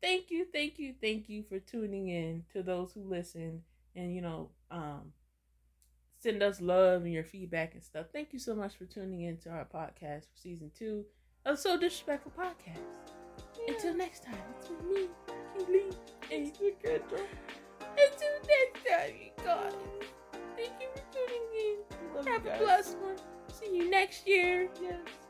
Thank 0.00 0.30
you, 0.30 0.46
thank 0.52 0.78
you, 0.78 0.94
thank 1.00 1.28
you 1.28 1.42
for 1.42 1.58
tuning 1.58 2.08
in 2.08 2.44
to 2.52 2.62
those 2.62 2.92
who 2.92 3.02
listen 3.02 3.62
and 3.96 4.14
you 4.14 4.20
know, 4.20 4.50
um 4.70 5.12
send 6.18 6.42
us 6.42 6.60
love 6.60 7.02
and 7.02 7.12
your 7.12 7.24
feedback 7.24 7.74
and 7.74 7.82
stuff. 7.82 8.06
Thank 8.12 8.32
you 8.32 8.38
so 8.38 8.54
much 8.54 8.76
for 8.76 8.84
tuning 8.84 9.22
in 9.22 9.38
to 9.38 9.50
our 9.50 9.64
podcast 9.64 10.22
for 10.22 10.36
season 10.36 10.70
two 10.76 11.04
of 11.44 11.58
So 11.58 11.78
Disrespectful 11.78 12.32
Podcast. 12.38 13.10
Until 13.66 13.94
next 13.94 14.24
time, 14.24 14.34
it's 14.58 14.68
with 14.68 14.82
me, 14.84 15.08
Keely, 15.56 15.84
and 16.32 16.46
Until 16.46 16.78
next 18.46 18.86
time, 18.88 19.14
you 19.20 19.44
guys. 19.44 19.72
Thank 20.56 20.72
you 20.80 20.88
for 20.94 21.02
tuning 21.12 21.46
in. 21.58 22.32
Have 22.32 22.46
a 22.46 22.58
blessed 22.58 22.98
one. 22.98 23.16
See 23.52 23.76
you 23.76 23.90
next 23.90 24.26
year. 24.26 24.68
Yes. 24.80 25.27